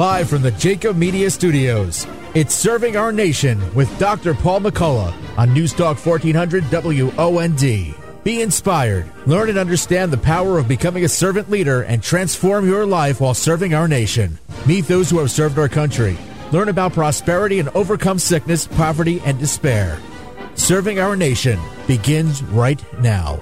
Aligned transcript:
Live 0.00 0.30
from 0.30 0.40
the 0.40 0.52
Jacob 0.52 0.96
Media 0.96 1.28
Studios, 1.28 2.06
it's 2.34 2.54
Serving 2.54 2.96
Our 2.96 3.12
Nation 3.12 3.60
with 3.74 3.98
Dr. 3.98 4.32
Paul 4.32 4.60
McCullough 4.60 5.12
on 5.36 5.52
News 5.52 5.74
Talk 5.74 5.98
1400 5.98 6.64
WOND. 6.70 8.24
Be 8.24 8.40
inspired, 8.40 9.12
learn 9.26 9.50
and 9.50 9.58
understand 9.58 10.10
the 10.10 10.16
power 10.16 10.56
of 10.56 10.66
becoming 10.66 11.04
a 11.04 11.08
servant 11.08 11.50
leader, 11.50 11.82
and 11.82 12.02
transform 12.02 12.66
your 12.66 12.86
life 12.86 13.20
while 13.20 13.34
serving 13.34 13.74
our 13.74 13.86
nation. 13.86 14.38
Meet 14.64 14.86
those 14.86 15.10
who 15.10 15.18
have 15.18 15.30
served 15.30 15.58
our 15.58 15.68
country. 15.68 16.16
Learn 16.50 16.70
about 16.70 16.94
prosperity 16.94 17.58
and 17.58 17.68
overcome 17.74 18.18
sickness, 18.18 18.66
poverty, 18.66 19.20
and 19.26 19.38
despair. 19.38 20.00
Serving 20.54 20.98
our 20.98 21.14
nation 21.14 21.60
begins 21.86 22.42
right 22.44 22.82
now. 23.02 23.38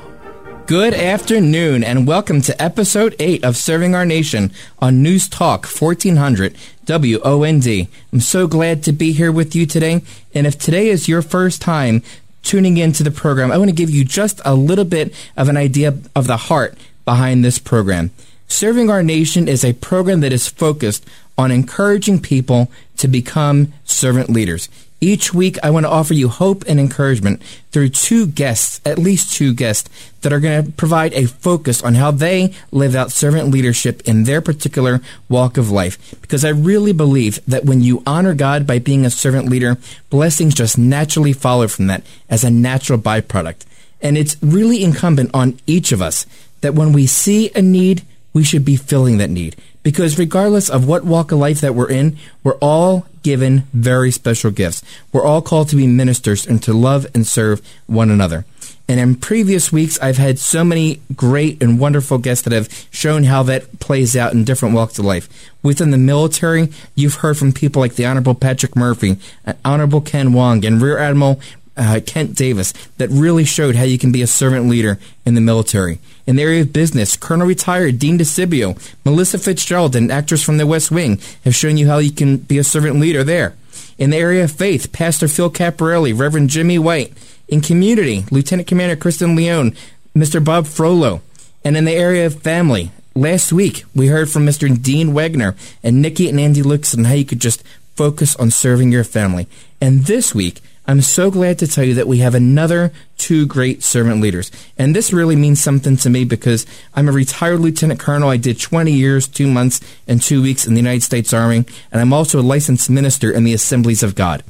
Good 0.69 0.93
afternoon, 0.93 1.83
and 1.83 2.07
welcome 2.07 2.43
to 2.43 2.63
episode 2.63 3.17
8 3.19 3.43
of 3.43 3.57
Serving 3.57 3.95
Our 3.95 4.05
Nation 4.05 4.53
on 4.81 5.03
News 5.03 5.27
Talk 5.27 5.65
1400 5.65 6.55
WOND. 6.85 7.89
I'm 8.13 8.21
so 8.21 8.47
glad 8.47 8.83
to 8.83 8.93
be 8.93 9.13
here 9.13 9.33
with 9.33 9.57
you 9.57 9.65
today. 9.65 10.03
And 10.35 10.47
if 10.47 10.59
today 10.59 10.89
is 10.89 11.09
your 11.09 11.23
first 11.23 11.63
time 11.63 12.03
tuning 12.43 12.77
into 12.77 13.03
the 13.03 13.11
program, 13.11 13.51
I 13.51 13.57
want 13.57 13.71
to 13.71 13.75
give 13.75 13.89
you 13.89 14.05
just 14.05 14.43
a 14.45 14.55
little 14.55 14.85
bit 14.85 15.15
of 15.39 15.49
an 15.49 15.57
idea 15.57 15.97
of 16.15 16.27
the 16.27 16.37
heart 16.37 16.77
behind 17.07 17.43
this 17.43 17.59
program. 17.59 18.11
Serving 18.47 18.91
Our 18.91 19.03
Nation 19.03 19.49
is 19.49 19.65
a 19.65 19.73
program 19.73 20.21
that 20.21 20.35
is 20.35 20.49
focused 20.49 21.03
on 21.39 21.51
encouraging 21.51 22.21
people 22.21 22.71
to 22.99 23.09
become 23.09 23.73
servant 23.87 24.29
leaders. 24.29 24.69
Each 25.01 25.33
week, 25.33 25.59
I 25.63 25.71
want 25.71 25.87
to 25.87 25.91
offer 25.91 26.13
you 26.13 26.29
hope 26.29 26.65
and 26.67 26.81
encouragement 26.81 27.41
through 27.71 27.91
two 27.91 28.27
guests, 28.27 28.81
at 28.85 28.99
least 28.99 29.33
two 29.33 29.55
guests, 29.55 29.89
that 30.23 30.33
are 30.33 30.41
going 30.41 30.65
to 30.65 30.73
provide 30.73 31.13
a 31.13 31.27
focus 31.27 31.83
on 31.83 31.95
how 31.95 32.11
they 32.11 32.53
live 32.73 32.97
out 32.97 33.13
servant 33.13 33.49
leadership 33.49 34.03
in 34.09 34.25
their 34.25 34.41
particular 34.41 35.01
walk 35.29 35.57
of 35.57 35.71
life. 35.71 36.21
Because 36.21 36.45
I 36.45 36.49
really 36.49 36.93
believe 36.93 37.39
that 37.47 37.65
when 37.65 37.81
you 37.81 38.03
honor 38.07 38.35
God 38.35 38.67
by 38.67 38.81
being 38.81 39.07
a 39.07 39.11
servant 39.11 39.49
leader, 39.49 39.79
blessings 40.11 40.55
just 40.55 40.77
naturally 40.77 41.33
follow 41.33 41.69
from 41.69 41.87
that 41.87 42.03
as 42.29 42.43
a 42.43 42.51
natural 42.51 42.99
byproduct. 42.99 43.67
And 44.01 44.19
it's 44.19 44.37
really 44.43 44.83
incumbent 44.83 45.31
on 45.33 45.61
each 45.67 45.93
of 45.93 46.03
us 46.03 46.27
that 46.61 46.75
when 46.75 46.93
we 46.93 47.07
see 47.07 47.53
a 47.55 47.63
need, 47.63 48.03
we 48.33 48.43
should 48.43 48.65
be 48.65 48.77
filling 48.77 49.19
that 49.19 49.31
need. 49.31 49.55
Because 49.83 50.19
regardless 50.19 50.69
of 50.69 50.87
what 50.87 51.05
walk 51.05 51.33
of 51.33 51.39
life 51.39 51.61
that 51.61 51.75
we're 51.75 51.91
in, 51.91 52.19
we're 52.43 52.57
all 52.57 53.07
given 53.23 53.65
very 53.73 54.11
special 54.11 54.51
gifts. 54.51 54.83
We're 55.13 55.25
all 55.25 55.43
called 55.43 55.69
to 55.71 55.77
be 55.77 55.87
ministers 55.87 56.47
and 56.47 56.63
to 56.63 56.73
love 56.73 57.07
and 57.15 57.27
serve 57.27 57.61
one 57.87 58.11
another. 58.11 58.45
And 58.91 58.99
in 58.99 59.17
previous 59.17 59.71
weeks, 59.71 59.99
I've 60.01 60.17
had 60.17 60.39
so 60.39 60.65
many 60.65 61.03
great 61.15 61.63
and 61.63 61.79
wonderful 61.79 62.17
guests 62.17 62.45
that 62.45 62.55
have 62.55 62.89
shown 62.91 63.25
how 63.25 63.43
that 63.43 63.81
plays 63.81 64.17
out 64.17 64.33
in 64.33 64.45
different 64.45 64.75
walks 64.75 64.99
of 64.99 65.05
life. 65.05 65.29
Within 65.63 65.91
the 65.91 65.99
military, 65.99 66.73
you've 66.95 67.17
heard 67.17 67.37
from 67.37 67.53
people 67.53 67.81
like 67.81 67.97
the 67.97 68.07
Honorable 68.07 68.35
Patrick 68.35 68.75
Murphy, 68.75 69.19
uh, 69.47 69.53
Honorable 69.63 70.01
Ken 70.01 70.33
Wong, 70.33 70.65
and 70.65 70.81
Rear 70.81 70.97
Admiral 70.97 71.39
uh, 71.79 72.01
Kent 72.05 72.35
Davis 72.35 72.73
that 72.99 73.09
really 73.09 73.45
showed 73.45 73.77
how 73.77 73.85
you 73.85 73.99
can 73.99 74.13
be 74.13 74.23
a 74.23 74.27
servant 74.27 74.69
leader 74.69 74.99
in 75.25 75.35
the 75.35 75.41
military. 75.41 75.99
In 76.27 76.37
the 76.37 76.43
area 76.43 76.63
of 76.63 76.73
business, 76.73 77.17
Colonel 77.17 77.47
retired 77.47 77.99
Dean 77.99 78.19
DeCibio, 78.19 78.77
Melissa 79.05 79.39
Fitzgerald, 79.39 79.97
and 79.97 80.13
actress 80.13 80.43
from 80.43 80.59
the 80.59 80.67
West 80.67 80.91
Wing 80.91 81.21
have 81.45 81.55
shown 81.55 81.77
you 81.77 81.89
how 81.89 81.99
you 81.99 82.11
can 82.11 82.37
be 82.37 82.59
a 82.59 82.65
servant 82.65 82.99
leader 83.01 83.25
there. 83.25 83.55
In 83.97 84.11
the 84.11 84.17
area 84.17 84.45
of 84.45 84.53
faith, 84.53 84.93
Pastor 84.93 85.29
Phil 85.29 85.51
Caparelli, 85.51 86.13
Reverend 86.13 86.51
Jimmy 86.51 86.79
White. 86.79 87.13
In 87.49 87.63
community, 87.63 88.27
Lieutenant 88.31 88.69
Commander 88.69 88.95
Kristen 88.95 89.35
Leone, 89.35 89.75
Mr. 90.15 90.45
Bob 90.45 90.67
Frollo. 90.67 91.23
And 91.65 91.77
in 91.77 91.87
the 91.87 91.93
area 91.93 92.27
of 92.27 92.43
family, 92.43 92.91
last 93.15 93.53
week 93.53 93.85
we 93.95 94.09
heard 94.09 94.29
from 94.29 94.45
Mr. 94.45 94.71
Dean 94.81 95.15
Wagner 95.15 95.57
and 95.83 96.03
Nikki 96.03 96.29
and 96.29 96.39
Andy 96.39 96.63
Luxon 96.63 97.07
how 97.07 97.15
you 97.15 97.25
could 97.25 97.41
just 97.41 97.65
focus 97.97 98.37
on 98.37 98.51
serving 98.51 98.93
your 98.93 99.03
family. 99.03 99.49
And 99.81 100.05
this 100.05 100.35
week, 100.35 100.61
I'm 100.89 101.03
so 101.03 101.31
glad 101.31 101.59
to 101.59 101.69
tell 101.69 101.85
you 101.85 101.93
that 101.95 102.09
we 102.09 102.19
have 102.19 102.35
another 102.35 102.93
two 103.19 103.45
great 103.45 103.83
servant 103.83 104.23
leaders. 104.23 104.51
And 104.79 104.97
this 104.97 105.13
really 105.13 105.37
means 105.37 105.61
something 105.61 105.99
to 105.99 106.09
me 106.09 106.25
because 106.25 106.65
I'm 106.95 107.11
a 107.11 107.13
retired 107.13 107.61
lieutenant 107.61 108.01
colonel. 108.01 108.31
I 108.31 108.39
did 108.39 108.59
20 108.59 108.91
years, 108.91 109.29
two 109.29 109.47
months, 109.49 109.83
and 110.07 110.23
two 110.23 110.41
weeks 110.41 110.67
in 110.67 110.73
the 110.73 110.81
United 110.81 111.03
States 111.03 111.35
Army. 111.35 111.67
And 111.93 112.01
I'm 112.01 112.15
also 112.15 112.41
a 112.41 112.43
licensed 112.43 112.89
minister 112.89 113.31
in 113.31 113.45
the 113.45 113.53
Assemblies 113.53 114.03
of 114.03 114.15
God. 114.15 114.43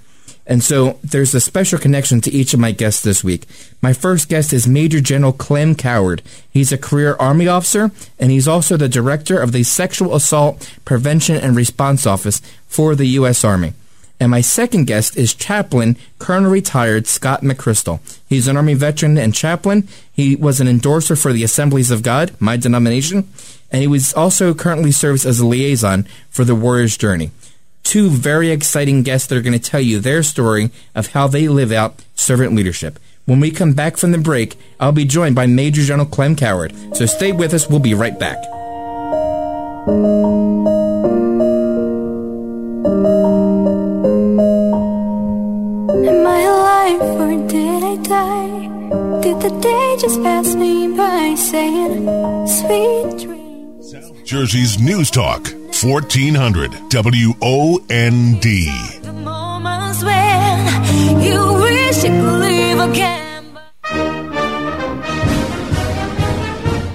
And 0.46 0.62
so 0.62 1.00
there's 1.02 1.34
a 1.34 1.40
special 1.40 1.76
connection 1.76 2.20
to 2.20 2.30
each 2.30 2.54
of 2.54 2.60
my 2.60 2.70
guests 2.70 3.02
this 3.02 3.24
week. 3.24 3.44
My 3.82 3.92
first 3.92 4.28
guest 4.28 4.52
is 4.52 4.68
Major 4.68 5.00
General 5.00 5.32
Clem 5.32 5.74
Coward. 5.74 6.22
He's 6.48 6.70
a 6.70 6.78
career 6.78 7.16
Army 7.18 7.48
officer, 7.48 7.90
and 8.16 8.30
he's 8.30 8.46
also 8.46 8.76
the 8.76 8.88
director 8.88 9.40
of 9.40 9.50
the 9.50 9.64
Sexual 9.64 10.14
Assault 10.14 10.72
Prevention 10.84 11.34
and 11.34 11.56
Response 11.56 12.06
Office 12.06 12.40
for 12.68 12.94
the 12.94 13.06
U.S. 13.06 13.42
Army. 13.44 13.74
And 14.20 14.30
my 14.30 14.40
second 14.40 14.86
guest 14.86 15.16
is 15.16 15.32
Chaplain 15.32 15.96
Colonel 16.18 16.50
Retired 16.50 17.06
Scott 17.06 17.42
McChrystal. 17.42 18.00
He's 18.28 18.48
an 18.48 18.56
Army 18.56 18.74
veteran 18.74 19.16
and 19.16 19.34
chaplain. 19.34 19.86
He 20.12 20.34
was 20.34 20.60
an 20.60 20.66
endorser 20.68 21.14
for 21.14 21.32
the 21.32 21.44
Assemblies 21.44 21.90
of 21.90 22.02
God, 22.02 22.32
my 22.40 22.56
denomination, 22.56 23.28
and 23.70 23.80
he 23.80 23.86
was 23.86 24.12
also 24.14 24.54
currently 24.54 24.90
serves 24.90 25.24
as 25.24 25.38
a 25.38 25.46
liaison 25.46 26.06
for 26.30 26.44
the 26.44 26.56
Warrior's 26.56 26.96
Journey. 26.96 27.30
Two 27.84 28.10
very 28.10 28.50
exciting 28.50 29.02
guests 29.02 29.28
that 29.28 29.38
are 29.38 29.42
going 29.42 29.58
to 29.58 29.70
tell 29.70 29.80
you 29.80 30.00
their 30.00 30.22
story 30.22 30.70
of 30.94 31.08
how 31.08 31.28
they 31.28 31.48
live 31.48 31.72
out 31.72 32.02
servant 32.14 32.54
leadership. 32.54 32.98
When 33.24 33.40
we 33.40 33.50
come 33.50 33.72
back 33.74 33.96
from 33.96 34.12
the 34.12 34.18
break, 34.18 34.56
I'll 34.80 34.92
be 34.92 35.04
joined 35.04 35.34
by 35.34 35.46
Major 35.46 35.82
General 35.82 36.06
Clem 36.06 36.34
Coward. 36.34 36.74
So 36.96 37.06
stay 37.06 37.30
with 37.32 37.54
us. 37.54 37.68
We'll 37.68 37.78
be 37.78 37.94
right 37.94 38.18
back. 38.18 38.38
Did 48.08 49.38
the 49.42 49.50
day 49.60 49.96
just 50.00 50.22
pass 50.22 50.54
me 50.54 50.96
by 50.96 51.34
saying 51.34 52.06
sweet 52.46 53.18
dreams? 53.22 53.94
Jersey's 54.24 54.78
News 54.80 55.10
Talk, 55.10 55.46
1400 55.82 56.70
WOND. 56.90 58.42
The 58.42 59.12
moments 59.12 60.02
when 60.02 61.20
you 61.20 61.52
wish 61.52 62.02
you 62.02 62.08
could 62.08 62.40
leave 62.40 62.78
again. 62.78 63.58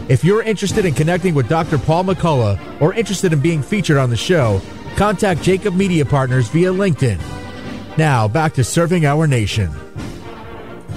If 0.09 0.23
you're 0.23 0.41
interested 0.41 0.85
in 0.85 0.95
connecting 0.95 1.35
with 1.35 1.47
Dr. 1.47 1.77
Paul 1.77 2.05
McCullough 2.05 2.81
or 2.81 2.91
interested 2.95 3.33
in 3.33 3.39
being 3.39 3.61
featured 3.61 3.97
on 3.97 4.09
the 4.09 4.17
show, 4.17 4.59
contact 4.95 5.43
Jacob 5.43 5.75
Media 5.75 6.05
Partners 6.05 6.47
via 6.49 6.73
LinkedIn. 6.73 7.19
Now, 7.99 8.27
back 8.27 8.53
to 8.53 8.63
serving 8.63 9.05
our 9.05 9.27
nation. 9.27 9.69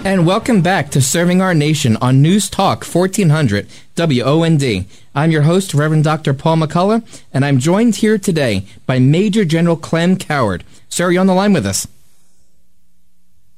And 0.06 0.24
welcome 0.24 0.62
back 0.62 0.90
to 0.90 1.02
Serving 1.02 1.42
Our 1.42 1.52
Nation 1.52 1.96
on 1.96 2.22
News 2.22 2.48
Talk 2.48 2.84
1400 2.84 3.66
WOND. 3.96 4.86
I'm 5.16 5.30
your 5.32 5.42
host, 5.42 5.74
Reverend 5.74 6.04
Dr. 6.04 6.32
Paul 6.32 6.58
McCullough, 6.58 7.24
and 7.34 7.44
I'm 7.44 7.58
joined 7.58 7.96
here 7.96 8.16
today 8.16 8.66
by 8.86 9.00
Major 9.00 9.44
General 9.44 9.74
Clem 9.74 10.16
Coward. 10.16 10.62
Sir, 10.88 11.06
are 11.06 11.10
you 11.10 11.18
on 11.18 11.26
the 11.26 11.34
line 11.34 11.52
with 11.52 11.66
us? 11.66 11.88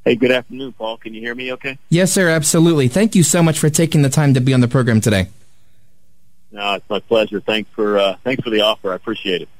Hey, 0.07 0.17
good 0.17 0.31
afternoon, 0.31 0.73
Paul. 0.73 0.97
Can 0.97 1.13
you 1.13 1.21
hear 1.21 1.35
me 1.35 1.53
okay? 1.53 1.77
Yes, 1.91 2.13
sir, 2.13 2.31
absolutely. 2.31 2.89
Thank 2.89 3.15
you 3.15 3.23
so 3.23 3.43
much 3.43 3.59
for 3.59 3.69
taking 3.69 4.01
the 4.01 4.09
time 4.09 4.33
to 4.33 4.41
be 4.41 4.55
on 4.55 4.63
the 4.63 4.69
program 4.69 5.03
today. 5.03 5.29
No, 6.51 6.77
it's 6.77 6.89
my 6.89 7.01
pleasure. 7.01 7.43
Thanks 7.43 7.69
for 7.73 7.99
uh, 7.99 8.17
thanks 8.25 8.43
for 8.43 8.49
the 8.49 8.63
offer. 8.63 8.93
I 8.93 8.95
appreciate 8.95 9.43
it. 9.43 9.51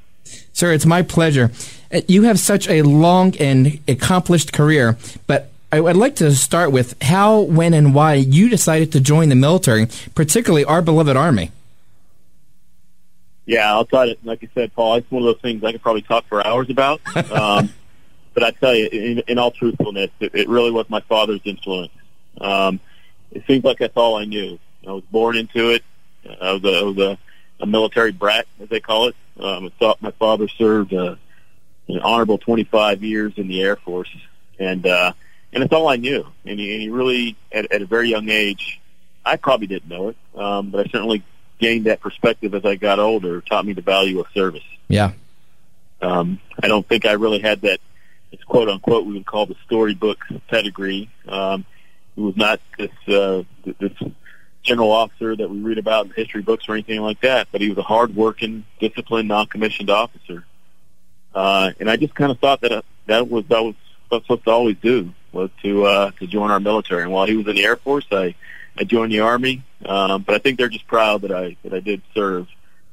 Sir, 0.53 0.71
it's 0.73 0.87
my 0.87 1.03
pleasure. 1.03 1.51
Uh, 1.93 2.01
you 2.07 2.23
have 2.23 2.39
such 2.39 2.67
a 2.67 2.81
long 2.81 3.37
and 3.37 3.79
accomplished 3.87 4.53
career, 4.53 4.97
but 5.27 5.51
I 5.71 5.79
would 5.79 5.97
like 5.97 6.15
to 6.15 6.33
start 6.33 6.71
with 6.71 7.01
how, 7.01 7.41
when, 7.41 7.73
and 7.75 7.93
why 7.93 8.15
you 8.15 8.49
decided 8.49 8.91
to 8.93 8.99
join 8.99 9.29
the 9.29 9.35
military, 9.35 9.87
particularly 10.15 10.65
our 10.65 10.81
beloved 10.81 11.15
Army. 11.15 11.51
Yeah, 13.45 13.71
I'll 13.71 13.85
try 13.85 14.07
to, 14.07 14.17
like 14.23 14.43
I 14.43 14.49
said, 14.55 14.73
Paul, 14.73 14.95
it's 14.95 15.09
one 15.11 15.21
of 15.21 15.25
those 15.27 15.41
things 15.41 15.63
I 15.63 15.71
could 15.71 15.81
probably 15.81 16.01
talk 16.01 16.25
for 16.27 16.45
hours 16.45 16.69
about. 16.69 17.01
Um, 17.31 17.73
but 18.33 18.43
I 18.43 18.51
tell 18.51 18.75
you, 18.75 18.87
in, 18.87 19.23
in 19.27 19.37
all 19.37 19.51
truthfulness, 19.51 20.11
it, 20.19 20.33
it 20.33 20.47
really 20.47 20.71
was 20.71 20.89
my 20.89 21.01
father's 21.01 21.41
influence. 21.43 21.91
Um, 22.39 22.79
it 23.31 23.43
seems 23.47 23.63
like 23.63 23.79
that's 23.79 23.97
all 23.97 24.15
I 24.15 24.25
knew. 24.25 24.59
I 24.87 24.91
was 24.91 25.03
born 25.11 25.35
into 25.35 25.71
it. 25.71 25.83
I 26.39 26.53
was 26.53 26.63
a, 26.63 26.79
I 26.79 26.83
was 26.83 26.97
a, 26.97 27.17
a 27.59 27.65
military 27.65 28.11
brat, 28.11 28.47
as 28.61 28.69
they 28.69 28.79
call 28.79 29.09
it. 29.09 29.15
Um, 29.39 29.65
I 29.65 29.69
thought 29.79 30.01
my 30.01 30.11
father 30.11 30.47
served 30.47 30.93
uh, 30.93 31.15
an 31.87 31.99
honorable 31.99 32.37
25 32.37 33.03
years 33.03 33.33
in 33.35 33.47
the 33.47 33.61
Air 33.61 33.75
Force, 33.75 34.15
and 34.59 34.85
uh, 34.85 35.13
and 35.53 35.63
it's 35.63 35.73
all 35.73 35.87
I 35.87 35.95
knew. 35.95 36.25
And 36.45 36.59
he, 36.59 36.73
and 36.73 36.81
he 36.81 36.89
really, 36.89 37.35
at, 37.51 37.71
at 37.71 37.81
a 37.81 37.85
very 37.85 38.09
young 38.09 38.29
age, 38.29 38.79
I 39.25 39.35
probably 39.35 39.67
didn't 39.67 39.89
know 39.89 40.09
it, 40.09 40.17
um, 40.35 40.71
but 40.71 40.85
I 40.85 40.89
certainly 40.89 41.23
gained 41.59 41.85
that 41.85 41.99
perspective 41.99 42.55
as 42.55 42.65
I 42.65 42.75
got 42.75 42.99
older. 42.99 43.41
Taught 43.41 43.65
me 43.65 43.73
the 43.73 43.81
value 43.81 44.19
of 44.19 44.27
service. 44.33 44.63
Yeah. 44.87 45.11
Um, 46.01 46.39
I 46.63 46.67
don't 46.67 46.87
think 46.87 47.05
I 47.05 47.13
really 47.13 47.39
had 47.39 47.61
that. 47.61 47.79
It's 48.31 48.43
quote 48.43 48.69
unquote 48.69 49.05
we 49.05 49.13
would 49.13 49.25
call 49.25 49.45
the 49.45 49.55
storybook 49.65 50.23
pedigree. 50.47 51.09
Um, 51.27 51.65
he 52.15 52.21
was 52.21 52.37
not 52.37 52.61
this 52.77 52.91
uh, 53.07 53.43
this 53.79 53.91
general 54.63 54.91
officer 54.91 55.35
that 55.35 55.49
we 55.49 55.59
read 55.59 55.77
about 55.77 56.05
in 56.05 56.11
history 56.13 56.41
books 56.41 56.69
or 56.69 56.73
anything 56.73 57.01
like 57.01 57.21
that, 57.21 57.47
but 57.51 57.59
he 57.59 57.69
was 57.69 57.77
a 57.77 57.81
hard-working, 57.81 58.65
disciplined, 58.79 59.27
non-commissioned 59.27 59.89
officer. 59.89 60.45
uh, 61.33 61.71
and 61.79 61.89
I 61.89 61.95
just 61.95 62.15
kind 62.15 62.31
of 62.31 62.39
thought 62.39 62.61
that 62.61 62.71
uh, 62.71 62.81
that 63.07 63.29
was 63.29 63.45
that 63.49 63.63
was 63.63 63.75
what 64.07 64.17
I 64.17 64.19
was 64.19 64.23
supposed 64.23 64.43
to 64.45 64.51
always 64.51 64.77
do 64.81 65.13
was 65.31 65.49
to 65.63 65.85
uh, 65.85 66.11
to 66.19 66.27
join 66.27 66.51
our 66.51 66.59
military. 66.59 67.03
And 67.03 67.11
while 67.11 67.25
he 67.25 67.35
was 67.35 67.47
in 67.47 67.55
the 67.55 67.65
Air 67.65 67.75
Force, 67.75 68.05
I 68.11 68.35
I 68.77 68.83
joined 68.83 69.11
the 69.11 69.21
Army. 69.21 69.63
Um, 69.85 70.23
but 70.23 70.35
I 70.35 70.39
think 70.39 70.57
they're 70.57 70.69
just 70.69 70.87
proud 70.87 71.21
that 71.21 71.31
I 71.31 71.55
that 71.63 71.73
I 71.73 71.79
did 71.79 72.01
serve, 72.13 72.47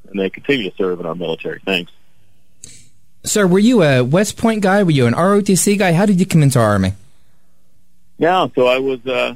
and 0.09 0.21
they 0.21 0.31
continue 0.31 0.71
to 0.71 0.77
serve 0.77 1.01
in 1.01 1.07
our 1.07 1.15
military. 1.15 1.61
Thanks. 1.65 1.93
Sir, 3.25 3.47
were 3.47 3.59
you 3.59 3.83
a 3.83 4.05
West 4.05 4.37
Point 4.37 4.63
guy? 4.63 4.83
Were 4.85 4.93
you 4.93 5.07
an 5.07 5.15
ROTC 5.15 5.79
guy? 5.79 5.93
How 5.93 6.07
did 6.07 6.21
you 6.21 6.27
come 6.27 6.43
into 6.43 6.61
our 6.61 6.71
Army? 6.71 6.93
Yeah, 8.19 8.47
so 8.55 8.67
I 8.67 8.79
was 8.79 9.05
uh, 9.07 9.35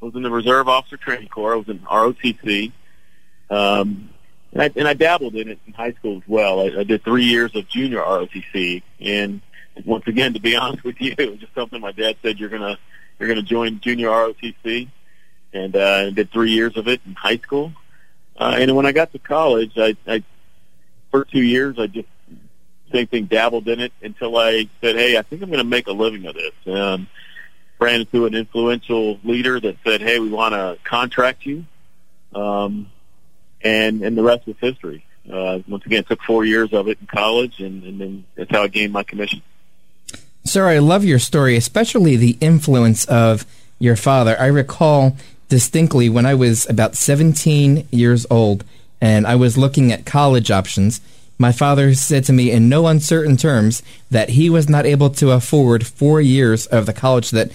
I 0.00 0.04
was 0.04 0.14
in 0.14 0.22
the 0.22 0.30
Reserve 0.30 0.68
Officer 0.68 0.96
Training 0.96 1.28
Corps. 1.28 1.54
I 1.54 1.56
was 1.56 1.68
in 1.68 1.78
ROTC, 1.80 2.72
um, 3.50 4.10
and 4.52 4.62
I, 4.62 4.70
and 4.76 4.86
I 4.86 4.94
dabbled 4.94 5.34
in 5.34 5.48
it 5.48 5.58
in 5.66 5.72
high 5.72 5.92
school 5.92 6.18
as 6.18 6.28
well. 6.28 6.60
I, 6.60 6.80
I 6.80 6.84
did 6.84 7.02
three 7.04 7.24
years 7.24 7.56
of 7.56 7.68
junior 7.68 8.00
ROTC, 8.00 8.82
and 9.00 9.40
once 9.84 10.06
again, 10.06 10.34
to 10.34 10.40
be 10.40 10.56
honest 10.56 10.84
with 10.84 11.00
you, 11.00 11.14
it 11.16 11.30
was 11.30 11.38
just 11.40 11.54
something 11.54 11.80
my 11.80 11.92
dad 11.92 12.16
said 12.22 12.38
you're 12.38 12.48
gonna 12.48 12.78
you're 13.18 13.28
gonna 13.28 13.42
join 13.42 13.80
junior 13.80 14.08
ROTC, 14.08 14.88
and 15.52 15.76
uh, 15.76 16.10
did 16.10 16.30
three 16.30 16.50
years 16.50 16.76
of 16.76 16.88
it 16.88 17.00
in 17.06 17.14
high 17.14 17.38
school. 17.38 17.72
Uh, 18.36 18.56
and 18.58 18.74
when 18.74 18.86
I 18.86 18.92
got 18.92 19.12
to 19.12 19.18
college, 19.18 19.72
I, 19.76 19.96
I 20.06 20.22
for 21.10 21.24
two 21.24 21.42
years 21.42 21.78
I 21.78 21.86
just 21.86 22.08
same 22.92 23.06
thing 23.06 23.24
dabbled 23.24 23.68
in 23.68 23.80
it 23.80 23.92
until 24.02 24.36
I 24.36 24.68
said, 24.82 24.96
hey, 24.96 25.16
I 25.16 25.22
think 25.22 25.42
I'm 25.42 25.50
to 25.50 25.64
make 25.64 25.86
a 25.86 25.92
living 25.92 26.26
of 26.26 26.34
this. 26.34 26.52
Um, 26.66 27.08
ran 27.82 28.00
into 28.00 28.26
an 28.26 28.34
influential 28.34 29.18
leader 29.24 29.58
that 29.60 29.76
said, 29.84 30.00
"Hey, 30.00 30.20
we 30.20 30.30
want 30.30 30.54
to 30.54 30.78
contract 30.84 31.44
you," 31.44 31.64
um, 32.34 32.90
and 33.60 34.02
and 34.02 34.16
the 34.16 34.22
rest 34.22 34.46
was 34.46 34.56
history. 34.60 35.04
Uh, 35.30 35.58
once 35.68 35.84
again, 35.84 36.00
it 36.00 36.08
took 36.08 36.22
four 36.22 36.44
years 36.44 36.72
of 36.72 36.88
it 36.88 36.98
in 37.00 37.06
college, 37.06 37.60
and, 37.60 37.84
and 37.84 38.00
then 38.00 38.24
that's 38.34 38.50
how 38.50 38.62
I 38.62 38.68
gained 38.68 38.92
my 38.92 39.02
commission. 39.02 39.42
Sir, 40.44 40.68
I 40.68 40.78
love 40.78 41.04
your 41.04 41.20
story, 41.20 41.56
especially 41.56 42.16
the 42.16 42.36
influence 42.40 43.04
of 43.04 43.46
your 43.78 43.96
father. 43.96 44.36
I 44.38 44.46
recall 44.46 45.16
distinctly 45.48 46.08
when 46.08 46.26
I 46.26 46.34
was 46.34 46.68
about 46.68 46.96
17 46.96 47.86
years 47.90 48.26
old 48.30 48.64
and 49.00 49.26
I 49.26 49.36
was 49.36 49.58
looking 49.58 49.92
at 49.92 50.06
college 50.06 50.50
options. 50.50 51.00
My 51.38 51.52
father 51.52 51.94
said 51.94 52.24
to 52.24 52.32
me 52.32 52.50
in 52.50 52.68
no 52.68 52.86
uncertain 52.86 53.36
terms 53.36 53.82
that 54.10 54.30
he 54.30 54.48
was 54.48 54.68
not 54.68 54.86
able 54.86 55.10
to 55.10 55.30
afford 55.30 55.86
four 55.86 56.20
years 56.20 56.66
of 56.66 56.86
the 56.86 56.92
college 56.92 57.30
that 57.30 57.50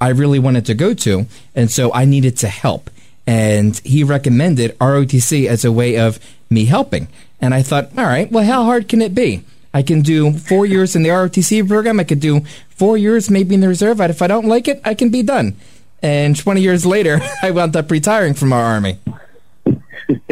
I 0.00 0.08
really 0.08 0.38
wanted 0.38 0.64
to 0.66 0.74
go 0.74 0.94
to, 0.94 1.26
and 1.54 1.70
so 1.70 1.92
I 1.92 2.04
needed 2.04 2.36
to 2.38 2.48
help. 2.48 2.88
And 3.26 3.76
he 3.84 4.04
recommended 4.04 4.78
ROTC 4.78 5.46
as 5.46 5.64
a 5.64 5.72
way 5.72 5.98
of 5.98 6.18
me 6.48 6.64
helping. 6.66 7.08
And 7.40 7.52
I 7.52 7.62
thought, 7.62 7.90
all 7.98 8.04
right, 8.04 8.30
well, 8.30 8.44
how 8.44 8.64
hard 8.64 8.88
can 8.88 9.02
it 9.02 9.14
be? 9.14 9.44
I 9.72 9.82
can 9.82 10.00
do 10.02 10.32
four 10.32 10.66
years 10.66 10.96
in 10.96 11.02
the 11.02 11.10
ROTC 11.10 11.66
program. 11.68 12.00
I 12.00 12.04
could 12.04 12.20
do 12.20 12.40
four 12.70 12.96
years 12.96 13.30
maybe 13.30 13.54
in 13.54 13.60
the 13.60 13.68
reserve. 13.68 14.00
If 14.00 14.22
I 14.22 14.26
don't 14.26 14.46
like 14.46 14.68
it, 14.68 14.80
I 14.84 14.94
can 14.94 15.10
be 15.10 15.22
done. 15.22 15.56
And 16.02 16.36
20 16.36 16.60
years 16.60 16.86
later, 16.86 17.20
I 17.42 17.50
wound 17.50 17.76
up 17.76 17.90
retiring 17.90 18.34
from 18.34 18.52
our 18.52 18.62
Army. 18.64 18.98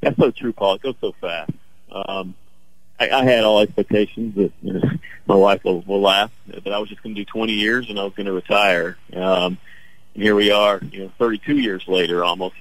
That's 0.00 0.16
so 0.16 0.30
true, 0.30 0.52
Paul. 0.52 0.76
It 0.76 0.82
goes 0.82 0.94
so 1.00 1.12
fast. 1.20 1.52
Um, 1.90 2.34
I, 2.98 3.10
I 3.10 3.24
had 3.24 3.44
all 3.44 3.60
expectations 3.60 4.34
that 4.36 4.52
you 4.62 4.72
know, 4.74 4.90
my 5.26 5.34
wife 5.34 5.64
will, 5.64 5.80
will 5.82 6.00
laugh 6.00 6.30
that 6.46 6.72
I 6.72 6.78
was 6.78 6.88
just 6.88 7.02
going 7.02 7.14
to 7.14 7.20
do 7.20 7.24
20 7.24 7.52
years 7.52 7.90
and 7.90 7.98
I 7.98 8.04
was 8.04 8.14
going 8.14 8.26
to 8.26 8.32
retire. 8.32 8.96
Um, 9.12 9.58
and 10.14 10.22
here 10.22 10.34
we 10.34 10.50
are, 10.50 10.80
you 10.90 11.04
know, 11.04 11.12
32 11.18 11.58
years 11.58 11.84
later 11.86 12.24
almost, 12.24 12.56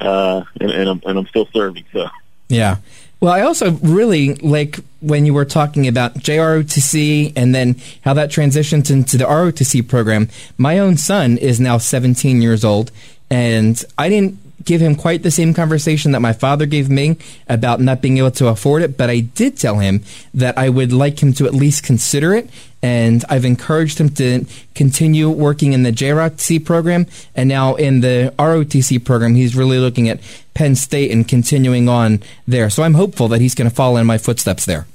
uh, 0.00 0.42
and, 0.60 0.70
and 0.70 0.88
I'm 0.88 1.02
and 1.04 1.18
I'm 1.18 1.26
still 1.26 1.46
serving. 1.52 1.84
So 1.92 2.08
yeah. 2.48 2.78
Well, 3.20 3.32
I 3.32 3.42
also 3.42 3.72
really 3.72 4.34
like 4.36 4.80
when 5.00 5.26
you 5.26 5.34
were 5.34 5.44
talking 5.44 5.86
about 5.86 6.14
JROTC 6.14 7.34
and 7.36 7.54
then 7.54 7.76
how 8.02 8.14
that 8.14 8.30
transitions 8.30 8.90
into 8.90 9.18
the 9.18 9.24
ROTC 9.24 9.86
program. 9.86 10.30
My 10.56 10.78
own 10.78 10.96
son 10.96 11.36
is 11.36 11.60
now 11.60 11.76
17 11.76 12.40
years 12.40 12.64
old, 12.64 12.90
and 13.30 13.82
I 13.98 14.08
didn't 14.08 14.38
give 14.64 14.80
him 14.80 14.94
quite 14.94 15.22
the 15.22 15.30
same 15.30 15.54
conversation 15.54 16.12
that 16.12 16.20
my 16.20 16.32
father 16.32 16.66
gave 16.66 16.90
me 16.90 17.16
about 17.48 17.80
not 17.80 18.00
being 18.02 18.18
able 18.18 18.30
to 18.30 18.48
afford 18.48 18.82
it, 18.82 18.96
but 18.96 19.08
I 19.10 19.20
did 19.20 19.56
tell 19.56 19.78
him 19.78 20.02
that 20.34 20.58
I 20.58 20.68
would 20.68 20.92
like 20.92 21.22
him 21.22 21.32
to 21.34 21.46
at 21.46 21.54
least 21.54 21.84
consider 21.84 22.34
it. 22.34 22.50
And 22.82 23.24
I've 23.28 23.44
encouraged 23.44 23.98
him 23.98 24.08
to 24.10 24.46
continue 24.74 25.28
working 25.28 25.74
in 25.74 25.82
the 25.82 25.92
JROTC 25.92 26.64
program. 26.64 27.06
And 27.34 27.48
now 27.48 27.74
in 27.74 28.00
the 28.00 28.34
ROTC 28.38 29.04
program, 29.04 29.34
he's 29.34 29.54
really 29.54 29.78
looking 29.78 30.08
at 30.08 30.20
Penn 30.60 30.76
State 30.76 31.10
and 31.10 31.26
continuing 31.26 31.88
on 31.88 32.22
there. 32.46 32.68
So 32.68 32.82
I'm 32.82 32.92
hopeful 32.92 33.28
that 33.28 33.40
he's 33.40 33.54
going 33.54 33.70
to 33.70 33.74
follow 33.74 33.96
in 33.96 34.06
my 34.06 34.18
footsteps 34.18 34.66
there. 34.66 34.86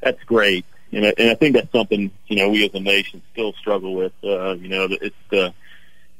That's 0.00 0.20
great. 0.24 0.64
And 0.90 1.06
I, 1.06 1.14
and 1.16 1.30
I 1.30 1.34
think 1.36 1.54
that's 1.54 1.70
something, 1.70 2.10
you 2.26 2.34
know, 2.34 2.50
we 2.50 2.64
as 2.64 2.74
a 2.74 2.80
nation 2.80 3.22
still 3.32 3.52
struggle 3.52 3.94
with. 3.94 4.12
Uh, 4.24 4.54
you 4.54 4.66
know, 4.66 4.88
it's 4.90 5.14
the, 5.30 5.54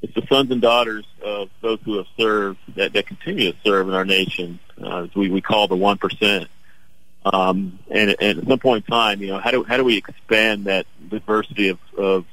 it's 0.02 0.14
the 0.14 0.24
sons 0.28 0.52
and 0.52 0.62
daughters 0.62 1.04
of 1.20 1.50
those 1.62 1.80
who 1.84 1.96
have 1.96 2.06
served 2.16 2.60
that, 2.76 2.92
that 2.92 3.08
continue 3.08 3.50
to 3.50 3.58
serve 3.64 3.88
in 3.88 3.94
our 3.94 4.04
nation. 4.04 4.60
Uh, 4.80 5.08
we, 5.16 5.28
we 5.28 5.40
call 5.40 5.66
the 5.66 5.74
one 5.74 5.98
percent. 5.98 6.46
Um, 7.24 7.80
and, 7.90 8.14
and 8.20 8.38
at 8.38 8.46
some 8.46 8.60
point 8.60 8.84
in 8.86 8.92
time, 8.92 9.20
you 9.20 9.26
know, 9.26 9.40
how 9.40 9.50
do 9.50 9.64
how 9.64 9.78
do 9.78 9.82
we 9.82 9.96
expand 9.96 10.66
that 10.66 10.86
diversity 11.08 11.70
of, 11.70 11.80
of 11.98 12.24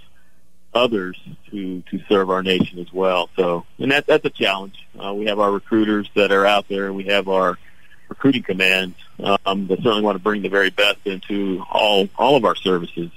others 0.73 1.19
to 1.51 1.81
to 1.91 1.99
serve 2.09 2.29
our 2.29 2.43
nation 2.43 2.79
as 2.79 2.91
well? 2.91 3.29
So, 3.35 3.65
and 3.79 3.91
that 3.91 4.05
that's 4.07 4.25
a 4.25 4.29
challenge. 4.29 4.75
Uh, 4.97 5.13
we 5.13 5.25
have 5.25 5.39
our 5.39 5.51
recruiters 5.51 6.09
that 6.15 6.31
are 6.31 6.45
out 6.45 6.67
there, 6.67 6.87
and 6.87 6.95
we 6.95 7.05
have 7.05 7.27
our 7.27 7.57
recruiting 8.09 8.43
commands 8.43 8.95
um, 9.45 9.67
that 9.67 9.77
certainly 9.77 10.01
want 10.01 10.15
to 10.15 10.23
bring 10.23 10.41
the 10.41 10.49
very 10.49 10.69
best 10.69 10.99
into 11.05 11.63
all 11.69 12.09
all 12.17 12.35
of 12.35 12.45
our 12.45 12.55
services 12.55 13.11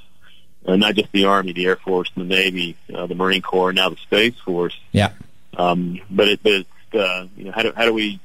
uh, 0.67 0.76
not 0.76 0.94
just 0.94 1.12
the 1.12 1.25
Army, 1.26 1.53
the 1.53 1.67
Air 1.67 1.76
Force, 1.76 2.11
the 2.17 2.25
Navy, 2.25 2.76
uh, 2.93 3.06
the 3.06 3.14
Marine 3.14 3.43
Corps, 3.43 3.73
now 3.73 3.88
the 3.88 3.97
Space 3.97 4.38
Force. 4.44 4.79
Yeah. 4.93 5.12
Um, 5.56 6.00
but 6.11 6.29
it, 6.29 6.43
but 6.43 6.53
it's, 6.53 6.94
uh, 6.94 7.26
you 7.37 7.44
know, 7.44 7.53
how 7.53 7.62
do 7.62 7.73
how 7.75 7.85
do 7.85 7.93
we 7.93 8.20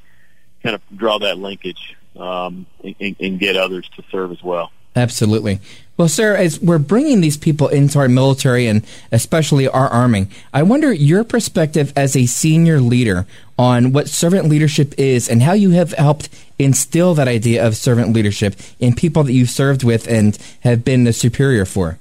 kind 0.63 0.75
of 0.75 0.81
draw 0.95 1.19
that 1.19 1.37
linkage 1.37 1.95
um, 2.15 2.65
and, 2.83 3.15
and 3.19 3.39
get 3.39 3.55
others 3.57 3.89
to 3.95 4.03
serve 4.11 4.31
as 4.31 4.43
well? 4.43 4.71
Absolutely. 4.95 5.59
Well, 5.97 6.09
sir, 6.09 6.35
as 6.35 6.59
we're 6.59 6.79
bringing 6.79 7.21
these 7.21 7.37
people 7.37 7.67
into 7.67 7.99
our 7.99 8.09
military 8.09 8.65
and 8.65 8.83
especially 9.11 9.67
our 9.67 9.87
arming, 9.87 10.31
I 10.53 10.63
wonder 10.63 10.91
your 10.91 11.23
perspective 11.23 11.93
as 11.95 12.15
a 12.15 12.25
senior 12.25 12.81
leader 12.81 13.27
on 13.57 13.93
what 13.93 14.09
servant 14.09 14.49
leadership 14.49 14.95
is 14.97 15.29
and 15.29 15.43
how 15.43 15.53
you 15.53 15.71
have 15.71 15.91
helped 15.93 16.29
instill 16.57 17.13
that 17.13 17.27
idea 17.27 17.65
of 17.65 17.77
servant 17.77 18.13
leadership 18.13 18.55
in 18.79 18.95
people 18.95 19.23
that 19.23 19.33
you've 19.33 19.49
served 19.49 19.83
with 19.83 20.07
and 20.07 20.37
have 20.61 20.83
been 20.83 21.03
the 21.03 21.13
superior 21.13 21.65
for. 21.65 21.99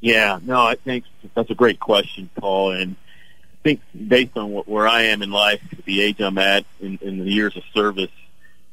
Yeah, 0.00 0.40
no, 0.42 0.60
I 0.60 0.74
think 0.74 1.04
that's 1.34 1.50
a 1.50 1.54
great 1.54 1.78
question, 1.78 2.28
Paul. 2.34 2.72
And 2.72 2.96
I 2.96 3.62
think 3.62 3.80
based 4.08 4.36
on 4.36 4.50
what, 4.50 4.66
where 4.66 4.88
I 4.88 5.02
am 5.02 5.22
in 5.22 5.30
life, 5.30 5.60
the 5.84 6.02
age 6.02 6.20
I'm 6.20 6.38
at, 6.38 6.64
in, 6.80 6.98
the 7.00 7.30
years 7.30 7.56
of 7.56 7.62
service, 7.72 8.10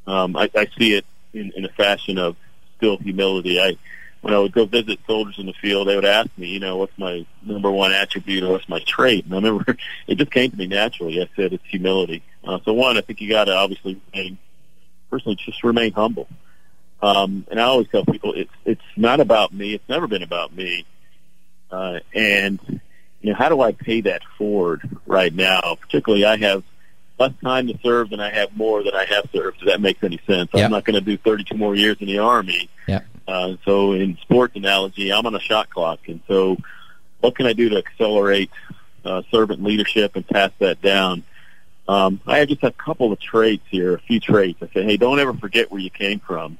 um, 0.08 0.34
I, 0.34 0.50
I 0.56 0.66
see 0.76 0.94
it 0.94 1.06
in, 1.32 1.52
in 1.54 1.64
a 1.64 1.68
fashion 1.68 2.18
of 2.18 2.34
still 2.80 2.96
humility. 2.96 3.60
I, 3.60 3.76
when 4.22 4.34
I 4.34 4.38
would 4.38 4.52
go 4.52 4.64
visit 4.64 4.98
soldiers 5.06 5.38
in 5.38 5.46
the 5.46 5.52
field, 5.52 5.88
they 5.88 5.94
would 5.94 6.04
ask 6.04 6.28
me, 6.36 6.48
you 6.48 6.60
know, 6.60 6.76
what's 6.76 6.96
my 6.98 7.26
number 7.42 7.70
one 7.70 7.92
attribute 7.92 8.42
or 8.42 8.52
what's 8.52 8.68
my 8.68 8.80
trait? 8.80 9.24
And 9.24 9.34
I 9.34 9.36
remember 9.36 9.76
it 10.06 10.16
just 10.16 10.30
came 10.30 10.50
to 10.50 10.56
me 10.56 10.66
naturally. 10.66 11.20
I 11.20 11.28
said 11.36 11.52
it's 11.52 11.64
humility. 11.66 12.22
Uh, 12.44 12.58
so 12.64 12.72
one, 12.72 12.96
I 12.96 13.02
think 13.02 13.20
you 13.20 13.28
got 13.28 13.44
to 13.44 13.54
obviously 13.54 14.00
remain, 14.12 14.38
personally, 15.10 15.36
just 15.36 15.62
remain 15.62 15.92
humble. 15.92 16.28
Um, 17.02 17.46
and 17.50 17.60
I 17.60 17.64
always 17.64 17.88
tell 17.88 18.04
people 18.04 18.34
it's 18.34 18.52
it's 18.66 18.82
not 18.94 19.20
about 19.20 19.54
me. 19.54 19.72
It's 19.72 19.88
never 19.88 20.06
been 20.06 20.22
about 20.22 20.54
me. 20.54 20.84
Uh, 21.70 22.00
and 22.14 22.60
you 23.22 23.30
know, 23.30 23.34
how 23.34 23.48
do 23.48 23.60
I 23.60 23.72
pay 23.72 24.02
that 24.02 24.22
forward 24.36 24.98
right 25.06 25.34
now? 25.34 25.76
Particularly, 25.80 26.26
I 26.26 26.36
have 26.36 26.62
less 27.20 27.32
time 27.42 27.68
to 27.68 27.78
serve 27.82 28.10
than 28.10 28.20
I 28.20 28.32
have 28.32 28.56
more 28.56 28.82
than 28.82 28.94
I 28.94 29.04
have 29.04 29.28
served. 29.32 29.58
If 29.60 29.66
that 29.66 29.80
makes 29.80 30.02
any 30.02 30.18
sense, 30.26 30.50
yep. 30.54 30.64
I'm 30.64 30.70
not 30.70 30.84
going 30.84 30.94
to 30.94 31.00
do 31.00 31.16
32 31.18 31.54
more 31.54 31.74
years 31.76 31.98
in 32.00 32.06
the 32.06 32.18
army. 32.18 32.70
Yeah. 32.88 33.02
Uh, 33.28 33.56
so, 33.64 33.92
in 33.92 34.16
sports 34.22 34.56
analogy, 34.56 35.12
I'm 35.12 35.26
on 35.26 35.34
a 35.34 35.40
shot 35.40 35.70
clock, 35.70 36.00
and 36.08 36.20
so 36.26 36.56
what 37.20 37.36
can 37.36 37.46
I 37.46 37.52
do 37.52 37.68
to 37.68 37.76
accelerate 37.76 38.50
uh, 39.04 39.22
servant 39.30 39.62
leadership 39.62 40.16
and 40.16 40.26
pass 40.26 40.50
that 40.58 40.80
down? 40.82 41.22
Um, 41.86 42.20
I 42.26 42.44
just 42.44 42.62
a 42.62 42.70
couple 42.70 43.12
of 43.12 43.20
traits 43.20 43.64
here, 43.68 43.94
a 43.94 44.00
few 44.00 44.20
traits. 44.20 44.58
I 44.62 44.68
say, 44.72 44.84
hey, 44.84 44.96
don't 44.96 45.20
ever 45.20 45.34
forget 45.34 45.70
where 45.70 45.80
you 45.80 45.90
came 45.90 46.20
from. 46.20 46.58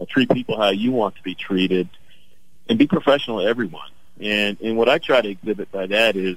Uh, 0.00 0.06
treat 0.08 0.30
people 0.30 0.56
how 0.56 0.70
you 0.70 0.90
want 0.90 1.16
to 1.16 1.22
be 1.22 1.34
treated, 1.34 1.88
and 2.68 2.78
be 2.78 2.86
professional 2.86 3.40
to 3.40 3.46
everyone. 3.46 3.90
And 4.20 4.58
and 4.60 4.76
what 4.76 4.88
I 4.88 4.98
try 4.98 5.20
to 5.20 5.28
exhibit 5.28 5.70
by 5.70 5.86
that 5.86 6.16
is, 6.16 6.36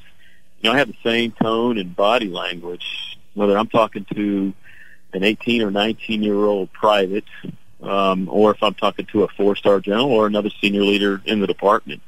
you 0.62 0.70
know, 0.70 0.74
I 0.74 0.78
have 0.78 0.88
the 0.88 0.98
same 1.04 1.32
tone 1.32 1.78
and 1.78 1.96
body 1.96 2.28
language, 2.28 3.17
whether 3.38 3.58
I'm 3.58 3.68
talking 3.68 4.06
to 4.16 4.54
an 5.14 5.24
18 5.24 5.62
or 5.62 5.72
19 5.72 6.24
year 6.24 6.36
old 6.36 6.74
private, 6.74 7.26
um, 7.82 8.28
or 8.30 8.52
if 8.52 8.64
I'm 8.64 8.74
talking 8.74 9.06
to 9.08 9.24
a 9.24 9.28
four 9.30 9.56
star 9.56 9.80
general 9.80 10.12
or 10.12 10.26
another 10.26 10.50
senior 10.62 10.82
leader 10.82 11.22
in 11.26 11.40
the 11.40 11.48
department. 11.48 12.02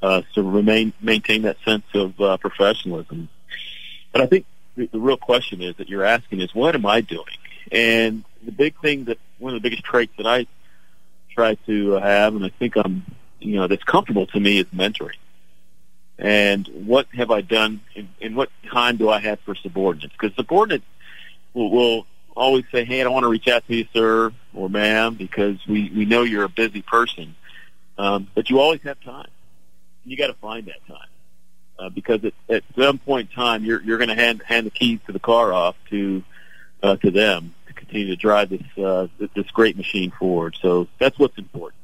Uh, 0.00 0.22
remain 0.36 0.92
maintain 1.00 1.42
that 1.42 1.56
sense 1.64 1.82
of 1.92 2.20
uh, 2.20 2.36
professionalism. 2.36 3.28
But 4.12 4.22
I 4.22 4.26
think 4.26 4.46
the, 4.76 4.86
the 4.86 5.00
real 5.00 5.16
question 5.16 5.60
is 5.60 5.74
that 5.76 5.88
you're 5.88 6.04
asking 6.04 6.40
is 6.40 6.54
what 6.54 6.76
am 6.76 6.86
I 6.86 7.00
doing? 7.00 7.24
And 7.72 8.22
the 8.44 8.52
big 8.52 8.80
thing 8.80 9.06
that 9.06 9.18
one 9.38 9.54
of 9.54 9.60
the 9.60 9.68
biggest 9.68 9.82
traits 9.82 10.12
that 10.18 10.26
I 10.26 10.46
try 11.34 11.56
to 11.66 11.92
have, 11.94 12.36
and 12.36 12.44
I 12.44 12.50
think 12.50 12.76
I'm, 12.76 13.04
you 13.40 13.56
know, 13.56 13.66
that's 13.66 13.82
comfortable 13.82 14.26
to 14.28 14.38
me 14.38 14.58
is 14.60 14.66
mentoring. 14.66 15.18
And 16.18 16.68
what 16.86 17.06
have 17.14 17.30
I 17.30 17.42
done, 17.42 17.80
and, 17.94 18.08
and 18.20 18.34
what 18.34 18.50
time 18.70 18.96
do 18.96 19.08
I 19.08 19.20
have 19.20 19.38
for 19.40 19.54
subordinates? 19.54 20.12
Because 20.18 20.34
subordinates 20.34 20.84
will, 21.54 21.70
will 21.70 22.06
always 22.36 22.64
say, 22.72 22.84
"Hey, 22.84 23.00
I 23.00 23.04
don't 23.04 23.12
want 23.12 23.24
to 23.24 23.28
reach 23.28 23.46
out 23.46 23.66
to 23.68 23.76
you, 23.76 23.86
sir 23.92 24.32
or 24.52 24.68
ma'am, 24.68 25.14
because 25.14 25.58
we 25.66 25.92
we 25.94 26.04
know 26.06 26.22
you're 26.22 26.44
a 26.44 26.48
busy 26.48 26.82
person." 26.82 27.36
Um, 27.98 28.28
but 28.34 28.50
you 28.50 28.58
always 28.58 28.82
have 28.82 29.00
time. 29.00 29.28
You 30.04 30.16
got 30.16 30.28
to 30.28 30.34
find 30.34 30.66
that 30.66 30.86
time 30.88 31.08
uh, 31.78 31.88
because 31.88 32.24
at, 32.24 32.34
at 32.48 32.64
some 32.76 32.98
point 32.98 33.30
in 33.30 33.36
time, 33.36 33.64
you're 33.64 33.80
you're 33.82 33.98
going 33.98 34.08
to 34.08 34.14
hand 34.14 34.42
hand 34.44 34.66
the 34.66 34.70
keys 34.70 34.98
to 35.06 35.12
the 35.12 35.18
car 35.18 35.52
off 35.52 35.76
to 35.90 36.22
uh, 36.82 36.96
to 36.96 37.10
them 37.10 37.54
to 37.66 37.72
continue 37.72 38.08
to 38.08 38.16
drive 38.16 38.50
this 38.50 38.84
uh, 38.84 39.06
this 39.34 39.50
great 39.52 39.76
machine 39.76 40.10
forward. 40.10 40.56
So 40.60 40.88
that's 40.98 41.18
what's 41.18 41.38
important. 41.38 41.77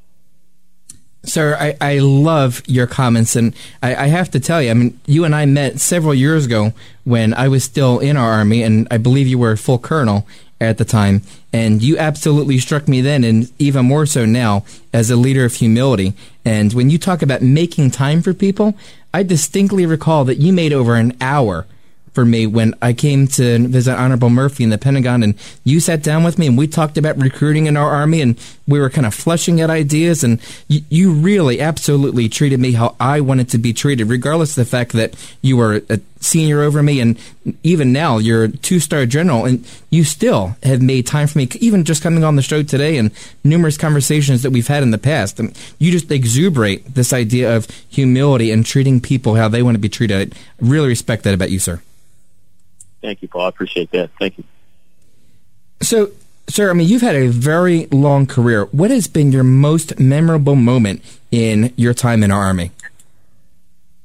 Sir, 1.24 1.56
I, 1.58 1.76
I 1.80 1.98
love 1.98 2.62
your 2.66 2.86
comments, 2.86 3.36
and 3.36 3.54
I, 3.82 3.94
I 3.94 4.06
have 4.06 4.30
to 4.32 4.40
tell 4.40 4.62
you, 4.62 4.70
I 4.70 4.74
mean, 4.74 5.00
you 5.06 5.24
and 5.24 5.34
I 5.34 5.46
met 5.46 5.80
several 5.80 6.14
years 6.14 6.46
ago 6.46 6.72
when 7.04 7.34
I 7.34 7.48
was 7.48 7.64
still 7.64 7.98
in 7.98 8.16
our 8.16 8.32
army, 8.32 8.62
and 8.62 8.86
I 8.90 8.98
believe 8.98 9.26
you 9.26 9.38
were 9.38 9.52
a 9.52 9.58
full 9.58 9.78
colonel 9.78 10.26
at 10.60 10.78
the 10.78 10.84
time, 10.84 11.22
and 11.52 11.82
you 11.82 11.98
absolutely 11.98 12.58
struck 12.58 12.88
me 12.88 13.00
then, 13.00 13.24
and 13.24 13.50
even 13.58 13.86
more 13.86 14.06
so 14.06 14.24
now, 14.24 14.64
as 14.92 15.10
a 15.10 15.16
leader 15.16 15.44
of 15.44 15.54
humility. 15.54 16.14
And 16.44 16.72
when 16.72 16.90
you 16.90 16.98
talk 16.98 17.22
about 17.22 17.42
making 17.42 17.90
time 17.90 18.22
for 18.22 18.34
people, 18.34 18.74
I 19.12 19.22
distinctly 19.22 19.86
recall 19.86 20.24
that 20.24 20.38
you 20.38 20.52
made 20.52 20.72
over 20.72 20.94
an 20.96 21.16
hour 21.20 21.66
for 22.14 22.24
me 22.24 22.46
when 22.46 22.74
I 22.80 22.92
came 22.92 23.26
to 23.28 23.66
visit 23.66 23.94
Honorable 23.94 24.30
Murphy 24.30 24.64
in 24.64 24.70
the 24.70 24.78
Pentagon, 24.78 25.22
and 25.22 25.34
you 25.64 25.80
sat 25.80 26.02
down 26.02 26.24
with 26.24 26.38
me 26.38 26.46
and 26.46 26.56
we 26.56 26.66
talked 26.68 26.96
about 26.96 27.18
recruiting 27.18 27.66
in 27.66 27.76
our 27.76 27.90
army, 27.90 28.20
and 28.20 28.38
we 28.66 28.80
were 28.80 28.88
kind 28.88 29.06
of 29.06 29.12
flushing 29.12 29.60
out 29.60 29.68
ideas, 29.68 30.24
and 30.24 30.40
you, 30.68 30.80
you 30.88 31.12
really 31.12 31.60
absolutely 31.60 32.28
treated 32.28 32.60
me 32.60 32.72
how 32.72 32.96
I 32.98 33.20
wanted 33.20 33.48
to 33.50 33.58
be 33.58 33.72
treated, 33.72 34.08
regardless 34.08 34.56
of 34.56 34.64
the 34.64 34.70
fact 34.70 34.92
that 34.92 35.14
you 35.42 35.56
were 35.56 35.82
a 35.90 36.00
senior 36.20 36.62
over 36.62 36.82
me, 36.82 37.00
and 37.00 37.18
even 37.62 37.92
now 37.92 38.16
you're 38.16 38.44
a 38.44 38.48
two-star 38.48 39.04
general, 39.04 39.44
and 39.44 39.68
you 39.90 40.04
still 40.04 40.56
have 40.62 40.80
made 40.80 41.06
time 41.06 41.26
for 41.26 41.38
me, 41.38 41.48
even 41.60 41.84
just 41.84 42.02
coming 42.02 42.24
on 42.24 42.36
the 42.36 42.42
show 42.42 42.62
today, 42.62 42.96
and 42.96 43.10
numerous 43.42 43.76
conversations 43.76 44.42
that 44.42 44.50
we've 44.50 44.68
had 44.68 44.82
in 44.82 44.92
the 44.92 44.98
past. 44.98 45.38
I 45.38 45.42
mean, 45.42 45.54
you 45.78 45.90
just 45.90 46.10
exuberate 46.10 46.94
this 46.94 47.12
idea 47.12 47.54
of 47.54 47.66
humility 47.90 48.50
and 48.50 48.64
treating 48.64 49.00
people 49.00 49.34
how 49.34 49.48
they 49.48 49.62
want 49.62 49.74
to 49.74 49.80
be 49.80 49.90
treated. 49.90 50.34
I 50.34 50.36
really 50.60 50.88
respect 50.88 51.24
that 51.24 51.34
about 51.34 51.50
you, 51.50 51.58
sir. 51.58 51.82
Thank 53.04 53.20
you, 53.20 53.28
Paul. 53.28 53.42
I 53.42 53.48
appreciate 53.50 53.90
that. 53.90 54.10
Thank 54.18 54.38
you. 54.38 54.44
So, 55.82 56.12
sir, 56.48 56.70
I 56.70 56.72
mean, 56.72 56.88
you've 56.88 57.02
had 57.02 57.14
a 57.14 57.28
very 57.28 57.84
long 57.92 58.24
career. 58.24 58.64
What 58.66 58.90
has 58.90 59.06
been 59.08 59.30
your 59.30 59.44
most 59.44 60.00
memorable 60.00 60.54
moment 60.56 61.02
in 61.30 61.74
your 61.76 61.92
time 61.92 62.22
in 62.22 62.30
our 62.30 62.42
army? 62.42 62.70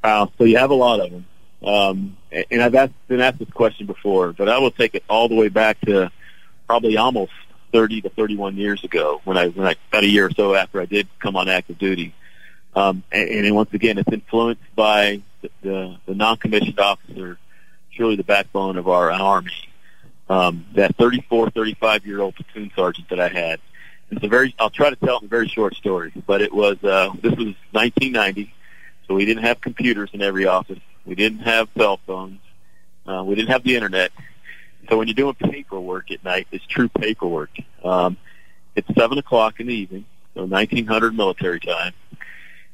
Wow. 0.03 0.33
So 0.37 0.43
you 0.43 0.57
have 0.57 0.69
a 0.69 0.75
lot 0.75 0.99
of 0.99 1.11
them. 1.11 1.25
Um, 1.65 2.17
and 2.51 2.61
I've 2.61 2.75
asked, 2.75 2.93
been 3.07 3.21
asked 3.21 3.39
this 3.39 3.49
question 3.51 3.85
before, 3.85 4.33
but 4.33 4.49
I 4.49 4.57
will 4.57 4.71
take 4.71 4.95
it 4.95 5.03
all 5.09 5.29
the 5.29 5.35
way 5.35 5.47
back 5.47 5.79
to 5.81 6.11
probably 6.67 6.97
almost 6.97 7.31
30 7.71 8.01
to 8.01 8.09
31 8.09 8.57
years 8.57 8.83
ago 8.83 9.21
when 9.23 9.37
I, 9.37 9.47
when 9.47 9.65
I, 9.65 9.75
about 9.89 10.03
a 10.03 10.09
year 10.09 10.25
or 10.25 10.31
so 10.31 10.55
after 10.55 10.81
I 10.81 10.85
did 10.85 11.07
come 11.19 11.37
on 11.37 11.47
active 11.47 11.77
duty. 11.77 12.13
Um, 12.75 13.03
and, 13.13 13.29
and 13.29 13.55
once 13.55 13.73
again, 13.73 13.97
it's 13.97 14.11
influenced 14.11 14.75
by 14.75 15.21
the, 15.41 15.49
the, 15.61 15.97
the 16.05 16.15
non-commissioned 16.15 16.79
officer 16.79 17.37
truly 17.99 18.15
the 18.15 18.23
backbone 18.23 18.77
of 18.77 18.87
our 18.87 19.11
army. 19.11 19.51
Um, 20.29 20.65
that 20.75 20.95
34, 20.95 21.49
35 21.49 22.05
year 22.05 22.21
old 22.21 22.35
platoon 22.35 22.71
sergeant 22.75 23.09
that 23.09 23.19
I 23.19 23.27
had. 23.27 23.59
It's 24.09 24.23
a 24.23 24.27
very, 24.27 24.55
I'll 24.57 24.69
try 24.69 24.89
to 24.89 24.95
tell 24.95 25.17
it 25.17 25.23
in 25.23 25.25
a 25.25 25.29
very 25.29 25.49
short 25.49 25.75
story, 25.75 26.13
but 26.25 26.41
it 26.41 26.53
was, 26.53 26.81
uh, 26.83 27.09
this 27.21 27.31
was 27.31 27.55
1990, 27.71 28.53
so 29.07 29.15
we 29.15 29.25
didn't 29.25 29.43
have 29.43 29.59
computers 29.59 30.09
in 30.13 30.21
every 30.21 30.45
office. 30.45 30.79
We 31.05 31.15
didn't 31.15 31.39
have 31.39 31.67
cell 31.77 31.99
phones. 32.07 32.39
Uh, 33.05 33.23
we 33.25 33.35
didn't 33.35 33.49
have 33.49 33.63
the 33.63 33.75
internet. 33.75 34.11
So 34.89 34.97
when 34.97 35.07
you're 35.07 35.15
doing 35.15 35.35
paperwork 35.35 36.09
at 36.11 36.23
night, 36.23 36.47
it's 36.51 36.65
true 36.65 36.89
paperwork. 36.89 37.51
Um, 37.83 38.17
it's 38.75 38.87
seven 38.95 39.17
o'clock 39.17 39.59
in 39.59 39.67
the 39.67 39.73
evening, 39.73 40.05
so 40.35 40.45
1900 40.45 41.15
military 41.15 41.59
time. 41.59 41.93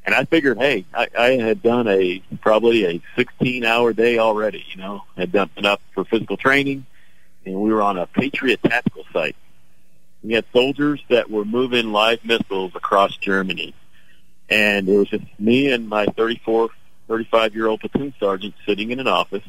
And 0.05 0.13
I 0.13 0.25
figured, 0.25 0.59
hey, 0.59 0.85
I, 0.93 1.07
I 1.17 1.29
had 1.31 1.63
done 1.63 1.87
a 1.87 2.21
probably 2.41 2.85
a 2.85 3.01
16-hour 3.17 3.93
day 3.93 4.19
already. 4.19 4.63
You 4.69 4.77
know, 4.77 5.03
had 5.17 5.31
done 5.31 5.49
enough 5.57 5.81
for 5.93 6.05
physical 6.05 6.37
training, 6.37 6.85
and 7.45 7.55
we 7.55 7.73
were 7.73 7.81
on 7.81 7.97
a 7.97 8.05
Patriot 8.05 8.61
tactical 8.61 9.03
site. 9.11 9.35
We 10.23 10.33
had 10.33 10.45
soldiers 10.53 11.01
that 11.09 11.29
were 11.29 11.45
moving 11.45 11.91
live 11.91 12.23
missiles 12.23 12.73
across 12.75 13.17
Germany, 13.17 13.73
and 14.49 14.87
it 14.87 14.97
was 14.97 15.09
just 15.09 15.25
me 15.39 15.71
and 15.71 15.89
my 15.89 16.05
34, 16.05 16.69
35-year-old 17.09 17.79
platoon 17.79 18.13
sergeant 18.19 18.53
sitting 18.65 18.91
in 18.91 18.99
an 18.99 19.07
office. 19.07 19.43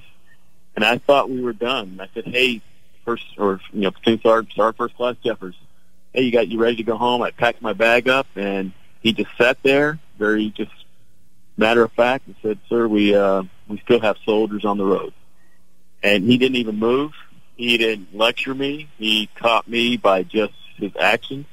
And 0.74 0.84
I 0.84 0.98
thought 0.98 1.30
we 1.30 1.40
were 1.40 1.54
done. 1.54 1.98
I 2.00 2.08
said, 2.14 2.26
hey, 2.26 2.60
first 3.04 3.24
or 3.38 3.60
you 3.72 3.82
know, 3.82 3.90
platoon 3.90 4.20
sergeant, 4.22 4.54
sergeant 4.54 4.76
first 4.76 4.96
class 4.96 5.16
Jeffers, 5.22 5.54
hey, 6.12 6.22
you 6.22 6.32
got 6.32 6.48
you 6.48 6.58
ready 6.58 6.76
to 6.76 6.82
go 6.82 6.96
home? 6.96 7.22
I 7.22 7.30
packed 7.30 7.62
my 7.62 7.72
bag 7.72 8.08
up 8.08 8.26
and 8.36 8.72
he 9.00 9.12
just 9.12 9.30
sat 9.38 9.58
there, 9.62 9.98
very 10.18 10.50
just 10.50 10.72
matter 11.56 11.82
of 11.82 11.92
fact, 11.92 12.26
and 12.26 12.36
said, 12.42 12.58
"Sir, 12.68 12.86
we 12.86 13.14
uh, 13.14 13.42
we 13.68 13.78
still 13.80 14.00
have 14.00 14.16
soldiers 14.24 14.64
on 14.64 14.78
the 14.78 14.84
road." 14.84 15.12
And 16.02 16.24
he 16.24 16.38
didn't 16.38 16.56
even 16.56 16.78
move. 16.78 17.12
He 17.56 17.78
didn't 17.78 18.14
lecture 18.14 18.54
me. 18.54 18.88
He 18.98 19.28
taught 19.36 19.66
me 19.66 19.96
by 19.96 20.22
just 20.22 20.54
his 20.76 20.92
actions. 20.98 21.46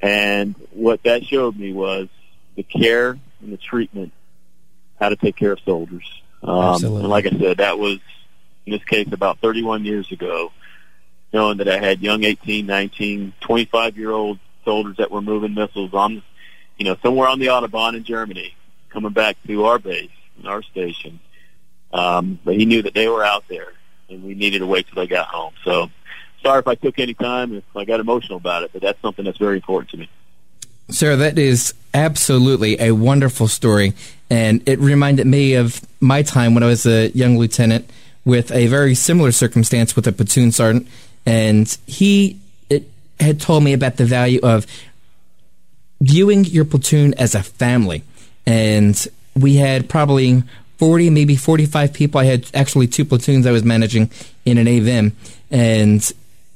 And 0.00 0.54
what 0.72 1.02
that 1.04 1.24
showed 1.24 1.56
me 1.56 1.72
was 1.72 2.08
the 2.54 2.62
care 2.62 3.18
and 3.40 3.52
the 3.52 3.56
treatment, 3.56 4.12
how 5.00 5.08
to 5.08 5.16
take 5.16 5.36
care 5.36 5.52
of 5.52 5.60
soldiers. 5.60 6.04
Um, 6.42 6.84
and 6.84 7.08
like 7.08 7.26
I 7.26 7.30
said, 7.30 7.58
that 7.58 7.78
was 7.78 7.98
in 8.66 8.72
this 8.72 8.84
case 8.84 9.08
about 9.10 9.38
31 9.38 9.84
years 9.84 10.10
ago, 10.12 10.52
knowing 11.32 11.58
that 11.58 11.68
I 11.68 11.78
had 11.78 12.00
young 12.00 12.24
18, 12.24 12.66
19, 12.66 13.32
25 13.40 13.96
year 13.96 14.10
old 14.10 14.38
soldiers 14.64 14.98
that 14.98 15.10
were 15.10 15.22
moving 15.22 15.54
missiles 15.54 15.94
on 15.94 16.22
you 16.76 16.84
know, 16.84 16.96
somewhere 17.02 17.28
on 17.28 17.38
the 17.38 17.46
Autobahn 17.46 17.96
in 17.96 18.04
Germany, 18.04 18.54
coming 18.90 19.12
back 19.12 19.36
to 19.46 19.64
our 19.64 19.78
base 19.78 20.10
and 20.38 20.46
our 20.46 20.62
station. 20.62 21.20
Um, 21.92 22.38
but 22.44 22.56
he 22.56 22.66
knew 22.66 22.82
that 22.82 22.94
they 22.94 23.08
were 23.08 23.24
out 23.24 23.44
there, 23.48 23.72
and 24.08 24.22
we 24.22 24.34
needed 24.34 24.58
to 24.60 24.66
wait 24.66 24.86
till 24.86 25.02
they 25.02 25.06
got 25.06 25.28
home. 25.28 25.52
So, 25.64 25.90
sorry 26.42 26.60
if 26.60 26.68
I 26.68 26.74
took 26.74 26.98
any 26.98 27.14
time, 27.14 27.54
if 27.54 27.64
I 27.74 27.84
got 27.84 28.00
emotional 28.00 28.38
about 28.38 28.64
it, 28.64 28.70
but 28.72 28.82
that's 28.82 29.00
something 29.00 29.24
that's 29.24 29.38
very 29.38 29.56
important 29.56 29.90
to 29.90 29.96
me. 29.96 30.08
Sir, 30.88 31.16
that 31.16 31.38
is 31.38 31.74
absolutely 31.94 32.80
a 32.80 32.92
wonderful 32.92 33.48
story, 33.48 33.94
and 34.30 34.66
it 34.68 34.78
reminded 34.78 35.26
me 35.26 35.54
of 35.54 35.80
my 36.00 36.22
time 36.22 36.54
when 36.54 36.62
I 36.62 36.66
was 36.66 36.86
a 36.86 37.08
young 37.10 37.38
lieutenant 37.38 37.90
with 38.24 38.52
a 38.52 38.66
very 38.66 38.94
similar 38.94 39.32
circumstance 39.32 39.96
with 39.96 40.06
a 40.06 40.12
platoon 40.12 40.52
sergeant, 40.52 40.86
and 41.24 41.76
he 41.86 42.38
had 43.18 43.40
told 43.40 43.64
me 43.64 43.72
about 43.72 43.96
the 43.96 44.04
value 44.04 44.40
of 44.42 44.66
viewing 46.00 46.44
your 46.44 46.64
platoon 46.64 47.14
as 47.14 47.34
a 47.34 47.42
family. 47.42 48.02
And 48.46 49.06
we 49.34 49.56
had 49.56 49.88
probably 49.88 50.42
40, 50.78 51.10
maybe 51.10 51.36
45 51.36 51.92
people. 51.92 52.20
I 52.20 52.24
had 52.24 52.46
actually 52.54 52.86
two 52.86 53.04
platoons 53.04 53.46
I 53.46 53.52
was 53.52 53.64
managing 53.64 54.10
in 54.44 54.58
an 54.58 54.66
AVM. 54.66 55.12
And 55.50 56.12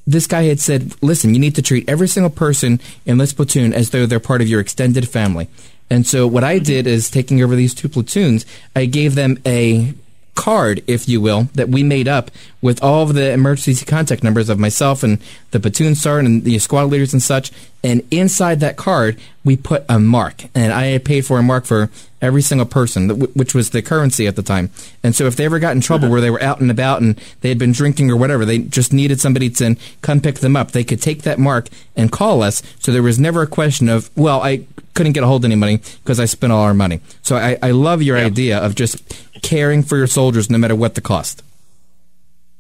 this 0.06 0.26
guy 0.26 0.44
had 0.44 0.60
said, 0.60 0.94
listen, 1.02 1.34
you 1.34 1.40
need 1.40 1.54
to 1.54 1.62
treat 1.62 1.88
every 1.88 2.08
single 2.08 2.30
person 2.30 2.80
in 3.06 3.18
this 3.18 3.32
platoon 3.32 3.72
as 3.72 3.90
though 3.90 4.06
they're 4.06 4.20
part 4.20 4.40
of 4.40 4.48
your 4.48 4.60
extended 4.60 5.08
family. 5.08 5.48
And 5.88 6.06
so 6.06 6.26
what 6.26 6.44
I 6.44 6.58
did 6.58 6.86
is 6.86 7.10
taking 7.10 7.42
over 7.42 7.56
these 7.56 7.74
two 7.74 7.88
platoons, 7.88 8.46
I 8.76 8.86
gave 8.86 9.14
them 9.14 9.38
a 9.44 9.94
card, 10.40 10.82
if 10.86 11.06
you 11.06 11.20
will, 11.20 11.48
that 11.52 11.68
we 11.68 11.82
made 11.82 12.08
up 12.08 12.30
with 12.62 12.82
all 12.82 13.02
of 13.02 13.12
the 13.12 13.30
emergency 13.30 13.84
contact 13.84 14.24
numbers 14.24 14.48
of 14.48 14.58
myself 14.58 15.02
and 15.02 15.18
the 15.50 15.60
platoon 15.60 15.94
sergeant 15.94 16.26
and 16.26 16.44
the 16.44 16.58
squad 16.58 16.84
leaders 16.84 17.12
and 17.12 17.22
such. 17.22 17.52
And 17.84 18.02
inside 18.10 18.60
that 18.60 18.78
card, 18.78 19.18
we 19.44 19.58
put 19.58 19.84
a 19.86 19.98
mark. 19.98 20.44
And 20.54 20.72
I 20.72 20.86
had 20.86 21.04
paid 21.04 21.26
for 21.26 21.38
a 21.38 21.42
mark 21.42 21.66
for 21.66 21.90
every 22.22 22.40
single 22.40 22.66
person, 22.66 23.20
which 23.34 23.54
was 23.54 23.68
the 23.68 23.82
currency 23.82 24.26
at 24.26 24.36
the 24.36 24.42
time. 24.42 24.70
And 25.02 25.14
so 25.14 25.26
if 25.26 25.36
they 25.36 25.44
ever 25.44 25.58
got 25.58 25.74
in 25.74 25.82
trouble 25.82 26.06
uh-huh. 26.06 26.12
where 26.12 26.20
they 26.22 26.30
were 26.30 26.42
out 26.42 26.62
and 26.62 26.70
about 26.70 27.02
and 27.02 27.20
they 27.42 27.50
had 27.50 27.58
been 27.58 27.72
drinking 27.72 28.10
or 28.10 28.16
whatever, 28.16 28.46
they 28.46 28.60
just 28.60 28.94
needed 28.94 29.20
somebody 29.20 29.50
to 29.50 29.76
come 30.00 30.20
pick 30.20 30.36
them 30.36 30.56
up. 30.56 30.70
They 30.70 30.84
could 30.84 31.02
take 31.02 31.20
that 31.22 31.38
mark 31.38 31.68
and 31.96 32.10
call 32.10 32.42
us. 32.42 32.62
So 32.78 32.92
there 32.92 33.02
was 33.02 33.18
never 33.18 33.42
a 33.42 33.46
question 33.46 33.90
of, 33.90 34.10
well, 34.16 34.40
I 34.40 34.64
couldn't 34.94 35.12
get 35.12 35.22
a 35.22 35.26
hold 35.26 35.42
of 35.42 35.46
any 35.46 35.54
money 35.54 35.78
because 36.02 36.18
I 36.18 36.24
spent 36.24 36.50
all 36.52 36.62
our 36.62 36.74
money. 36.74 37.00
So 37.22 37.36
I, 37.36 37.58
I 37.62 37.70
love 37.72 38.02
your 38.02 38.18
yeah. 38.18 38.26
idea 38.26 38.58
of 38.58 38.74
just 38.74 38.98
caring 39.42 39.82
for 39.82 39.96
your 39.96 40.06
soldiers 40.06 40.50
no 40.50 40.58
matter 40.58 40.76
what 40.76 40.94
the 40.94 41.00
cost. 41.00 41.42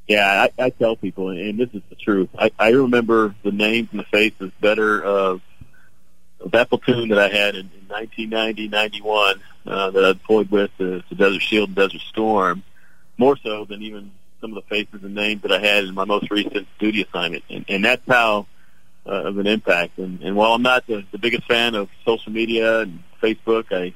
Yeah, 0.08 0.48
I, 0.58 0.64
I 0.64 0.70
tell 0.70 0.96
people, 0.96 1.28
and 1.28 1.58
this 1.58 1.68
is 1.72 1.82
the 1.88 1.94
truth. 1.94 2.30
I, 2.36 2.50
I 2.58 2.70
remember 2.70 3.34
the 3.44 3.52
names 3.52 3.88
and 3.92 4.00
the 4.00 4.04
faces 4.04 4.50
better 4.60 5.00
of, 5.00 5.40
that 6.46 6.70
platoon 6.70 7.10
that 7.10 7.18
I 7.18 7.28
had 7.28 7.54
in, 7.54 7.66
in 7.66 7.86
1990, 7.88 8.68
91 8.68 9.40
uh, 9.66 9.90
that 9.90 10.04
I 10.04 10.12
deployed 10.14 10.50
with 10.50 10.70
the, 10.78 11.04
the 11.10 11.14
Desert 11.14 11.42
Shield 11.42 11.68
and 11.68 11.76
Desert 11.76 12.00
Storm, 12.08 12.62
more 13.18 13.36
so 13.36 13.66
than 13.66 13.82
even 13.82 14.10
some 14.40 14.56
of 14.56 14.56
the 14.56 14.68
faces 14.68 15.04
and 15.04 15.14
names 15.14 15.42
that 15.42 15.52
I 15.52 15.60
had 15.60 15.84
in 15.84 15.94
my 15.94 16.04
most 16.04 16.30
recent 16.30 16.66
duty 16.78 17.02
assignment. 17.02 17.44
And, 17.50 17.64
and 17.68 17.84
that's 17.84 18.02
how 18.08 18.46
uh, 19.06 19.10
of 19.10 19.38
an 19.38 19.46
impact. 19.46 19.98
And, 19.98 20.22
and 20.22 20.34
while 20.34 20.54
I'm 20.54 20.62
not 20.62 20.86
the, 20.86 21.04
the 21.12 21.18
biggest 21.18 21.46
fan 21.46 21.74
of 21.74 21.88
social 22.04 22.32
media 22.32 22.80
and 22.80 23.02
Facebook, 23.22 23.66
I 23.70 23.94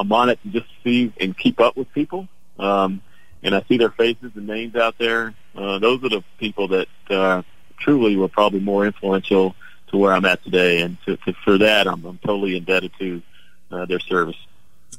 I'm 0.00 0.10
on 0.12 0.30
it 0.30 0.42
to 0.42 0.48
just 0.48 0.66
see 0.82 1.12
and 1.20 1.36
keep 1.36 1.60
up 1.60 1.76
with 1.76 1.92
people. 1.92 2.26
Um, 2.58 3.02
and 3.42 3.54
I 3.54 3.62
see 3.68 3.76
their 3.76 3.90
faces 3.90 4.32
and 4.34 4.46
names 4.46 4.74
out 4.76 4.96
there. 4.98 5.34
Uh, 5.54 5.78
those 5.78 6.02
are 6.04 6.08
the 6.08 6.24
people 6.38 6.68
that 6.68 6.88
uh, 7.10 7.42
truly 7.78 8.16
were 8.16 8.28
probably 8.28 8.60
more 8.60 8.86
influential 8.86 9.54
to 9.88 9.96
where 9.96 10.12
I'm 10.12 10.24
at 10.24 10.42
today. 10.42 10.80
And 10.80 10.96
to, 11.04 11.16
to, 11.18 11.34
for 11.44 11.58
that, 11.58 11.86
I'm, 11.86 12.04
I'm 12.04 12.18
totally 12.18 12.56
indebted 12.56 12.92
to 12.98 13.22
uh, 13.70 13.84
their 13.86 14.00
service. 14.00 14.36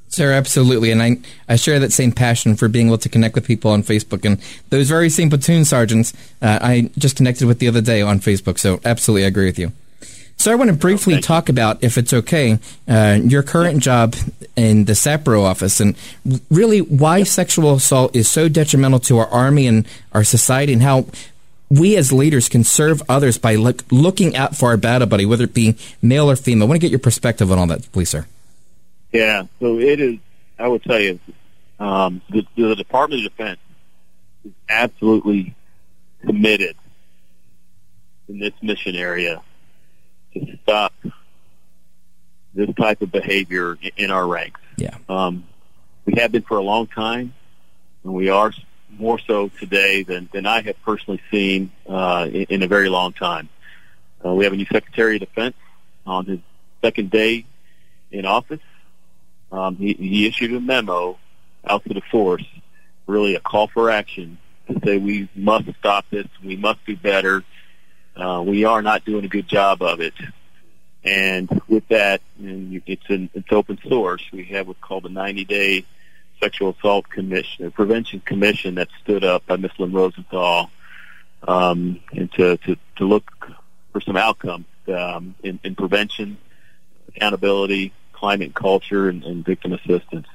Sir, 0.07 0.33
absolutely. 0.33 0.91
And 0.91 1.01
I, 1.01 1.17
I 1.47 1.55
share 1.55 1.79
that 1.79 1.93
same 1.93 2.11
passion 2.11 2.55
for 2.55 2.67
being 2.67 2.87
able 2.87 2.97
to 2.99 3.09
connect 3.09 3.33
with 3.33 3.45
people 3.45 3.71
on 3.71 3.81
Facebook. 3.81 4.25
And 4.25 4.41
those 4.69 4.89
very 4.89 5.09
same 5.09 5.29
platoon 5.29 5.65
sergeants, 5.65 6.13
uh, 6.41 6.59
I 6.61 6.91
just 6.97 7.15
connected 7.15 7.47
with 7.47 7.59
the 7.59 7.67
other 7.67 7.81
day 7.81 8.01
on 8.01 8.19
Facebook. 8.19 8.59
So 8.59 8.81
absolutely, 8.83 9.23
I 9.23 9.27
agree 9.27 9.45
with 9.45 9.57
you. 9.57 9.71
So 10.41 10.51
I 10.51 10.55
want 10.55 10.71
to 10.71 10.75
briefly 10.75 11.17
oh, 11.17 11.19
talk 11.19 11.49
about, 11.49 11.83
if 11.83 11.99
it's 11.99 12.11
okay, 12.11 12.57
uh, 12.87 13.19
your 13.23 13.43
current 13.43 13.83
job 13.83 14.15
in 14.55 14.85
the 14.85 14.93
SAPRO 14.93 15.43
office 15.43 15.79
and 15.79 15.95
really 16.49 16.81
why 16.81 17.21
sexual 17.21 17.75
assault 17.75 18.15
is 18.15 18.27
so 18.27 18.49
detrimental 18.49 18.99
to 19.01 19.19
our 19.19 19.27
Army 19.27 19.67
and 19.67 19.87
our 20.13 20.23
society 20.23 20.73
and 20.73 20.81
how 20.81 21.05
we 21.69 21.95
as 21.95 22.11
leaders 22.11 22.49
can 22.49 22.63
serve 22.63 23.03
others 23.07 23.37
by 23.37 23.53
look, 23.53 23.83
looking 23.91 24.35
out 24.35 24.55
for 24.55 24.69
our 24.69 24.77
battle 24.77 25.07
buddy, 25.07 25.27
whether 25.27 25.43
it 25.43 25.53
be 25.53 25.77
male 26.01 26.27
or 26.27 26.35
female. 26.35 26.65
I 26.65 26.69
want 26.69 26.81
to 26.81 26.85
get 26.85 26.89
your 26.89 26.97
perspective 26.97 27.51
on 27.51 27.59
all 27.59 27.67
that, 27.67 27.91
please, 27.91 28.09
sir. 28.09 28.25
Yeah, 29.11 29.43
so 29.59 29.77
it 29.77 29.99
is. 29.99 30.17
I 30.57 30.67
would 30.67 30.81
tell 30.81 30.99
you, 30.99 31.19
um, 31.79 32.19
the, 32.31 32.47
the 32.55 32.75
Department 32.75 33.23
of 33.23 33.31
Defense 33.31 33.59
is 34.43 34.53
absolutely 34.67 35.53
committed 36.25 36.75
in 38.27 38.39
this 38.39 38.53
mission 38.63 38.95
area 38.95 39.43
to 40.33 40.57
stop 40.63 40.93
this 42.53 42.69
type 42.75 43.01
of 43.01 43.11
behavior 43.11 43.77
in 43.97 44.11
our 44.11 44.27
ranks. 44.27 44.59
Yeah. 44.77 44.97
Um, 45.07 45.45
we 46.05 46.15
have 46.15 46.31
been 46.31 46.41
for 46.41 46.57
a 46.57 46.63
long 46.63 46.87
time, 46.87 47.33
and 48.03 48.13
we 48.13 48.29
are 48.29 48.51
more 48.89 49.19
so 49.19 49.49
today 49.59 50.03
than, 50.03 50.29
than 50.33 50.45
I 50.45 50.61
have 50.61 50.81
personally 50.83 51.21
seen 51.31 51.71
uh, 51.87 52.27
in, 52.31 52.43
in 52.49 52.63
a 52.63 52.67
very 52.67 52.89
long 52.89 53.13
time. 53.13 53.49
Uh, 54.25 54.33
we 54.33 54.43
have 54.43 54.53
a 54.53 54.57
new 54.57 54.65
Secretary 54.71 55.15
of 55.15 55.21
Defense 55.21 55.55
on 56.05 56.25
his 56.25 56.39
second 56.81 57.09
day 57.11 57.45
in 58.11 58.25
office 58.25 58.59
um, 59.51 59.75
he, 59.75 59.93
he 59.93 60.27
issued 60.27 60.53
a 60.53 60.59
memo 60.59 61.17
out 61.65 61.83
to 61.85 61.93
the 61.93 62.01
force, 62.09 62.45
really 63.07 63.35
a 63.35 63.39
call 63.39 63.67
for 63.67 63.89
action 63.89 64.37
to 64.67 64.79
say 64.85 64.97
we 64.97 65.27
must 65.35 65.65
stop 65.79 66.05
this, 66.09 66.27
we 66.43 66.55
must 66.55 66.79
do 66.85 66.95
better, 66.95 67.43
uh, 68.15 68.43
we 68.45 68.65
are 68.65 68.81
not 68.81 69.05
doing 69.05 69.25
a 69.25 69.27
good 69.27 69.47
job 69.47 69.81
of 69.81 70.01
it. 70.01 70.13
And 71.03 71.49
with 71.67 71.87
that, 71.87 72.21
and 72.37 72.81
it's 72.85 73.09
an 73.09 73.29
it's 73.33 73.51
open 73.51 73.79
source. 73.87 74.23
We 74.31 74.45
have 74.45 74.67
what's 74.67 74.79
called 74.79 75.03
the 75.03 75.09
90-day 75.09 75.85
sexual 76.39 76.75
assault 76.77 77.09
commission, 77.09 77.65
a 77.65 77.71
prevention 77.71 78.19
commission 78.19 78.75
that 78.75 78.89
stood 79.03 79.23
up 79.23 79.45
by 79.47 79.55
Miss 79.55 79.71
Lynn 79.79 79.93
Rosenthal, 79.93 80.69
um, 81.47 81.99
and 82.11 82.31
to, 82.33 82.57
to 82.57 82.77
to 82.97 83.05
look 83.05 83.31
for 83.91 84.01
some 84.01 84.15
outcomes 84.15 84.65
um, 84.87 85.35
in, 85.43 85.59
in 85.63 85.75
prevention, 85.75 86.37
accountability, 87.09 87.93
climate 88.13 88.53
culture 88.53 89.09
and, 89.09 89.23
and 89.23 89.43
victim 89.43 89.73
assistance. 89.73 90.27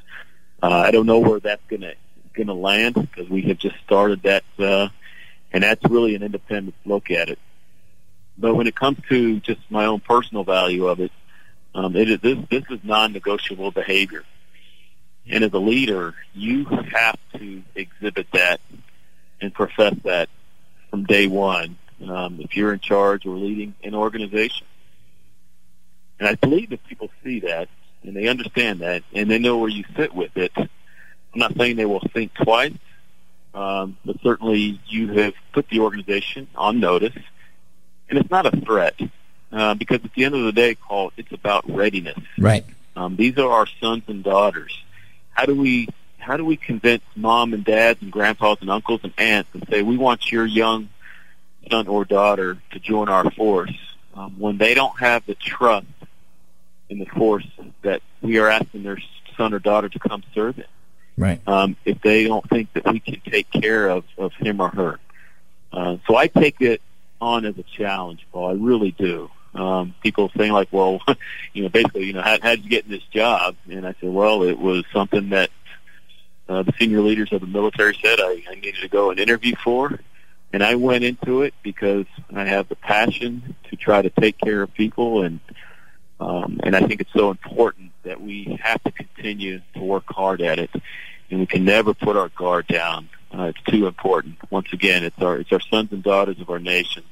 Uh, 0.62 0.83
I 0.87 0.90
don't 0.90 1.06
know 1.06 1.21
where 1.21 1.38
that's 1.38 1.62
going 1.68 1.83
to 1.83 1.95
going 2.35 2.49
to 2.49 2.54
land 2.54 2.95
because 2.95 3.30
we 3.30 3.43
have 3.43 3.58
just 3.58 3.76
started 3.84 4.23
that, 4.23 4.45
uh, 4.58 4.89
and 5.52 5.62
that's 5.62 5.82
really 5.84 6.15
an 6.15 6.23
independent 6.23 6.75
look 6.84 7.10
at 7.10 7.30
it. 7.30 7.39
But 8.38 8.54
when 8.54 8.66
it 8.66 8.75
comes 8.75 8.99
to 9.08 9.40
just 9.40 9.60
my 9.70 9.86
own 9.86 10.00
personal 10.00 10.44
value 10.44 10.86
of 10.86 11.00
it, 11.00 11.12
um, 11.75 11.96
it 11.96 12.10
is 12.10 12.20
this 12.20 12.38
this 12.50 12.64
is 12.70 12.80
non-negotiable 12.82 13.70
behavior, 13.70 14.25
and 15.28 15.44
as 15.44 15.52
a 15.52 15.58
leader, 15.58 16.14
you 16.34 16.64
have 16.64 17.18
to 17.34 17.62
exhibit 17.75 18.26
that 18.32 18.60
and 19.40 19.52
profess 19.52 19.94
that 20.04 20.28
from 20.90 21.04
day 21.04 21.26
one. 21.26 21.76
Um, 22.06 22.40
if 22.40 22.56
you're 22.56 22.72
in 22.75 22.80
charge 22.80 23.25
or 23.25 23.36
leading 23.36 23.75
an 23.82 23.94
organization, 23.94 24.66
and 26.18 26.28
I 26.28 26.34
believe 26.34 26.70
that 26.70 26.84
people 26.86 27.10
see 27.25 27.40
that 27.40 27.68
and 28.02 28.16
they 28.16 28.28
understand 28.28 28.80
that 28.80 29.02
and 29.12 29.30
they 29.30 29.38
know 29.38 29.58
where 29.58 29.68
you 29.68 29.84
sit 29.96 30.14
with 30.14 30.36
it. 30.36 30.52
I'm 30.56 30.68
not 31.34 31.56
saying 31.56 31.76
they 31.76 31.84
will 31.84 32.06
think 32.14 32.32
twice, 32.34 32.72
um, 33.54 33.96
but 34.04 34.16
certainly 34.22 34.80
you 34.86 35.12
have 35.14 35.34
put 35.52 35.68
the 35.68 35.80
organization 35.80 36.49
on 36.54 36.80
notice, 36.80 37.16
and 38.08 38.19
it's 38.19 38.30
not 38.30 38.47
a 38.47 38.60
threat 38.60 38.99
uh, 39.52 39.75
because 39.75 40.00
at 40.04 40.12
the 40.14 40.25
end 40.25 40.34
of 40.34 40.45
the 40.45 40.52
day, 40.52 40.75
Paul, 40.75 41.12
it's 41.16 41.32
about 41.32 41.69
readiness. 41.69 42.19
Right. 42.38 42.64
Um, 42.95 43.16
these 43.16 43.38
are 43.38 43.50
our 43.50 43.66
sons 43.80 44.04
and 44.06 44.23
daughters. 44.25 44.76
How 45.30 45.47
do 45.47 45.54
we 45.54 45.88
how 46.19 46.36
do 46.36 46.45
we 46.45 46.56
convince 46.56 47.04
mom 47.14 47.54
and 47.54 47.64
dads 47.64 48.02
and 48.02 48.10
grandpas 48.10 48.58
and 48.60 48.69
uncles 48.69 49.00
and 49.04 49.12
aunts 49.16 49.50
and 49.54 49.64
say 49.71 49.82
we 49.82 49.97
want 49.97 50.32
your 50.32 50.45
young 50.45 50.88
son 51.71 51.86
or 51.86 52.04
daughter 52.04 52.58
to 52.73 52.80
join 52.80 53.08
our 53.08 53.30
force 53.30 53.76
um, 54.14 54.34
when 54.38 54.58
they 54.58 54.75
don't 54.75 54.99
have 54.99 55.25
the 55.26 55.34
trust 55.34 55.86
in 56.88 56.99
the 56.99 57.06
force 57.06 57.47
that 57.82 58.02
we 58.23 58.38
are 58.38 58.49
asking 58.49 58.82
their 58.82 58.99
son 59.36 59.54
or 59.54 59.58
daughter 59.58 59.88
to 59.88 59.99
come 59.99 60.23
serve 60.34 60.58
in. 60.58 60.64
Right. 61.16 61.40
Um, 61.47 61.76
if 61.84 62.00
they 62.02 62.25
don't 62.25 62.49
think 62.49 62.73
that 62.73 62.90
we 62.90 63.00
can 63.00 63.21
take 63.21 63.50
care 63.50 63.88
of, 63.88 64.04
of 64.19 64.32
him 64.34 64.60
or 64.60 64.69
her. 64.69 64.99
Uh, 65.73 65.97
so 66.06 66.16
I 66.16 66.26
take 66.26 66.60
it 66.60 66.80
on 67.20 67.44
as 67.44 67.56
a 67.58 67.62
challenge, 67.62 68.26
Paul. 68.32 68.50
I 68.50 68.52
really 68.52 68.92
do. 68.92 69.30
Um, 69.54 69.94
people 70.02 70.30
saying 70.36 70.52
like, 70.52 70.68
well, 70.70 71.00
you 71.52 71.62
know, 71.62 71.68
basically, 71.68 72.04
you 72.04 72.12
know, 72.12 72.22
how, 72.22 72.38
how 72.42 72.50
did 72.50 72.64
you 72.64 72.70
get 72.70 72.84
in 72.84 72.90
this 72.90 73.04
job? 73.12 73.56
And 73.70 73.86
I 73.86 73.94
said, 74.00 74.10
well, 74.10 74.42
it 74.42 74.58
was 74.58 74.84
something 74.92 75.30
that 75.30 75.50
uh, 76.48 76.62
the 76.62 76.72
senior 76.78 77.00
leaders 77.00 77.32
of 77.32 77.40
the 77.40 77.46
military 77.46 77.98
said 78.02 78.20
I, 78.20 78.42
I 78.50 78.54
needed 78.54 78.80
to 78.82 78.88
go 78.88 79.10
and 79.10 79.18
interview 79.18 79.54
for. 79.62 79.98
And 80.52 80.62
I 80.62 80.76
went 80.76 81.04
into 81.04 81.42
it 81.42 81.54
because 81.62 82.06
I 82.34 82.44
have 82.44 82.68
the 82.68 82.76
passion 82.76 83.56
to 83.70 83.76
try 83.76 84.02
to 84.02 84.10
take 84.10 84.38
care 84.38 84.62
of 84.62 84.72
people 84.74 85.22
and 85.22 85.40
um, 86.18 86.60
and 86.62 86.74
I 86.74 86.80
think 86.80 87.00
it's 87.00 87.12
so 87.12 87.30
important 87.30 87.92
that 88.04 88.20
we 88.20 88.58
have 88.62 88.82
to 88.84 88.90
continue 88.90 89.60
to 89.74 89.80
work 89.80 90.04
hard 90.08 90.40
at 90.40 90.58
it, 90.58 90.70
and 91.30 91.40
we 91.40 91.46
can 91.46 91.64
never 91.64 91.92
put 91.92 92.16
our 92.16 92.30
guard 92.30 92.66
down. 92.68 93.08
Uh, 93.36 93.44
it's 93.44 93.62
too 93.64 93.86
important. 93.86 94.36
Once 94.50 94.68
again, 94.72 95.04
it's 95.04 95.20
our 95.20 95.36
it's 95.36 95.52
our 95.52 95.60
sons 95.60 95.92
and 95.92 96.02
daughters 96.02 96.40
of 96.40 96.49
our 96.49 96.58
nation. 96.58 97.02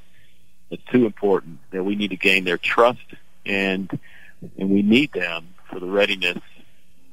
It's 0.71 0.83
too 0.91 1.05
important 1.05 1.59
that 1.71 1.83
we 1.83 1.95
need 1.95 2.09
to 2.09 2.17
gain 2.17 2.45
their 2.45 2.57
trust, 2.57 3.05
and 3.45 3.87
and 4.57 4.69
we 4.71 4.81
need 4.81 5.13
them 5.13 5.53
for 5.69 5.79
the 5.79 5.85
readiness 5.85 6.39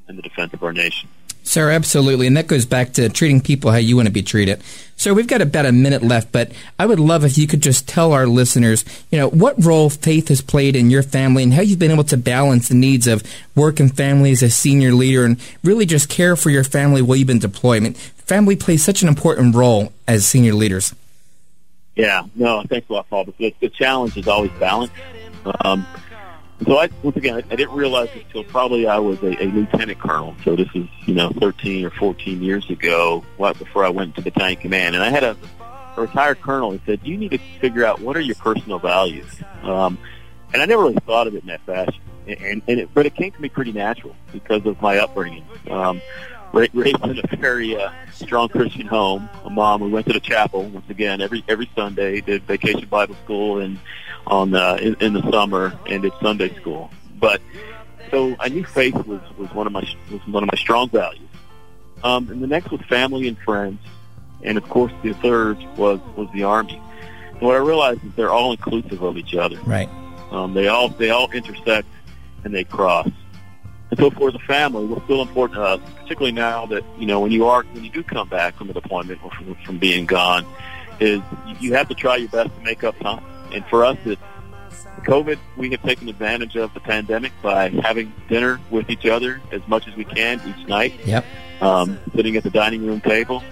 and 0.09 0.17
the 0.17 0.23
defense 0.23 0.55
of 0.55 0.63
our 0.63 0.73
nation. 0.73 1.11
Sir, 1.45 1.71
absolutely. 1.71 2.27
And 2.27 2.37
that 2.37 2.47
goes 2.47 2.65
back 2.65 2.93
to 2.95 3.09
treating 3.09 3.41
people 3.41 3.73
how 3.73 3.79
you 3.79 3.97
want 3.97 4.07
to 4.07 4.13
be 4.13 4.23
treated. 4.23 4.63
So 4.97 5.13
we've 5.13 5.27
got 5.27 5.43
about 5.43 5.67
a 5.67 5.73
minute 5.73 6.03
left, 6.03 6.31
but 6.31 6.53
I 6.79 6.87
would 6.87 7.01
love 7.01 7.25
if 7.25 7.37
you 7.37 7.49
could 7.49 7.61
just 7.61 7.89
tell 7.89 8.13
our 8.13 8.27
listeners, 8.27 8.85
you 9.11 9.19
know, 9.19 9.29
what 9.29 9.63
role 9.63 9.91
faith 9.91 10.29
has 10.29 10.41
played 10.41 10.77
in 10.77 10.91
your 10.91 11.03
family 11.03 11.43
and 11.43 11.53
how 11.53 11.63
you've 11.63 11.81
been 11.81 11.91
able 11.91 12.05
to 12.05 12.17
balance 12.17 12.69
the 12.69 12.77
needs 12.77 13.09
of 13.09 13.25
work 13.57 13.81
and 13.81 13.95
family 13.95 14.31
as 14.31 14.43
a 14.43 14.51
senior 14.51 14.93
leader 14.93 15.25
and 15.25 15.41
really 15.65 15.85
just 15.85 16.09
care 16.09 16.37
for 16.37 16.51
your 16.51 16.63
family 16.63 17.03
while 17.03 17.17
you've 17.17 17.27
been 17.27 17.41
deployed. 17.41 17.79
I 17.79 17.81
mean, 17.81 17.95
family 17.95 18.55
plays 18.55 18.85
such 18.85 19.03
an 19.03 19.09
important 19.09 19.57
role 19.57 19.93
as 20.07 20.25
senior 20.25 20.55
leaders. 20.55 20.95
Yeah, 21.97 22.23
no, 22.37 22.63
thanks 22.69 22.89
a 22.89 22.93
lot, 22.93 23.11
Paul. 23.11 23.25
The, 23.25 23.55
the 23.61 23.69
challenge 23.69 24.17
is 24.17 24.29
always 24.29 24.53
balance. 24.53 24.93
Um, 25.65 25.85
so 26.67 26.79
I, 26.79 26.89
once 27.03 27.17
again, 27.17 27.43
I, 27.51 27.57
didn't 27.57 27.75
realize 27.75 28.09
until 28.15 28.45
probably 28.45 28.87
I 28.87 28.99
was 28.99 29.23
a, 29.23 29.43
a 29.43 29.47
lieutenant 29.47 29.99
colonel. 29.99 30.35
So 30.45 30.57
this 30.57 30.69
is, 30.75 30.87
you 31.07 31.15
know, 31.15 31.31
13 31.31 31.85
or 31.85 31.91
14 31.91 32.43
years 32.43 32.69
ago, 32.71 33.25
right 33.39 33.59
before 33.59 33.85
I 33.85 33.89
went 33.89 34.17
to 34.17 34.23
battalion 34.23 34.61
command. 34.61 34.95
And 34.95 35.05
I 35.05 35.11
had 35.11 35.25
a, 35.25 35.37
a 35.97 36.01
retired 36.01 36.41
colonel 36.41 36.73
who 36.73 36.81
said, 36.87 37.01
you 37.05 37.17
need 37.17 37.31
to 37.31 37.39
figure 37.61 37.85
out 37.85 38.01
what 38.01 38.17
are 38.17 38.21
your 38.21 38.37
personal 38.37 38.79
values. 38.79 39.41
Um, 39.63 39.99
and 40.53 40.61
I 40.61 40.67
never 40.67 40.83
really 40.83 40.99
thought 41.07 41.27
of 41.27 41.35
it 41.35 41.43
in 41.43 41.49
that 41.49 41.63
fashion. 41.63 42.03
And, 42.27 42.63
and 42.69 42.81
it, 42.81 42.95
but 42.95 43.07
it 43.07 43.15
came 43.15 43.33
to 43.33 43.41
me 43.41 43.49
pretty 43.49 43.73
natural 43.73 44.15
because 44.33 44.65
of 44.67 44.81
my 44.81 44.99
upbringing. 44.99 45.45
Um, 45.71 46.01
raised 46.53 47.05
in 47.05 47.19
a 47.19 47.37
very 47.37 47.77
uh, 47.77 47.91
strong 48.13 48.49
Christian 48.49 48.87
home. 48.87 49.29
A 49.45 49.51
mom, 49.51 49.81
we 49.81 49.89
went 49.89 50.07
to 50.07 50.13
the 50.13 50.21
chapel 50.21 50.65
once 50.65 50.89
again 50.91 51.21
every 51.21 51.43
every 51.49 51.69
Sunday. 51.75 52.21
Did 52.21 52.43
vacation 52.45 52.87
Bible 52.89 53.17
school 53.25 53.61
and 53.61 53.79
on 54.27 54.55
uh, 54.55 54.79
in, 54.81 54.97
in 55.01 55.13
the 55.13 55.31
summer 55.31 55.73
and 55.87 56.03
did 56.03 56.13
Sunday 56.21 56.55
school. 56.57 56.91
But 57.19 57.41
so 58.11 58.37
I 58.41 58.49
knew 58.49 58.65
faith 58.65 58.95
was 59.07 59.21
was 59.37 59.53
one 59.55 59.67
of 59.67 59.73
my 59.73 59.87
was 60.11 60.21
one 60.27 60.43
of 60.43 60.51
my 60.53 60.59
strong 60.59 60.89
values. 60.89 61.29
Um, 62.05 62.29
and 62.31 62.43
the 62.43 62.47
next 62.47 62.71
was 62.71 62.81
family 62.83 63.29
and 63.29 63.39
friends, 63.39 63.79
and 64.43 64.59
of 64.59 64.69
course 64.69 64.93
the 65.03 65.13
third 65.15 65.59
was 65.77 66.01
was 66.17 66.29
the 66.35 66.45
army. 66.45 66.81
And 67.31 67.41
what 67.41 67.55
I 67.55 67.59
realized 67.59 68.05
is 68.05 68.13
they're 68.17 68.31
all 68.31 68.53
inclusive 68.53 69.03
of 69.03 69.17
each 69.17 69.35
other. 69.35 69.59
Right. 69.61 69.89
Um, 70.31 70.55
they 70.55 70.69
all 70.69 70.89
they 70.89 71.11
all 71.11 71.31
intersect 71.31 71.89
and 72.45 72.55
they 72.55 72.65
cross. 72.65 73.09
And 73.91 74.01
so 74.01 74.11
for 74.11 74.33
the 74.33 74.39
family, 74.39 74.87
what's 74.87 75.05
still 75.05 75.21
important 75.21 75.57
to 75.57 75.63
us, 75.63 75.81
particularly 76.01 76.33
now 76.33 76.65
that, 76.67 76.83
you 76.99 77.05
know, 77.05 77.21
when 77.21 77.31
you 77.31 77.45
are, 77.45 77.63
when 77.63 77.85
you 77.85 77.91
do 77.91 78.03
come 78.03 78.27
back 78.27 78.57
from 78.57 78.71
a 78.71 78.73
deployment 78.73 79.23
or 79.23 79.31
from, 79.33 79.55
from 79.67 79.79
being 79.79 80.07
gone, 80.07 80.47
is 80.99 81.21
you 81.61 81.75
have 81.75 81.89
to 81.89 81.95
try 81.95 82.17
your 82.17 82.31
best 82.31 82.55
to 82.55 82.61
make 82.63 82.85
up 82.85 82.99
time. 83.01 83.23
And 83.53 83.65
for 83.67 83.85
us, 83.85 83.99
it's 84.05 84.23
COVID, 85.05 85.39
we 85.57 85.71
have 85.71 85.83
taken 85.83 86.09
advantage 86.09 86.57
of 86.57 86.73
the 86.75 86.81
pandemic 86.81 87.33
by 87.43 87.69
having 87.71 88.13
dinner 88.29 88.61
with 88.71 88.89
each 88.91 89.07
other 89.07 89.41
as 89.51 89.67
much 89.67 89.89
as 89.89 89.97
we 89.97 90.05
can 90.05 90.41
each 90.47 90.69
night. 90.69 90.95
Yep. 91.05 91.25
Um, 91.61 91.99
sitting 92.15 92.37
at 92.37 92.43
the 92.43 92.51
dining 92.51 92.87
room 92.87 93.01
table, 93.01 93.43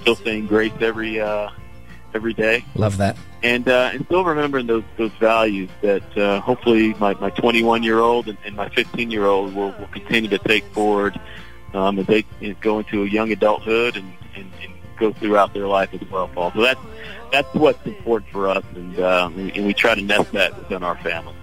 still 0.00 0.16
saying 0.16 0.46
grace 0.46 0.72
every 0.80 1.20
uh, 1.20 1.50
every 2.14 2.32
day, 2.32 2.64
Love 2.74 2.96
that. 2.98 3.16
and 3.42 3.68
uh, 3.68 3.90
and 3.92 4.06
still 4.06 4.24
remembering 4.24 4.66
those 4.66 4.84
those 4.96 5.12
values 5.20 5.68
that 5.82 6.16
uh, 6.16 6.40
hopefully 6.40 6.94
my 6.94 7.12
my 7.14 7.28
21 7.30 7.82
year 7.82 7.98
old 7.98 8.28
and, 8.28 8.38
and 8.46 8.56
my 8.56 8.68
15 8.70 9.10
year 9.10 9.26
old 9.26 9.54
will, 9.54 9.74
will 9.78 9.88
continue 9.88 10.30
to 10.30 10.38
take 10.38 10.64
forward 10.72 11.20
um, 11.74 11.98
as 11.98 12.06
they 12.06 12.22
go 12.62 12.78
into 12.78 13.02
a 13.02 13.06
young 13.06 13.30
adulthood 13.32 13.96
and, 13.96 14.10
and, 14.36 14.50
and 14.62 14.72
go 14.98 15.12
throughout 15.12 15.54
their 15.54 15.66
life 15.66 15.92
as 15.94 16.08
well, 16.10 16.28
Paul. 16.28 16.52
So 16.52 16.62
that's 16.62 16.80
that's 17.32 17.52
what's 17.54 17.84
important 17.86 18.30
for 18.30 18.48
us, 18.48 18.64
and, 18.74 18.98
uh, 18.98 19.30
and 19.34 19.50
and 19.56 19.66
we 19.66 19.74
try 19.74 19.94
to 19.94 20.02
nest 20.02 20.32
that 20.32 20.56
within 20.56 20.82
our 20.82 20.96
family. 20.98 21.34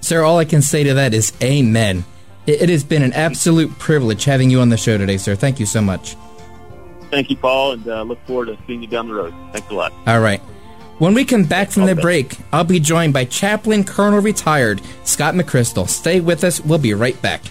Sir, 0.00 0.22
all 0.22 0.38
I 0.38 0.44
can 0.44 0.62
say 0.62 0.82
to 0.84 0.94
that 0.94 1.14
is 1.14 1.32
amen. 1.42 2.04
It, 2.46 2.62
it 2.62 2.68
has 2.68 2.84
been 2.84 3.02
an 3.02 3.12
absolute 3.12 3.78
privilege 3.78 4.24
having 4.24 4.50
you 4.50 4.60
on 4.60 4.70
the 4.70 4.76
show 4.76 4.98
today, 4.98 5.18
sir. 5.18 5.34
Thank 5.34 5.60
you 5.60 5.66
so 5.66 5.80
much. 5.80 6.16
Thank 7.10 7.28
you, 7.30 7.36
Paul, 7.36 7.72
and 7.72 7.88
uh, 7.88 8.02
look 8.02 8.24
forward 8.26 8.46
to 8.46 8.58
seeing 8.66 8.82
you 8.82 8.88
down 8.88 9.08
the 9.08 9.14
road. 9.14 9.34
Thanks 9.52 9.68
a 9.70 9.74
lot. 9.74 9.92
All 10.06 10.20
right. 10.20 10.40
When 10.98 11.14
we 11.14 11.24
come 11.24 11.44
back 11.44 11.70
from 11.70 11.86
the 11.86 11.96
break, 11.96 12.36
I'll 12.52 12.62
be 12.62 12.78
joined 12.78 13.14
by 13.14 13.24
Chaplain 13.24 13.84
Colonel 13.84 14.20
Retired 14.20 14.82
Scott 15.04 15.34
McChrystal. 15.34 15.88
Stay 15.88 16.20
with 16.20 16.44
us. 16.44 16.60
We'll 16.60 16.78
be 16.78 16.92
right 16.92 17.20
back. 17.22 17.42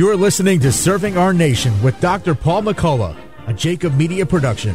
You're 0.00 0.16
listening 0.16 0.60
to 0.60 0.72
Serving 0.72 1.18
Our 1.18 1.34
Nation 1.34 1.74
with 1.82 2.00
Dr. 2.00 2.34
Paul 2.34 2.62
McCullough, 2.62 3.14
a 3.46 3.52
Jacob 3.52 3.94
Media 3.98 4.24
production. 4.24 4.74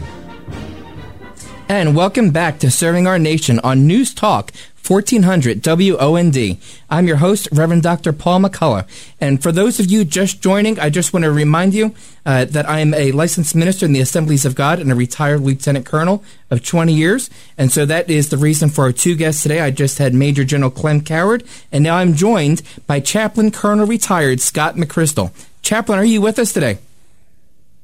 And 1.67 1.95
welcome 1.95 2.29
back 2.29 2.59
to 2.59 2.69
Serving 2.69 3.07
Our 3.07 3.17
Nation 3.17 3.59
on 3.63 3.87
News 3.87 4.13
Talk 4.13 4.51
1400 4.87 5.63
WOND. 5.63 6.59
I'm 6.91 7.07
your 7.07 7.17
host, 7.17 7.47
Reverend 7.51 7.81
Dr. 7.81 8.13
Paul 8.13 8.41
McCullough. 8.41 8.87
And 9.19 9.41
for 9.41 9.51
those 9.51 9.79
of 9.79 9.87
you 9.87 10.05
just 10.05 10.43
joining, 10.43 10.79
I 10.79 10.91
just 10.91 11.11
want 11.11 11.23
to 11.23 11.31
remind 11.31 11.73
you 11.73 11.95
uh, 12.23 12.45
that 12.45 12.69
I 12.69 12.81
am 12.81 12.93
a 12.93 13.11
licensed 13.13 13.55
minister 13.55 13.87
in 13.87 13.93
the 13.93 13.99
Assemblies 13.99 14.45
of 14.45 14.53
God 14.53 14.77
and 14.77 14.91
a 14.91 14.95
retired 14.95 15.41
lieutenant 15.41 15.87
colonel 15.87 16.23
of 16.51 16.63
20 16.63 16.93
years. 16.93 17.31
And 17.57 17.71
so 17.71 17.83
that 17.87 18.11
is 18.11 18.29
the 18.29 18.37
reason 18.37 18.69
for 18.69 18.83
our 18.83 18.91
two 18.91 19.15
guests 19.15 19.41
today. 19.41 19.61
I 19.61 19.71
just 19.71 19.97
had 19.97 20.13
Major 20.13 20.43
General 20.43 20.69
Clem 20.69 21.01
Coward, 21.01 21.43
and 21.71 21.83
now 21.83 21.97
I'm 21.97 22.13
joined 22.13 22.61
by 22.85 22.99
Chaplain 22.99 23.49
Colonel 23.49 23.87
Retired 23.87 24.39
Scott 24.39 24.75
McChrystal. 24.75 25.31
Chaplain, 25.63 25.97
are 25.97 26.05
you 26.05 26.21
with 26.21 26.37
us 26.37 26.53
today? 26.53 26.77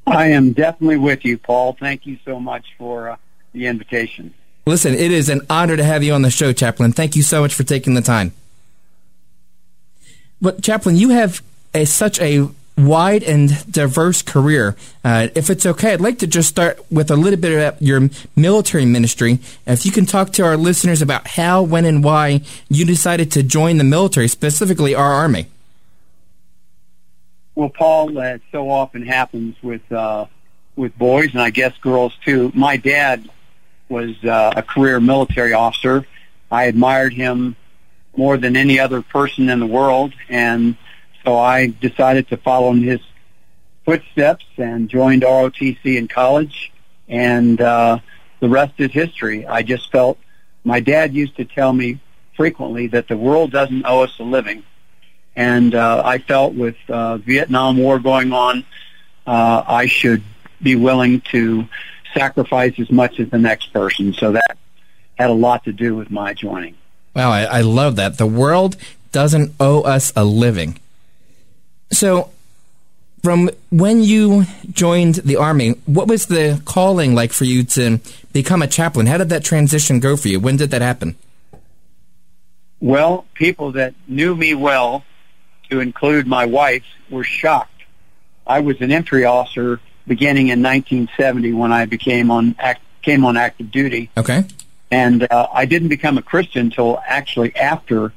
I 0.05 0.27
am 0.27 0.53
definitely 0.53 0.97
with 0.97 1.25
you, 1.25 1.39
Paul. 1.39 1.75
Thank 1.79 2.05
you 2.05 2.19
so 2.25 2.39
much 2.39 2.75
for 2.77 3.09
uh, 3.09 3.17
the 3.53 3.67
invitation. 3.67 4.33
Listen, 4.65 4.93
it 4.93 5.11
is 5.11 5.29
an 5.29 5.41
honor 5.49 5.75
to 5.75 5.83
have 5.83 6.03
you 6.03 6.13
on 6.13 6.21
the 6.21 6.29
show, 6.29 6.53
Chaplain. 6.53 6.91
Thank 6.91 7.15
you 7.15 7.23
so 7.23 7.41
much 7.41 7.53
for 7.53 7.63
taking 7.63 7.93
the 7.93 8.01
time. 8.01 8.33
But, 10.41 10.61
Chaplain, 10.61 10.95
you 10.95 11.09
have 11.09 11.41
a, 11.73 11.85
such 11.85 12.19
a 12.19 12.47
wide 12.77 13.23
and 13.23 13.71
diverse 13.71 14.21
career. 14.21 14.75
Uh, 15.03 15.27
if 15.35 15.49
it's 15.49 15.65
okay, 15.65 15.93
I'd 15.93 16.01
like 16.01 16.19
to 16.19 16.27
just 16.27 16.49
start 16.49 16.79
with 16.91 17.11
a 17.11 17.15
little 17.15 17.39
bit 17.39 17.53
about 17.53 17.81
your 17.81 18.09
military 18.35 18.85
ministry. 18.85 19.39
If 19.65 19.85
you 19.85 19.91
can 19.91 20.05
talk 20.05 20.31
to 20.33 20.43
our 20.43 20.57
listeners 20.57 21.01
about 21.01 21.27
how, 21.27 21.63
when, 21.63 21.85
and 21.85 22.03
why 22.03 22.41
you 22.69 22.85
decided 22.85 23.31
to 23.33 23.43
join 23.43 23.77
the 23.77 23.83
military, 23.83 24.27
specifically 24.27 24.95
our 24.95 25.11
Army. 25.11 25.47
Well, 27.55 27.69
Paul, 27.69 28.13
that 28.13 28.41
so 28.51 28.69
often 28.69 29.05
happens 29.05 29.55
with 29.61 29.91
uh, 29.91 30.25
with 30.75 30.97
boys, 30.97 31.31
and 31.33 31.41
I 31.41 31.49
guess 31.49 31.77
girls 31.79 32.17
too. 32.23 32.51
My 32.55 32.77
dad 32.77 33.29
was 33.91 34.15
uh, 34.23 34.53
a 34.55 34.63
career 34.63 34.99
military 34.99 35.53
officer. 35.53 36.07
I 36.49 36.63
admired 36.63 37.13
him 37.13 37.55
more 38.15 38.37
than 38.37 38.55
any 38.55 38.79
other 38.79 39.01
person 39.01 39.49
in 39.49 39.59
the 39.59 39.67
world, 39.67 40.13
and 40.29 40.75
so 41.23 41.37
I 41.37 41.67
decided 41.67 42.29
to 42.29 42.37
follow 42.37 42.71
in 42.71 42.81
his 42.81 42.99
footsteps 43.85 44.45
and 44.57 44.89
joined 44.89 45.21
ROTC 45.23 45.97
in 45.97 46.07
college, 46.07 46.71
and 47.07 47.59
uh, 47.61 47.99
the 48.39 48.49
rest 48.49 48.73
is 48.77 48.91
history. 48.91 49.45
I 49.45 49.61
just 49.61 49.91
felt 49.91 50.17
my 50.63 50.79
dad 50.79 51.13
used 51.13 51.35
to 51.37 51.45
tell 51.45 51.73
me 51.73 51.99
frequently 52.35 52.87
that 52.87 53.07
the 53.07 53.17
world 53.17 53.51
doesn't 53.51 53.85
owe 53.85 54.01
us 54.01 54.17
a 54.19 54.23
living, 54.23 54.63
and 55.35 55.75
uh, 55.75 56.01
I 56.03 56.17
felt 56.17 56.53
with 56.53 56.77
uh, 56.89 57.17
Vietnam 57.17 57.77
War 57.77 57.99
going 57.99 58.33
on, 58.33 58.65
uh, 59.27 59.63
I 59.67 59.85
should 59.85 60.23
be 60.61 60.75
willing 60.75 61.21
to 61.31 61.67
sacrifice 62.13 62.79
as 62.79 62.91
much 62.91 63.19
as 63.19 63.29
the 63.29 63.37
next 63.37 63.73
person. 63.73 64.13
So 64.13 64.33
that 64.33 64.57
had 65.15 65.29
a 65.29 65.33
lot 65.33 65.63
to 65.65 65.73
do 65.73 65.95
with 65.95 66.11
my 66.11 66.33
joining. 66.33 66.75
Wow, 67.15 67.31
I, 67.31 67.43
I 67.43 67.61
love 67.61 67.97
that. 67.97 68.17
The 68.17 68.27
world 68.27 68.77
doesn't 69.11 69.53
owe 69.59 69.81
us 69.81 70.13
a 70.15 70.23
living. 70.23 70.79
So, 71.91 72.31
from 73.21 73.49
when 73.69 74.01
you 74.01 74.45
joined 74.71 75.15
the 75.15 75.35
Army, 75.35 75.71
what 75.85 76.07
was 76.07 76.27
the 76.27 76.61
calling 76.65 77.13
like 77.13 77.33
for 77.33 77.43
you 77.43 77.63
to 77.63 77.99
become 78.31 78.61
a 78.61 78.67
chaplain? 78.67 79.07
How 79.07 79.17
did 79.17 79.29
that 79.29 79.43
transition 79.43 79.99
go 79.99 80.15
for 80.15 80.29
you? 80.29 80.39
When 80.39 80.55
did 80.57 80.71
that 80.71 80.81
happen? 80.81 81.15
Well, 82.79 83.25
people 83.35 83.73
that 83.73 83.93
knew 84.07 84.35
me 84.35 84.55
well, 84.55 85.03
to 85.69 85.81
include 85.81 86.25
my 86.25 86.45
wife, 86.45 86.83
were 87.09 87.23
shocked. 87.23 87.83
I 88.47 88.61
was 88.61 88.81
an 88.81 88.91
entry 88.91 89.25
officer 89.25 89.79
beginning 90.15 90.49
in 90.49 90.61
1970 90.61 91.53
when 91.53 91.71
I 91.71 91.85
became 91.85 92.31
on 92.31 92.53
act, 92.59 92.81
came 93.01 93.23
on 93.23 93.37
active 93.37 93.71
duty, 93.71 94.09
Okay. 94.17 94.43
and 94.91 95.25
uh, 95.31 95.47
I 95.53 95.63
didn't 95.65 95.87
become 95.87 96.17
a 96.17 96.21
Christian 96.21 96.65
until 96.65 96.99
actually 97.07 97.55
after 97.55 98.11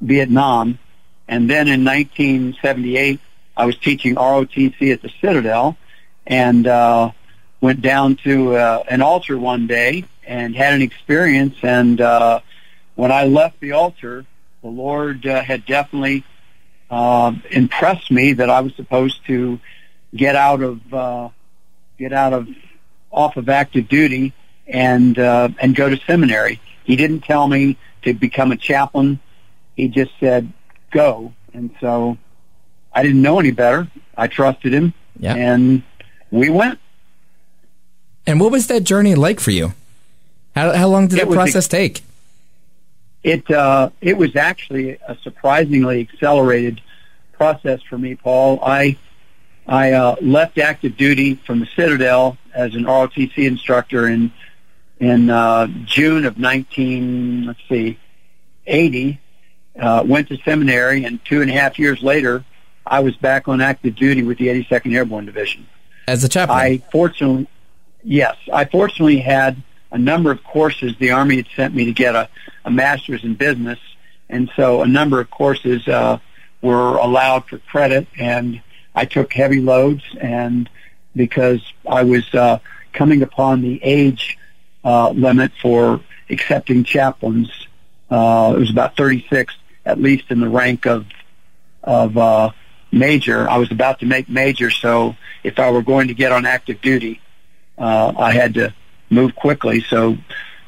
Vietnam. 0.00 0.80
And 1.28 1.48
then 1.48 1.68
in 1.68 1.84
1978, 1.84 3.20
I 3.56 3.64
was 3.64 3.76
teaching 3.78 4.16
ROTC 4.16 4.92
at 4.92 5.02
the 5.02 5.12
Citadel, 5.20 5.76
and 6.26 6.66
uh, 6.66 7.12
went 7.60 7.80
down 7.80 8.16
to 8.24 8.56
uh, 8.56 8.82
an 8.90 9.00
altar 9.00 9.38
one 9.38 9.68
day 9.68 10.04
and 10.26 10.56
had 10.56 10.74
an 10.74 10.82
experience. 10.82 11.54
And 11.62 12.00
uh, 12.00 12.40
when 12.96 13.12
I 13.12 13.26
left 13.26 13.60
the 13.60 13.72
altar, 13.72 14.24
the 14.62 14.68
Lord 14.68 15.24
uh, 15.26 15.42
had 15.42 15.64
definitely 15.64 16.24
uh, 16.90 17.32
impressed 17.52 18.10
me 18.10 18.32
that 18.32 18.50
I 18.50 18.60
was 18.62 18.74
supposed 18.74 19.24
to 19.26 19.60
get 20.14 20.34
out 20.34 20.62
of 20.62 20.94
uh, 20.94 21.28
get 21.98 22.12
out 22.12 22.32
of 22.32 22.48
off 23.10 23.36
of 23.36 23.48
active 23.48 23.88
duty 23.88 24.32
and 24.66 25.18
uh, 25.18 25.48
and 25.60 25.74
go 25.74 25.88
to 25.88 25.96
seminary. 26.06 26.60
He 26.84 26.96
didn't 26.96 27.20
tell 27.22 27.48
me 27.48 27.76
to 28.02 28.14
become 28.14 28.52
a 28.52 28.56
chaplain. 28.56 29.18
He 29.76 29.88
just 29.88 30.12
said 30.20 30.52
go, 30.90 31.32
and 31.52 31.70
so 31.80 32.16
I 32.92 33.02
didn't 33.02 33.22
know 33.22 33.38
any 33.38 33.50
better. 33.50 33.88
I 34.16 34.26
trusted 34.28 34.72
him, 34.72 34.94
Yeah. 35.18 35.34
and 35.34 35.82
we 36.30 36.48
went. 36.48 36.78
And 38.26 38.40
what 38.40 38.50
was 38.50 38.66
that 38.68 38.84
journey 38.84 39.14
like 39.14 39.38
for 39.40 39.50
you? 39.50 39.74
How, 40.54 40.72
how 40.72 40.88
long 40.88 41.06
did 41.08 41.18
It 41.18 41.28
that 41.28 41.34
process 41.34 41.68
take? 41.68 42.02
It 43.22 43.50
uh, 43.50 43.90
it 44.00 44.16
was 44.16 44.36
actually 44.36 44.92
a 45.06 45.16
surprisingly 45.22 46.00
accelerated 46.00 46.80
process 47.32 47.82
for 47.82 47.98
me, 47.98 48.14
Paul. 48.14 48.60
I 48.64 48.96
I 49.66 49.92
uh, 49.92 50.16
left 50.20 50.58
active 50.58 50.96
duty 50.96 51.34
from 51.34 51.60
the 51.60 51.66
Citadel 51.74 52.38
as 52.54 52.74
an 52.74 52.84
ROTC 52.84 53.46
instructor 53.46 54.08
in 54.08 54.32
in 54.98 55.28
uh, 55.28 55.66
June 55.84 56.24
of 56.24 56.38
19 56.38 57.46
let's 57.46 57.60
see 57.68 57.98
80. 58.66 59.20
Uh, 59.78 60.02
went 60.06 60.28
to 60.28 60.38
seminary, 60.38 61.04
and 61.04 61.22
two 61.26 61.42
and 61.42 61.50
a 61.50 61.52
half 61.52 61.78
years 61.78 62.02
later, 62.02 62.44
I 62.86 63.00
was 63.00 63.14
back 63.16 63.46
on 63.46 63.60
active 63.60 63.94
duty 63.94 64.22
with 64.22 64.38
the 64.38 64.48
82nd 64.48 64.94
Airborne 64.94 65.26
Division. 65.26 65.66
As 66.08 66.24
a 66.24 66.30
chaplain? 66.30 66.58
I 66.58 66.78
fortunately, 66.90 67.46
yes, 68.02 68.36
I 68.50 68.64
fortunately 68.64 69.18
had 69.18 69.62
a 69.90 69.98
number 69.98 70.30
of 70.30 70.42
courses. 70.44 70.94
The 70.98 71.10
Army 71.10 71.36
had 71.36 71.46
sent 71.54 71.74
me 71.74 71.84
to 71.84 71.92
get 71.92 72.14
a, 72.14 72.28
a 72.64 72.70
master's 72.70 73.22
in 73.22 73.34
business, 73.34 73.78
and 74.30 74.50
so 74.56 74.80
a 74.80 74.88
number 74.88 75.20
of 75.20 75.30
courses 75.30 75.86
uh, 75.86 76.18
were 76.62 76.96
allowed 76.96 77.44
for 77.46 77.58
credit, 77.58 78.06
and 78.18 78.62
I 78.96 79.04
took 79.04 79.32
heavy 79.34 79.60
loads, 79.60 80.02
and 80.18 80.68
because 81.14 81.60
I 81.86 82.02
was 82.02 82.24
uh, 82.34 82.58
coming 82.94 83.22
upon 83.22 83.60
the 83.60 83.78
age 83.84 84.38
uh, 84.82 85.10
limit 85.10 85.52
for 85.60 86.00
accepting 86.30 86.82
chaplains, 86.82 87.50
uh, 88.10 88.54
it 88.56 88.58
was 88.58 88.70
about 88.70 88.96
36, 88.96 89.54
at 89.84 90.00
least 90.00 90.30
in 90.30 90.40
the 90.40 90.48
rank 90.48 90.86
of 90.86 91.06
of 91.84 92.16
uh, 92.18 92.50
major. 92.90 93.48
I 93.48 93.58
was 93.58 93.70
about 93.70 94.00
to 94.00 94.06
make 94.06 94.28
major, 94.28 94.70
so 94.70 95.14
if 95.44 95.58
I 95.60 95.70
were 95.70 95.82
going 95.82 96.08
to 96.08 96.14
get 96.14 96.32
on 96.32 96.46
active 96.46 96.80
duty, 96.80 97.20
uh, 97.78 98.12
I 98.18 98.32
had 98.32 98.54
to 98.54 98.74
move 99.10 99.36
quickly. 99.36 99.82
So 99.82 100.16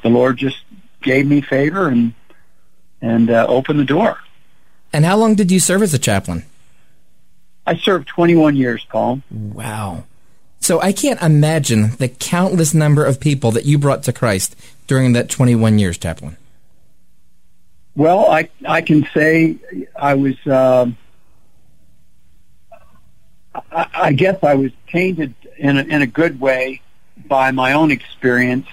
the 0.02 0.10
Lord 0.10 0.36
just 0.36 0.58
gave 1.02 1.26
me 1.26 1.40
favor 1.40 1.88
and 1.88 2.12
and 3.00 3.30
uh, 3.30 3.46
opened 3.48 3.80
the 3.80 3.84
door. 3.84 4.18
And 4.92 5.04
how 5.04 5.16
long 5.16 5.34
did 5.34 5.50
you 5.50 5.60
serve 5.60 5.82
as 5.82 5.94
a 5.94 5.98
chaplain? 5.98 6.44
I 7.68 7.76
served 7.76 8.09
21 8.09 8.57
years, 8.57 8.83
Paul. 8.88 9.20
Wow. 9.31 10.04
So 10.61 10.81
I 10.81 10.92
can't 10.92 11.20
imagine 11.20 11.90
the 11.96 12.09
countless 12.09 12.72
number 12.72 13.04
of 13.04 13.20
people 13.20 13.50
that 13.50 13.66
you 13.66 13.78
brought 13.78 14.02
to 14.04 14.12
Christ 14.12 14.57
during 14.87 15.12
that 15.12 15.28
21 15.28 15.78
years, 15.78 15.98
chaplain. 15.98 16.38
Well, 17.94 18.31
I 18.31 18.48
I 18.66 18.81
can 18.81 19.07
say 19.12 19.57
I 19.94 20.14
was. 20.14 20.35
um 20.46 20.96
I, 23.70 23.87
I 23.92 24.12
guess 24.12 24.42
I 24.42 24.54
was 24.54 24.72
tainted 24.87 25.35
in 25.59 25.76
a, 25.76 25.83
in 25.83 26.00
a 26.00 26.07
good 26.07 26.40
way 26.40 26.81
by 27.26 27.50
my 27.50 27.74
own 27.74 27.90
experience, 27.90 28.68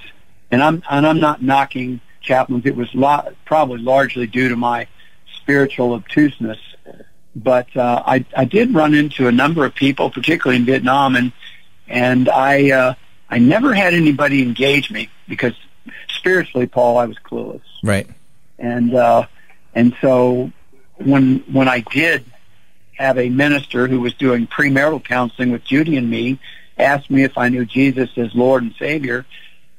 and 0.52 0.64
I'm 0.64 0.84
and 0.90 1.06
I'm 1.06 1.20
not 1.20 1.42
knocking 1.42 2.00
chaplains. 2.22 2.66
It 2.66 2.78
was 2.78 2.94
lo- 2.96 3.34
probably 3.44 3.80
largely 3.80 4.28
due 4.28 4.48
to 4.48 4.56
my 4.56 4.88
spiritual 5.36 5.94
obtuseness, 5.94 6.60
but 7.36 7.68
uh, 7.76 8.02
I 8.06 8.26
I 8.36 8.46
did 8.46 8.74
run 8.74 8.94
into 8.94 9.28
a 9.28 9.32
number 9.32 9.66
of 9.66 9.76
people, 9.76 10.10
particularly 10.10 10.58
in 10.58 10.66
Vietnam, 10.66 11.16
and 11.16 11.32
and 11.88 12.30
I 12.30 12.72
uh, 12.72 12.94
I 13.30 13.40
never 13.40 13.74
had 13.74 13.94
anybody 13.94 14.42
engage 14.42 14.92
me 14.92 15.10
because 15.28 15.54
spiritually, 16.10 16.68
Paul, 16.68 16.98
I 16.98 17.06
was 17.06 17.18
clueless 17.18 17.62
Right. 17.84 18.08
and 18.58 18.94
uh, 18.96 19.28
and 19.74 19.96
so 20.02 20.52
when 20.98 21.40
when 21.52 21.68
I 21.68 21.80
did 21.82 22.26
have 22.98 23.18
a 23.18 23.30
minister 23.30 23.88
who 23.88 24.00
was 24.00 24.14
doing 24.14 24.48
premarital 24.48 25.04
counseling 25.04 25.52
with 25.52 25.64
Judy 25.66 25.98
and 25.98 26.10
me 26.10 26.40
asked 26.78 27.10
me 27.12 27.24
if 27.24 27.38
I 27.38 27.50
knew 27.50 27.66
Jesus 27.66 28.10
as 28.18 28.34
Lord 28.34 28.64
and 28.64 28.74
Savior, 28.80 29.26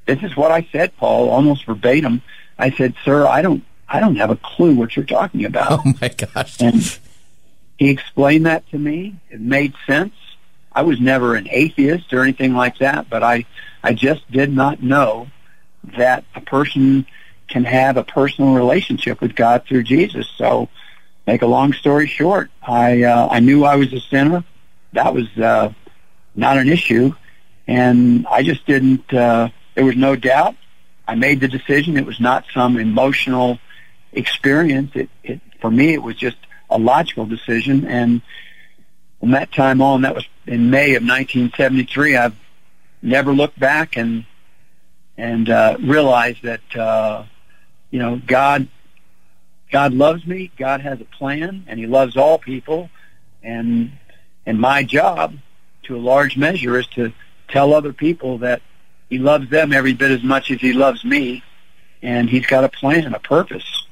this 0.07 0.23
is 0.23 0.37
what 0.37 0.51
I 0.51 0.69
said, 0.73 0.95
Paul, 0.99 1.31
almost 1.31 1.65
verbatim. 1.65 2.21
I 2.59 2.71
said, 2.71 2.95
"Sir, 3.05 3.27
I 3.27 3.41
don't 3.43 3.65
I 3.89 4.01
don't 4.01 4.17
have 4.17 4.31
a 4.31 4.37
clue 4.37 4.75
what 4.75 4.95
you're 4.97 5.05
talking 5.07 5.45
about." 5.47 5.81
Oh 5.87 5.93
my 6.01 6.09
gosh. 6.09 6.61
And 6.61 6.99
he 7.79 7.91
explained 7.91 8.47
that 8.47 8.69
to 8.71 8.79
me. 8.79 9.17
It 9.31 9.41
made 9.41 9.75
sense. 9.87 10.15
I 10.73 10.83
was 10.83 11.01
never 11.01 11.35
an 11.37 11.49
atheist 11.51 12.13
or 12.13 12.23
anything 12.23 12.55
like 12.55 12.79
that, 12.79 13.09
but 13.09 13.23
I, 13.23 13.47
I 13.83 13.95
just 13.95 14.31
did 14.31 14.53
not 14.53 14.83
know 14.83 15.29
that 15.97 16.25
a 16.35 16.41
person 16.41 17.07
can 17.49 17.65
have 17.65 17.97
a 17.97 18.05
personal 18.05 18.55
relationship 18.55 19.21
with 19.21 19.35
God 19.35 19.65
through 19.67 19.85
Jesus. 19.85 20.29
So, 20.37 20.69
make 21.27 21.43
a 21.43 21.47
long 21.47 21.73
story 21.73 22.07
short, 22.07 22.51
I, 22.63 23.03
uh, 23.05 23.29
I 23.31 23.41
knew 23.41 23.65
I 23.65 23.77
was 23.77 23.93
a 23.93 24.01
sinner. 24.01 24.45
That 24.93 25.15
was, 25.15 25.27
uh, 25.39 25.73
not 26.35 26.59
an 26.59 26.69
issue. 26.69 27.15
And 27.67 28.27
I 28.27 28.43
just 28.43 28.67
didn't, 28.67 29.13
uh, 29.13 29.49
there 29.75 29.85
was 29.85 29.97
no 29.97 30.15
doubt. 30.15 30.57
I 31.09 31.15
made 31.15 31.41
the 31.41 31.49
decision. 31.49 31.97
It 31.97 32.07
was 32.07 32.21
not 32.21 32.45
some 32.53 32.79
emotional 32.79 33.59
experience. 34.13 34.93
It, 34.95 35.09
it, 35.23 35.41
for 35.61 35.71
me, 35.71 35.95
it 35.95 36.03
was 36.03 36.17
just 36.17 36.37
a 36.71 36.79
logical 36.79 37.27
decision. 37.27 37.87
And 37.87 38.23
from 39.21 39.31
that 39.33 39.53
time 39.53 39.81
on, 39.81 40.03
that 40.03 40.15
was 40.15 40.27
in 40.47 40.71
May 40.71 40.95
of 40.95 41.03
1973, 41.03 42.17
I've 42.17 42.37
never 43.03 43.33
looked 43.33 43.59
back 43.59 43.97
and, 43.97 44.25
and, 45.17 45.49
uh, 45.49 45.77
realized 45.81 46.43
that, 46.43 46.77
uh, 46.77 47.25
you 47.91 47.99
know, 47.99 48.21
God, 48.27 48.69
God 49.71 49.93
loves 49.93 50.27
me. 50.27 50.51
God 50.57 50.81
has 50.81 51.01
a 51.01 51.05
plan 51.05 51.65
and 51.67 51.79
he 51.79 51.87
loves 51.87 52.17
all 52.17 52.39
people. 52.39 52.91
And, 53.43 53.93
and 54.45 54.61
my 54.61 54.83
job 54.83 55.35
to 55.85 55.97
a 55.97 55.99
large 55.99 56.37
measure 56.37 56.79
is 56.79 56.87
to 56.89 57.13
tell 57.49 57.73
other 57.73 57.93
people 57.93 58.39
that 58.39 58.63
he 59.09 59.19
loves 59.19 59.49
them 59.51 59.73
every 59.73 59.93
bit 59.93 60.11
as 60.11 60.23
much 60.23 60.51
as 60.51 60.61
he 60.61 60.73
loves 60.73 61.05
me. 61.05 61.43
And 62.03 62.29
he's 62.29 62.47
got 62.47 62.65
a 62.65 62.69
plan, 62.69 63.15
a 63.15 63.19
purpose 63.19 63.87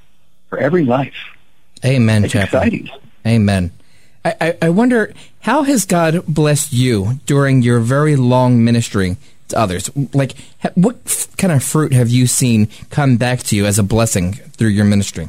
for 0.48 0.58
every 0.58 0.84
life. 0.84 1.33
Amen, 1.84 2.24
It's 2.24 2.32
chaplain. 2.32 2.62
exciting. 2.62 2.90
Amen. 3.26 3.70
I, 4.24 4.34
I, 4.40 4.58
I 4.62 4.68
wonder 4.70 5.12
how 5.40 5.62
has 5.64 5.84
God 5.84 6.24
blessed 6.26 6.72
you 6.72 7.20
during 7.26 7.62
your 7.62 7.78
very 7.80 8.16
long 8.16 8.64
ministry 8.64 9.16
to 9.48 9.58
others? 9.58 9.90
Like, 10.14 10.34
what 10.74 10.96
f- 11.04 11.36
kind 11.36 11.52
of 11.52 11.62
fruit 11.62 11.92
have 11.92 12.08
you 12.08 12.26
seen 12.26 12.68
come 12.90 13.16
back 13.18 13.40
to 13.44 13.56
you 13.56 13.66
as 13.66 13.78
a 13.78 13.82
blessing 13.82 14.32
through 14.32 14.68
your 14.70 14.86
ministry? 14.86 15.28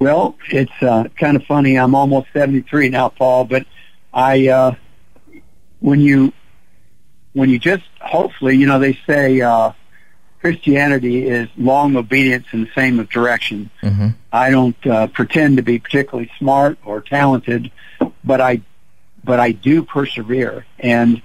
Well, 0.00 0.36
it's 0.48 0.72
uh, 0.82 1.04
kind 1.16 1.36
of 1.36 1.44
funny. 1.44 1.78
I'm 1.78 1.94
almost 1.94 2.28
73 2.32 2.88
now, 2.88 3.10
Paul, 3.10 3.44
but 3.44 3.66
I, 4.12 4.48
uh, 4.48 4.74
when 5.80 6.00
you, 6.00 6.32
when 7.34 7.50
you 7.50 7.58
just, 7.58 7.84
hopefully, 8.00 8.56
you 8.56 8.66
know, 8.66 8.78
they 8.78 8.98
say, 9.06 9.40
uh, 9.40 9.72
Christianity 10.40 11.28
is 11.28 11.48
long 11.58 11.96
obedience 11.96 12.46
in 12.52 12.62
the 12.62 12.70
same 12.74 13.02
direction. 13.04 13.70
Mm-hmm. 13.82 14.08
I 14.32 14.50
don't 14.50 14.86
uh, 14.86 15.06
pretend 15.08 15.58
to 15.58 15.62
be 15.62 15.78
particularly 15.78 16.30
smart 16.38 16.78
or 16.84 17.02
talented, 17.02 17.70
but 18.24 18.40
I, 18.40 18.62
but 19.22 19.38
I 19.38 19.52
do 19.52 19.82
persevere. 19.82 20.64
And 20.78 21.20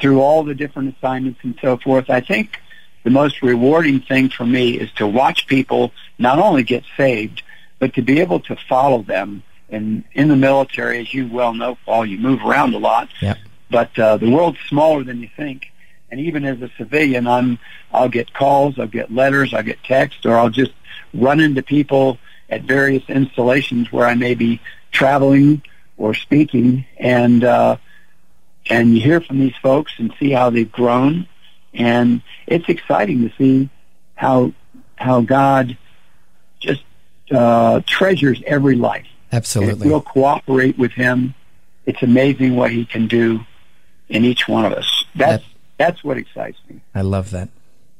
through 0.00 0.20
all 0.20 0.42
the 0.42 0.54
different 0.54 0.96
assignments 0.96 1.40
and 1.42 1.58
so 1.60 1.76
forth, 1.76 2.08
I 2.08 2.20
think 2.20 2.58
the 3.04 3.10
most 3.10 3.42
rewarding 3.42 4.00
thing 4.00 4.30
for 4.30 4.46
me 4.46 4.78
is 4.78 4.90
to 4.92 5.06
watch 5.06 5.46
people 5.46 5.92
not 6.18 6.38
only 6.38 6.62
get 6.62 6.84
saved, 6.96 7.42
but 7.78 7.94
to 7.94 8.02
be 8.02 8.20
able 8.20 8.40
to 8.40 8.56
follow 8.68 9.02
them. 9.02 9.42
And 9.68 10.04
in 10.14 10.28
the 10.28 10.36
military, 10.36 11.00
as 11.00 11.12
you 11.12 11.28
well 11.28 11.52
know, 11.52 11.76
Paul, 11.84 12.06
you 12.06 12.18
move 12.18 12.40
around 12.42 12.74
a 12.74 12.78
lot. 12.78 13.08
Yep. 13.20 13.38
But 13.70 13.98
uh, 13.98 14.16
the 14.16 14.30
world's 14.30 14.58
smaller 14.68 15.04
than 15.04 15.20
you 15.20 15.28
think. 15.36 15.72
And 16.10 16.20
even 16.20 16.44
as 16.44 16.62
a 16.62 16.70
civilian, 16.78 17.26
I'm 17.26 17.58
I'll 17.92 18.08
get 18.08 18.32
calls, 18.32 18.78
I'll 18.78 18.86
get 18.86 19.12
letters, 19.12 19.52
I'll 19.52 19.62
get 19.62 19.82
texts, 19.82 20.24
or 20.24 20.36
I'll 20.36 20.50
just 20.50 20.72
run 21.12 21.40
into 21.40 21.62
people 21.62 22.18
at 22.48 22.62
various 22.62 23.02
installations 23.08 23.90
where 23.90 24.06
I 24.06 24.14
may 24.14 24.34
be 24.34 24.60
traveling 24.92 25.62
or 25.96 26.14
speaking, 26.14 26.84
and 26.98 27.42
uh, 27.42 27.76
and 28.68 28.94
you 28.94 29.02
hear 29.02 29.20
from 29.20 29.40
these 29.40 29.56
folks 29.62 29.92
and 29.98 30.12
see 30.18 30.30
how 30.30 30.50
they've 30.50 30.70
grown, 30.70 31.26
and 31.74 32.22
it's 32.46 32.68
exciting 32.68 33.28
to 33.28 33.34
see 33.36 33.68
how 34.14 34.52
how 34.96 35.20
God 35.22 35.76
just 36.60 36.84
uh, 37.30 37.80
treasures 37.86 38.42
every 38.46 38.76
life. 38.76 39.06
Absolutely. 39.32 39.88
we'll 39.88 40.00
cooperate 40.00 40.78
with 40.78 40.92
Him, 40.92 41.34
it's 41.84 42.02
amazing 42.02 42.56
what 42.56 42.70
He 42.70 42.84
can 42.84 43.08
do 43.08 43.40
in 44.08 44.24
each 44.24 44.46
one 44.46 44.64
of 44.64 44.72
us. 44.72 45.04
That's 45.14 45.44
that's 45.78 46.02
what 46.02 46.16
excites 46.16 46.58
me. 46.68 46.80
I 46.94 47.02
love 47.02 47.30
that. 47.30 47.48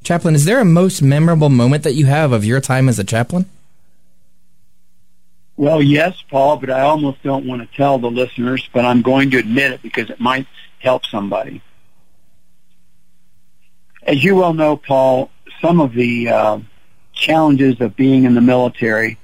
Chaplain, 0.03 0.35
is 0.35 0.45
there 0.45 0.59
a 0.59 0.65
most 0.65 1.01
memorable 1.01 1.49
moment 1.49 1.83
that 1.83 1.93
you 1.93 2.05
have 2.05 2.31
of 2.31 2.45
your 2.45 2.61
time 2.61 2.87
as 2.87 2.97
a 2.99 3.03
chaplain? 3.03 3.49
Well, 5.57 5.81
yes, 5.81 6.21
Paul, 6.29 6.57
but 6.57 6.69
I 6.69 6.81
almost 6.81 7.23
don't 7.23 7.45
want 7.45 7.61
to 7.61 7.77
tell 7.77 7.97
the 7.97 8.11
listeners, 8.11 8.69
but 8.71 8.85
I'm 8.85 9.01
going 9.01 9.31
to 9.31 9.37
admit 9.37 9.71
it 9.71 9.81
because 9.81 10.09
it 10.11 10.19
might 10.19 10.45
help 10.79 11.05
somebody. 11.05 11.61
As 14.03 14.23
you 14.23 14.35
well 14.35 14.53
know, 14.53 14.77
Paul, 14.77 15.31
some 15.59 15.81
of 15.81 15.93
the 15.93 16.29
uh, 16.29 16.59
challenges 17.11 17.81
of 17.81 17.95
being 17.95 18.23
in 18.23 18.35
the 18.35 18.41
military 18.41 19.17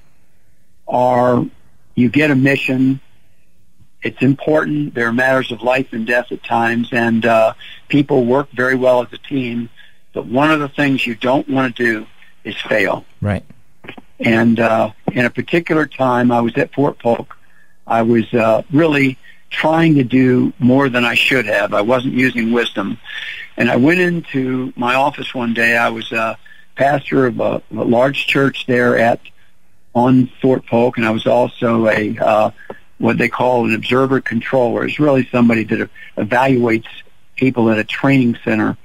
are 0.88 1.46
you 1.96 2.10
get 2.10 2.32
a 2.32 2.36
mission. 2.36 3.00
It's 4.02 4.22
important. 4.22 4.96
There 4.96 5.08
are 5.08 5.14
matters 5.14 5.52
of 5.52 5.62
life 5.62 5.94
and 5.94 6.06
death 6.06 6.32
at 6.32 6.44
times, 6.44 6.90
and 6.92 7.26
uh, 7.26 7.54
people 7.94 8.26
work 8.26 8.50
very 8.50 8.74
well 8.74 9.04
as 9.04 9.14
a 9.14 9.20
team. 9.20 9.70
But 10.14 10.26
one 10.26 10.50
of 10.50 10.60
the 10.60 10.68
things 10.68 11.06
you 11.06 11.14
don't 11.14 11.48
want 11.48 11.76
to 11.76 11.84
do 11.84 12.08
is 12.44 12.60
fail. 12.60 13.06
Right. 13.22 13.46
And 14.20 14.60
uh, 14.60 14.94
in 15.12 15.26
a 15.26 15.30
particular 15.30 15.86
time, 15.86 16.32
I 16.32 16.42
was 16.42 16.58
at 16.58 16.74
Fort 16.74 16.98
Polk. 16.98 17.38
I 17.86 18.02
was 18.02 18.34
uh, 18.34 18.64
really 18.72 19.20
trying 19.52 19.94
to 19.96 20.04
do 20.04 20.54
more 20.58 20.90
than 20.90 21.06
I 21.06 21.14
should 21.14 21.46
have. 21.46 21.76
I 21.76 21.82
wasn't 21.82 22.16
using 22.16 22.52
wisdom. 22.52 22.98
And 23.58 23.70
I 23.70 23.76
went 23.76 24.00
into 24.00 24.74
my 24.76 24.96
office 24.96 25.36
one 25.36 25.54
day. 25.54 25.78
I 25.78 25.90
was 25.90 26.12
a 26.12 26.36
pastor 26.76 27.28
of 27.28 27.40
a, 27.40 27.62
a 27.70 27.86
large 27.98 28.26
church 28.26 28.66
there 28.66 28.98
at 28.98 29.20
on 29.94 30.32
Fort 30.42 30.66
Polk, 30.66 30.98
and 30.98 31.06
I 31.06 31.12
was 31.12 31.28
also 31.28 31.88
a 31.88 32.18
uh, 32.18 32.50
what 32.98 33.20
they 33.20 33.30
call 33.30 33.66
an 33.66 33.76
observer 33.76 34.20
controller. 34.22 34.86
It's 34.88 35.00
really 35.00 35.28
somebody 35.32 35.64
that 35.66 35.90
evaluates 36.18 36.88
people 37.44 37.70
at 37.70 37.78
a 37.78 37.84
training 37.84 38.38
center, 38.46 38.78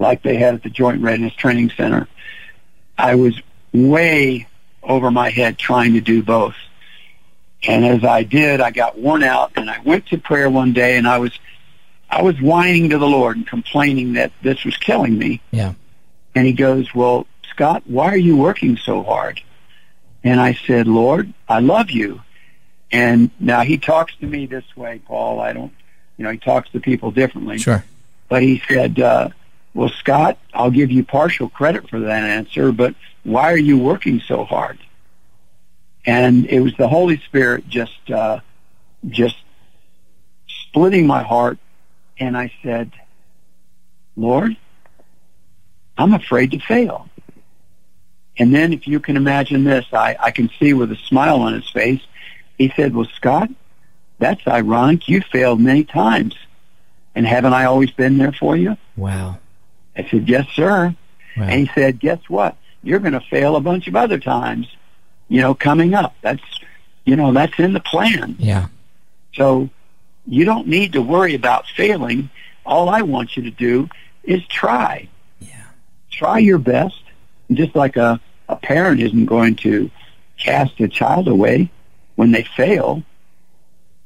like 0.00 0.22
they 0.22 0.34
had 0.34 0.54
at 0.54 0.64
the 0.64 0.70
Joint 0.70 1.00
Readiness 1.02 1.34
Training 1.34 1.70
Center. 1.76 2.08
I 2.98 3.14
was 3.14 3.40
way 3.72 4.48
over 4.82 5.12
my 5.12 5.30
head 5.30 5.56
trying 5.56 5.92
to 5.92 6.00
do 6.00 6.20
both. 6.20 6.56
And 7.62 7.84
as 7.84 8.02
I 8.02 8.24
did, 8.24 8.60
I 8.60 8.72
got 8.72 8.98
worn 8.98 9.22
out 9.22 9.52
and 9.54 9.70
I 9.70 9.78
went 9.84 10.06
to 10.08 10.18
prayer 10.18 10.50
one 10.50 10.72
day 10.72 10.96
and 10.96 11.06
I 11.06 11.18
was, 11.18 11.38
I 12.10 12.22
was 12.22 12.40
whining 12.40 12.90
to 12.90 12.98
the 12.98 13.06
Lord 13.06 13.36
and 13.36 13.46
complaining 13.46 14.14
that 14.14 14.32
this 14.42 14.64
was 14.64 14.76
killing 14.76 15.16
me. 15.16 15.40
Yeah. 15.52 15.74
And 16.34 16.44
he 16.44 16.54
goes, 16.54 16.92
well, 16.92 17.28
Scott, 17.50 17.84
why 17.86 18.06
are 18.06 18.16
you 18.16 18.36
working 18.36 18.76
so 18.78 19.04
hard? 19.04 19.40
And 20.24 20.40
I 20.40 20.54
said, 20.54 20.88
Lord, 20.88 21.32
I 21.48 21.60
love 21.60 21.92
you. 21.92 22.22
And 22.90 23.30
now 23.38 23.60
he 23.60 23.78
talks 23.78 24.16
to 24.16 24.26
me 24.26 24.46
this 24.46 24.64
way, 24.76 25.00
Paul. 25.06 25.38
I 25.38 25.52
don't, 25.52 25.72
you 26.16 26.24
know, 26.24 26.32
he 26.32 26.38
talks 26.38 26.68
to 26.70 26.80
people 26.80 27.12
differently. 27.12 27.58
Sure. 27.58 27.84
But 28.32 28.42
he 28.42 28.62
said, 28.66 28.98
uh, 28.98 29.28
well, 29.74 29.90
Scott, 29.90 30.38
I'll 30.54 30.70
give 30.70 30.90
you 30.90 31.04
partial 31.04 31.48
credit 31.48 31.90
for 31.90 32.00
that 32.00 32.24
answer, 32.24 32.72
but 32.72 32.94
why 33.24 33.52
are 33.52 33.58
you 33.58 33.78
working 33.78 34.20
so 34.20 34.44
hard? 34.44 34.78
and 36.04 36.46
it 36.46 36.60
was 36.60 36.74
the 36.76 36.88
Holy 36.88 37.18
Spirit 37.18 37.68
just 37.68 38.10
uh, 38.10 38.40
just 39.08 39.36
splitting 40.48 41.06
my 41.06 41.22
heart, 41.22 41.58
and 42.18 42.36
I 42.36 42.52
said, 42.62 42.92
Lord, 44.16 44.56
I'm 45.96 46.14
afraid 46.14 46.52
to 46.52 46.58
fail. 46.58 47.08
And 48.38 48.54
then 48.54 48.72
if 48.72 48.88
you 48.88 48.98
can 48.98 49.16
imagine 49.16 49.64
this, 49.64 49.84
I, 49.92 50.16
I 50.18 50.30
can 50.30 50.50
see 50.58 50.72
with 50.72 50.90
a 50.90 50.96
smile 50.96 51.42
on 51.42 51.52
his 51.52 51.68
face, 51.68 52.00
he 52.56 52.72
said, 52.74 52.94
well, 52.94 53.08
Scott, 53.14 53.50
that's 54.18 54.46
ironic. 54.46 55.06
You 55.08 55.20
failed 55.20 55.60
many 55.60 55.84
times. 55.84 56.34
And 57.14 57.26
haven't 57.26 57.52
I 57.52 57.64
always 57.64 57.90
been 57.90 58.18
there 58.18 58.32
for 58.32 58.56
you? 58.56 58.76
Wow. 58.96 59.38
I 59.96 60.08
said, 60.08 60.28
yes, 60.28 60.46
sir. 60.54 60.94
Wow. 61.36 61.42
And 61.44 61.60
he 61.60 61.70
said, 61.74 62.00
guess 62.00 62.20
what? 62.28 62.56
You're 62.82 62.98
going 62.98 63.12
to 63.12 63.20
fail 63.20 63.56
a 63.56 63.60
bunch 63.60 63.86
of 63.86 63.96
other 63.96 64.18
times, 64.18 64.66
you 65.28 65.40
know, 65.40 65.54
coming 65.54 65.94
up. 65.94 66.14
That's, 66.22 66.42
you 67.04 67.16
know, 67.16 67.32
that's 67.32 67.58
in 67.58 67.74
the 67.74 67.80
plan. 67.80 68.36
Yeah. 68.38 68.68
So 69.34 69.68
you 70.26 70.44
don't 70.44 70.66
need 70.68 70.94
to 70.94 71.02
worry 71.02 71.34
about 71.34 71.66
failing. 71.66 72.30
All 72.64 72.88
I 72.88 73.02
want 73.02 73.36
you 73.36 73.42
to 73.44 73.50
do 73.50 73.88
is 74.22 74.44
try. 74.46 75.08
Yeah. 75.40 75.64
Try 76.10 76.38
your 76.38 76.58
best. 76.58 77.02
Just 77.52 77.76
like 77.76 77.96
a, 77.96 78.20
a 78.48 78.56
parent 78.56 79.00
isn't 79.00 79.26
going 79.26 79.56
to 79.56 79.90
cast 80.38 80.80
a 80.80 80.88
child 80.88 81.28
away 81.28 81.70
when 82.14 82.30
they 82.32 82.42
fail, 82.42 83.02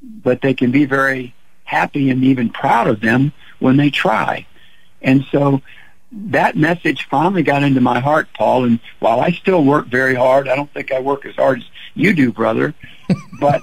but 0.03 0.43
they 0.43 0.55
can 0.55 0.71
be 0.71 0.85
very 0.85 1.35
happy 1.67 2.09
and 2.11 2.25
even 2.25 2.49
proud 2.49 2.89
of 2.89 3.01
them 3.01 3.33
when 3.59 3.77
they 3.77 3.91
try. 3.91 4.47
And 5.03 5.25
so 5.31 5.61
that 6.11 6.57
message 6.57 7.07
finally 7.11 7.43
got 7.43 7.63
into 7.63 7.81
my 7.81 8.01
heart, 8.01 8.29
Paul. 8.35 8.65
And 8.65 8.81
while 8.99 9.21
I 9.21 9.33
still 9.33 9.63
work 9.63 9.87
very 9.87 10.15
hard, 10.15 10.49
I 10.49 10.57
don't 10.57 10.73
think 10.73 10.93
I 10.93 11.01
work 11.01 11.27
as 11.27 11.35
hard 11.35 11.59
as 11.59 11.65
you 11.95 12.15
do, 12.15 12.33
brother. 12.33 12.75
but 13.41 13.63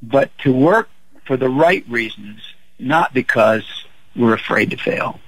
but 0.00 0.30
to 0.38 0.52
work 0.52 0.88
for 1.26 1.36
the 1.36 1.48
right 1.48 1.84
reasons, 1.88 2.40
not 2.78 3.12
because 3.12 3.64
we're 4.14 4.34
afraid 4.34 4.70
to 4.70 4.76
fail. 4.76 5.18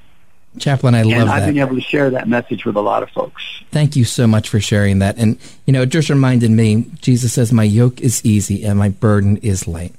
Chaplain, 0.59 0.95
I 0.95 1.03
love 1.03 1.13
and 1.13 1.31
I've 1.31 1.43
that. 1.43 1.47
been 1.47 1.59
able 1.59 1.77
to 1.77 1.81
share 1.81 2.11
that 2.11 2.29
message 2.29 2.65
with 2.65 2.77
a 2.77 2.81
lot 2.81 3.03
of 3.03 3.11
folks. 3.11 3.43
Thank 3.71 3.95
you 3.95 4.05
so 4.05 4.27
much 4.27 4.49
for 4.49 4.59
sharing 4.59 4.99
that. 4.99 5.17
And, 5.17 5.39
you 5.65 5.73
know, 5.73 5.83
it 5.83 5.91
just 5.91 6.11
reminded 6.11 6.51
me, 6.51 6.87
Jesus 7.01 7.33
says, 7.33 7.53
my 7.53 7.63
yoke 7.63 8.01
is 8.01 8.25
easy 8.25 8.65
and 8.65 8.79
my 8.79 8.89
burden 8.89 9.37
is 9.39 9.69
light. 9.69 9.95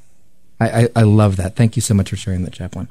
I, 0.62 0.82
I, 0.84 0.90
I 0.98 1.02
love 1.02 1.38
that. 1.38 1.56
Thank 1.56 1.76
you 1.76 1.82
so 1.82 1.96
much 1.96 2.12
for 2.12 2.16
sharing 2.16 2.44
that, 2.44 2.54
Chaplain. 2.54 2.88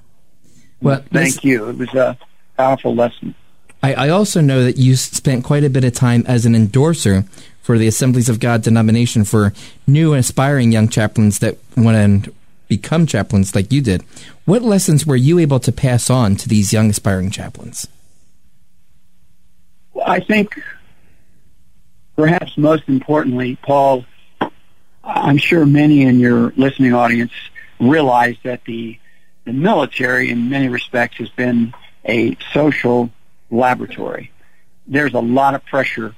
Well, 0.83 1.05
Thank 1.13 1.45
you. 1.45 1.69
It 1.69 1.79
was 1.79 1.95
a 1.95 2.19
powerful 2.57 2.97
lesson. 2.97 3.37
I, 3.81 3.95
I 3.95 4.09
also 4.09 4.41
know 4.41 4.65
that 4.65 4.77
you 4.77 4.97
spent 4.97 5.45
quite 5.45 5.63
a 5.63 5.71
bit 5.71 5.85
of 5.85 5.93
time 5.93 6.25
as 6.27 6.45
an 6.47 6.57
endorser 6.57 7.25
for 7.63 7.79
the 7.79 7.87
Assemblies 7.87 8.29
of 8.29 8.41
God 8.41 8.63
denomination 8.63 9.25
for 9.25 9.53
new 9.87 10.13
and 10.13 10.19
aspiring 10.21 10.73
young 10.73 10.89
chaplains 10.89 11.39
that 11.39 11.59
want 11.77 12.25
to 12.25 12.35
become 12.67 13.07
chaplains 13.07 13.55
like 13.55 13.71
you 13.71 13.81
did. 13.81 14.03
What 14.47 14.63
lessons 14.63 15.07
were 15.07 15.17
you 15.17 15.39
able 15.39 15.61
to 15.61 15.71
pass 15.71 16.11
on 16.11 16.35
to 16.37 16.49
these 16.49 16.73
young 16.73 16.91
aspiring 16.91 17.31
chaplains? 17.31 17.87
Well, 19.93 20.09
I 20.09 20.19
think 20.19 20.61
perhaps 22.17 22.59
most 22.59 22.89
importantly, 22.89 23.57
Paul, 23.63 24.05
I'm 25.05 25.39
sure 25.39 25.65
many 25.65 26.03
in 26.03 26.19
your 26.19 26.53
listening 26.57 26.95
audience 26.95 27.33
realize 27.81 28.37
that 28.45 28.64
the, 28.64 28.99
the 29.45 29.53
military 29.53 30.31
in 30.31 30.51
many 30.51 30.69
respects 30.69 31.16
has 31.16 31.31
been 31.31 31.75
a 32.05 32.37
social 32.53 33.11
laboratory. 33.51 34.31
There's 34.87 35.14
a 35.14 35.21
lot 35.21 35.55
of 35.55 35.64
pressure 35.64 36.14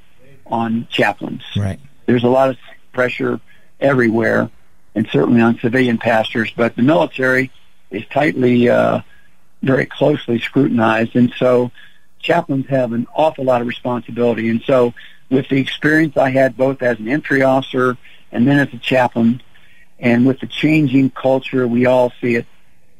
on 0.47 0.87
chaplains. 0.91 1.43
Right. 1.57 1.81
There's 2.07 2.25
a 2.25 2.29
lot 2.29 2.51
of 2.51 2.57
pressure 2.93 3.41
everywhere, 3.81 4.51
and 4.95 5.09
certainly 5.11 5.41
on 5.41 5.59
civilian 5.59 5.99
pastors. 5.99 6.53
But 6.55 6.77
the 6.77 6.83
military 6.83 7.51
is 7.91 8.05
tightly, 8.11 8.69
uh, 8.69 9.01
very 9.63 9.87
closely 9.87 10.41
scrutinized, 10.41 11.15
and 11.17 11.33
so 11.39 11.71
chaplains 12.21 12.67
have 12.69 12.93
an 12.93 13.07
awful 13.15 13.45
lot 13.45 13.61
of 13.61 13.67
responsibility. 13.67 14.49
And 14.49 14.63
so, 14.63 14.95
with 15.31 15.49
the 15.49 15.61
experience 15.61 16.17
I 16.17 16.31
had 16.31 16.57
both 16.57 16.83
as 16.83 16.99
an 16.99 17.09
infantry 17.09 17.43
officer 17.43 17.97
and 18.31 18.47
then 18.47 18.59
as 18.59 18.73
a 18.73 18.79
chaplain, 18.79 19.43
and 20.03 20.27
with 20.27 20.39
the 20.41 20.47
changing 20.47 21.09
culture, 21.11 21.67
we 21.67 21.87
all 21.87 22.13
see 22.21 22.35
it 22.35 22.47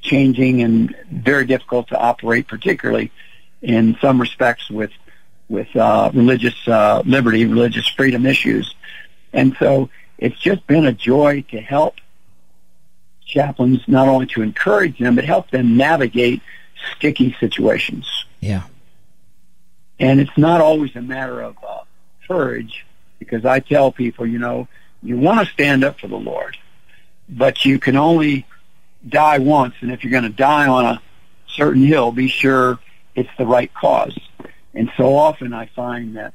changing 0.01 0.63
and 0.63 0.97
very 1.11 1.45
difficult 1.45 1.89
to 1.89 1.97
operate, 1.99 2.49
particularly 2.49 3.11
in 3.61 3.97
some 4.01 4.21
respects 4.21 4.71
with 4.71 4.93
with 5.49 5.77
uh, 5.77 6.11
religious 6.15 6.57
uh, 6.67 7.03
liberty, 7.05 7.45
religious 7.45 7.87
freedom 7.89 8.25
issues. 8.25 8.75
And 9.35 9.55
so 9.59 9.91
it's 10.17 10.39
just 10.39 10.67
been 10.67 10.87
a 10.87 10.93
joy 10.93 11.45
to 11.51 11.61
help 11.61 11.97
chaplains 13.27 13.81
not 13.87 14.09
only 14.09 14.27
to 14.27 14.43
encourage 14.43 14.99
them, 14.99 15.15
but 15.17 15.25
help 15.25 15.51
them 15.51 15.77
navigate 15.77 16.41
sticky 16.97 17.37
situations. 17.39 18.07
Yeah. 18.41 18.63
And 19.99 20.21
it's 20.21 20.37
not 20.37 20.61
always 20.61 20.97
a 20.97 21.03
matter 21.03 21.41
of 21.41 21.57
uh, 21.67 21.81
courage, 22.27 22.87
because 23.19 23.45
I 23.45 23.61
tell 23.61 23.93
people, 23.93 24.27
you 24.27 24.39
know, 24.39 24.69
you 25.03 25.17
want 25.17 25.47
to 25.47 25.53
stand 25.53 25.85
up 25.85 26.01
for 26.01 26.09
the 26.09 26.17
Lord, 26.17 26.57
but 27.29 27.65
you 27.65 27.79
can 27.79 27.97
only 27.97 28.47
die 29.09 29.39
once, 29.39 29.75
and 29.81 29.91
if 29.91 30.05
you're 30.05 30.11
going 30.11 30.23
to 30.25 30.29
die 30.29 30.69
on 30.69 30.85
a 30.85 31.03
certain 31.49 31.85
hill, 31.85 32.13
be 32.13 32.29
sure 32.29 32.79
it's 33.15 33.31
the 33.39 33.47
right 33.47 33.73
cause. 33.75 34.19
And 34.75 34.91
so 34.97 35.17
often 35.17 35.53
I 35.53 35.67
find 35.67 36.17
that 36.17 36.35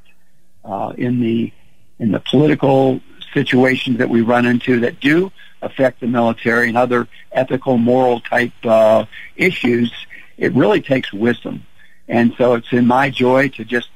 uh, 0.64 0.94
in 0.98 1.20
the 1.20 1.52
in 2.00 2.12
the 2.12 2.20
political 2.20 3.02
situations 3.34 3.98
that 3.98 4.10
we 4.10 4.22
run 4.22 4.46
into 4.46 4.82
that 4.82 5.00
do 5.00 5.32
affect 5.62 6.00
the 6.00 6.08
military 6.08 6.68
and 6.68 6.78
other 6.78 7.08
ethical, 7.32 7.78
moral 7.78 8.20
type 8.20 8.54
uh, 8.64 9.06
issues, 9.36 9.92
it 10.38 10.54
really 10.54 10.82
takes 10.82 11.12
wisdom. 11.12 11.66
And 12.08 12.34
so 12.38 12.54
it's 12.54 12.72
in 12.72 12.86
my 12.86 13.10
joy 13.10 13.50
to 13.50 13.66
just 13.66 13.90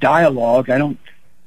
dialogue. 0.00 0.68
I 0.68 0.78
don't 0.78 0.98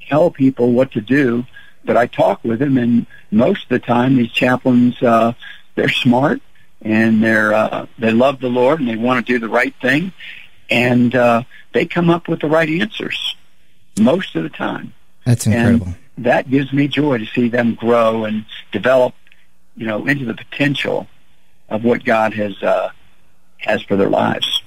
tell 0.08 0.30
people 0.30 0.72
what 0.72 0.92
to 0.92 1.00
do, 1.00 1.46
but 1.84 1.96
I 1.96 2.06
talk 2.06 2.42
with 2.44 2.58
them. 2.58 2.78
And 2.78 3.06
most 3.30 3.64
of 3.64 3.68
the 3.68 3.78
time, 3.78 4.16
these 4.16 4.32
chaplains, 4.32 5.02
uh, 5.02 5.32
they're 5.74 5.88
smart 5.88 6.40
and 6.82 7.22
they're 7.22 7.52
uh, 7.52 7.86
they 7.98 8.12
love 8.12 8.40
the 8.40 8.48
Lord 8.48 8.80
and 8.80 8.88
they 8.88 8.96
want 8.96 9.24
to 9.24 9.32
do 9.32 9.38
the 9.38 9.48
right 9.48 9.74
thing, 9.80 10.12
and 10.70 11.14
uh, 11.14 11.42
they 11.72 11.86
come 11.86 12.10
up 12.10 12.28
with 12.28 12.40
the 12.40 12.48
right 12.48 12.68
answers 12.68 13.36
most 13.98 14.34
of 14.36 14.42
the 14.42 14.48
time. 14.48 14.94
That's 15.24 15.46
incredible. 15.46 15.94
And 16.16 16.24
that 16.26 16.50
gives 16.50 16.72
me 16.72 16.88
joy 16.88 17.18
to 17.18 17.26
see 17.26 17.48
them 17.48 17.74
grow 17.74 18.24
and 18.24 18.44
develop, 18.72 19.14
you 19.76 19.86
know, 19.86 20.06
into 20.06 20.24
the 20.24 20.34
potential 20.34 21.06
of 21.68 21.84
what 21.84 22.04
God 22.04 22.34
has 22.34 22.62
uh, 22.62 22.90
has 23.58 23.82
for 23.82 23.96
their 23.96 24.10
lives. 24.10 24.62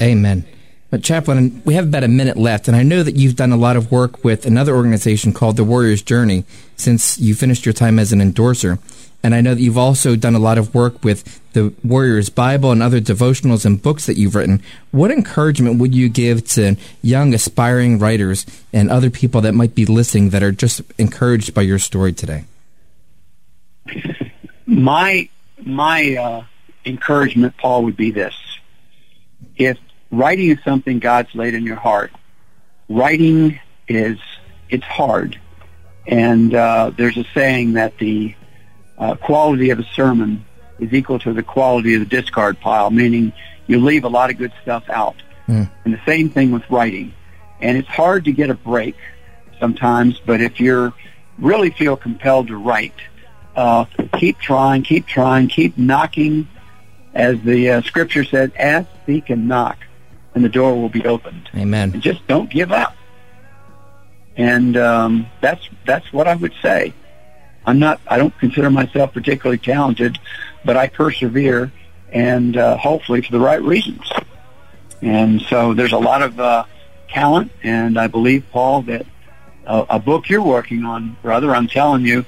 Amen. 0.00 0.46
But 0.90 1.04
Chaplain, 1.04 1.62
we 1.64 1.74
have 1.74 1.86
about 1.86 2.02
a 2.02 2.08
minute 2.08 2.36
left, 2.36 2.66
and 2.66 2.76
I 2.76 2.82
know 2.82 3.04
that 3.04 3.14
you've 3.14 3.36
done 3.36 3.52
a 3.52 3.56
lot 3.56 3.76
of 3.76 3.92
work 3.92 4.24
with 4.24 4.44
another 4.44 4.74
organization 4.74 5.32
called 5.32 5.56
the 5.56 5.62
Warrior's 5.62 6.02
Journey 6.02 6.44
since 6.76 7.16
you 7.16 7.34
finished 7.36 7.64
your 7.64 7.72
time 7.72 8.00
as 8.00 8.12
an 8.12 8.20
endorser. 8.20 8.80
And 9.22 9.34
I 9.34 9.40
know 9.40 9.54
that 9.54 9.60
you've 9.60 9.78
also 9.78 10.16
done 10.16 10.34
a 10.34 10.40
lot 10.40 10.58
of 10.58 10.74
work 10.74 11.04
with 11.04 11.40
the 11.52 11.72
Warrior's 11.84 12.28
Bible 12.28 12.72
and 12.72 12.82
other 12.82 13.00
devotionals 13.00 13.64
and 13.64 13.80
books 13.80 14.06
that 14.06 14.16
you've 14.16 14.34
written. 14.34 14.62
What 14.90 15.12
encouragement 15.12 15.78
would 15.78 15.94
you 15.94 16.08
give 16.08 16.44
to 16.48 16.76
young 17.02 17.34
aspiring 17.34 17.98
writers 17.98 18.44
and 18.72 18.90
other 18.90 19.10
people 19.10 19.42
that 19.42 19.52
might 19.52 19.74
be 19.74 19.86
listening 19.86 20.30
that 20.30 20.42
are 20.42 20.52
just 20.52 20.80
encouraged 20.98 21.54
by 21.54 21.62
your 21.62 21.78
story 21.78 22.12
today? 22.12 22.44
My 24.66 25.28
my 25.62 26.16
uh, 26.16 26.44
encouragement, 26.84 27.56
Paul, 27.58 27.84
would 27.84 27.96
be 27.96 28.10
this: 28.10 28.34
if 29.56 29.78
writing 30.10 30.50
is 30.50 30.58
something 30.64 30.98
God's 30.98 31.34
laid 31.34 31.54
in 31.54 31.64
your 31.64 31.76
heart, 31.76 32.12
writing 32.88 33.60
is 33.88 34.18
it's 34.68 34.84
hard, 34.84 35.38
and 36.06 36.54
uh, 36.54 36.92
there's 36.96 37.16
a 37.16 37.24
saying 37.34 37.74
that 37.74 37.98
the 37.98 38.34
uh, 38.98 39.14
quality 39.16 39.70
of 39.70 39.78
a 39.78 39.84
sermon 39.94 40.44
is 40.78 40.92
equal 40.92 41.18
to 41.20 41.32
the 41.32 41.42
quality 41.42 41.94
of 41.94 42.00
the 42.00 42.06
discard 42.06 42.60
pile, 42.60 42.90
meaning 42.90 43.32
you 43.66 43.80
leave 43.80 44.04
a 44.04 44.08
lot 44.08 44.30
of 44.30 44.38
good 44.38 44.52
stuff 44.62 44.88
out. 44.90 45.16
Mm. 45.48 45.70
And 45.84 45.94
the 45.94 46.00
same 46.06 46.30
thing 46.30 46.50
with 46.50 46.68
writing. 46.70 47.12
And 47.60 47.76
it's 47.76 47.88
hard 47.88 48.24
to 48.24 48.32
get 48.32 48.50
a 48.50 48.54
break 48.54 48.96
sometimes, 49.58 50.20
but 50.24 50.40
if 50.40 50.60
you're 50.60 50.92
really 51.38 51.70
feel 51.70 51.96
compelled 51.96 52.48
to 52.48 52.56
write, 52.56 52.94
uh, 53.56 53.84
keep 54.18 54.38
trying, 54.38 54.82
keep 54.82 55.06
trying, 55.06 55.48
keep 55.48 55.76
knocking. 55.76 56.48
As 57.12 57.40
the 57.40 57.70
uh, 57.70 57.82
scripture 57.82 58.24
said, 58.24 58.52
ask, 58.56 58.88
seek, 59.04 59.30
and 59.30 59.48
knock, 59.48 59.78
and 60.34 60.44
the 60.44 60.48
door 60.48 60.74
will 60.74 60.88
be 60.88 61.04
opened. 61.04 61.48
Amen. 61.54 61.92
And 61.92 62.02
just 62.02 62.26
don't 62.26 62.50
give 62.50 62.72
up. 62.72 62.96
And 64.36 64.76
um, 64.76 65.26
that's 65.40 65.68
that's 65.86 66.12
what 66.12 66.28
I 66.28 66.34
would 66.34 66.54
say. 66.62 66.94
I'm 67.66 67.78
not. 67.78 68.00
I 68.06 68.16
don't 68.16 68.36
consider 68.38 68.70
myself 68.70 69.12
particularly 69.12 69.58
talented, 69.58 70.18
but 70.64 70.76
I 70.76 70.88
persevere, 70.88 71.72
and 72.10 72.56
uh, 72.56 72.76
hopefully 72.76 73.22
for 73.22 73.32
the 73.32 73.40
right 73.40 73.62
reasons. 73.62 74.10
And 75.02 75.40
so 75.42 75.74
there's 75.74 75.92
a 75.92 75.98
lot 75.98 76.22
of 76.22 76.38
uh, 76.38 76.64
talent, 77.08 77.52
and 77.62 77.98
I 77.98 78.06
believe, 78.06 78.44
Paul, 78.50 78.82
that 78.82 79.06
uh, 79.66 79.86
a 79.88 79.98
book 79.98 80.28
you're 80.28 80.42
working 80.42 80.84
on, 80.84 81.16
brother, 81.22 81.54
I'm 81.54 81.66
telling 81.66 82.04
you, 82.04 82.24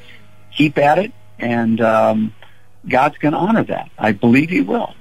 keep 0.55 0.79
at 0.79 0.99
it, 0.99 1.13
and 1.39 1.81
um, 1.81 2.35
God's 2.89 3.19
going 3.19 3.33
to 3.33 3.39
honor 3.39 3.65
that. 3.65 3.91
I 3.99 4.13
believe 4.13 4.51
He 4.51 4.61
will. 4.61 4.95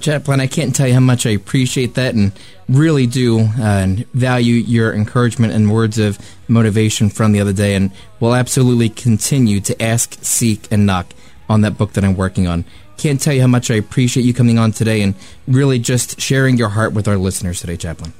Chaplain, 0.00 0.40
I 0.40 0.46
can't 0.46 0.74
tell 0.74 0.86
you 0.86 0.94
how 0.94 1.00
much 1.00 1.26
I 1.26 1.30
appreciate 1.30 1.94
that 1.94 2.14
and 2.14 2.32
really 2.68 3.06
do 3.06 3.40
uh, 3.58 3.88
value 4.12 4.54
your 4.54 4.92
encouragement 4.92 5.52
and 5.52 5.72
words 5.72 5.98
of 5.98 6.18
motivation 6.48 7.08
from 7.10 7.32
the 7.32 7.40
other 7.40 7.52
day, 7.52 7.74
and 7.74 7.90
will 8.20 8.34
absolutely 8.34 8.88
continue 8.88 9.60
to 9.60 9.82
ask, 9.82 10.16
seek, 10.22 10.70
and 10.70 10.86
knock 10.86 11.06
on 11.48 11.60
that 11.62 11.78
book 11.78 11.92
that 11.92 12.04
I'm 12.04 12.16
working 12.16 12.46
on. 12.46 12.64
Can't 12.96 13.20
tell 13.20 13.34
you 13.34 13.42
how 13.42 13.46
much 13.46 13.70
I 13.70 13.74
appreciate 13.74 14.24
you 14.24 14.32
coming 14.32 14.58
on 14.58 14.72
today 14.72 15.02
and 15.02 15.14
really 15.46 15.78
just 15.78 16.20
sharing 16.20 16.56
your 16.56 16.70
heart 16.70 16.92
with 16.92 17.06
our 17.06 17.16
listeners 17.16 17.60
today, 17.60 17.76
Chaplain. 17.76 18.12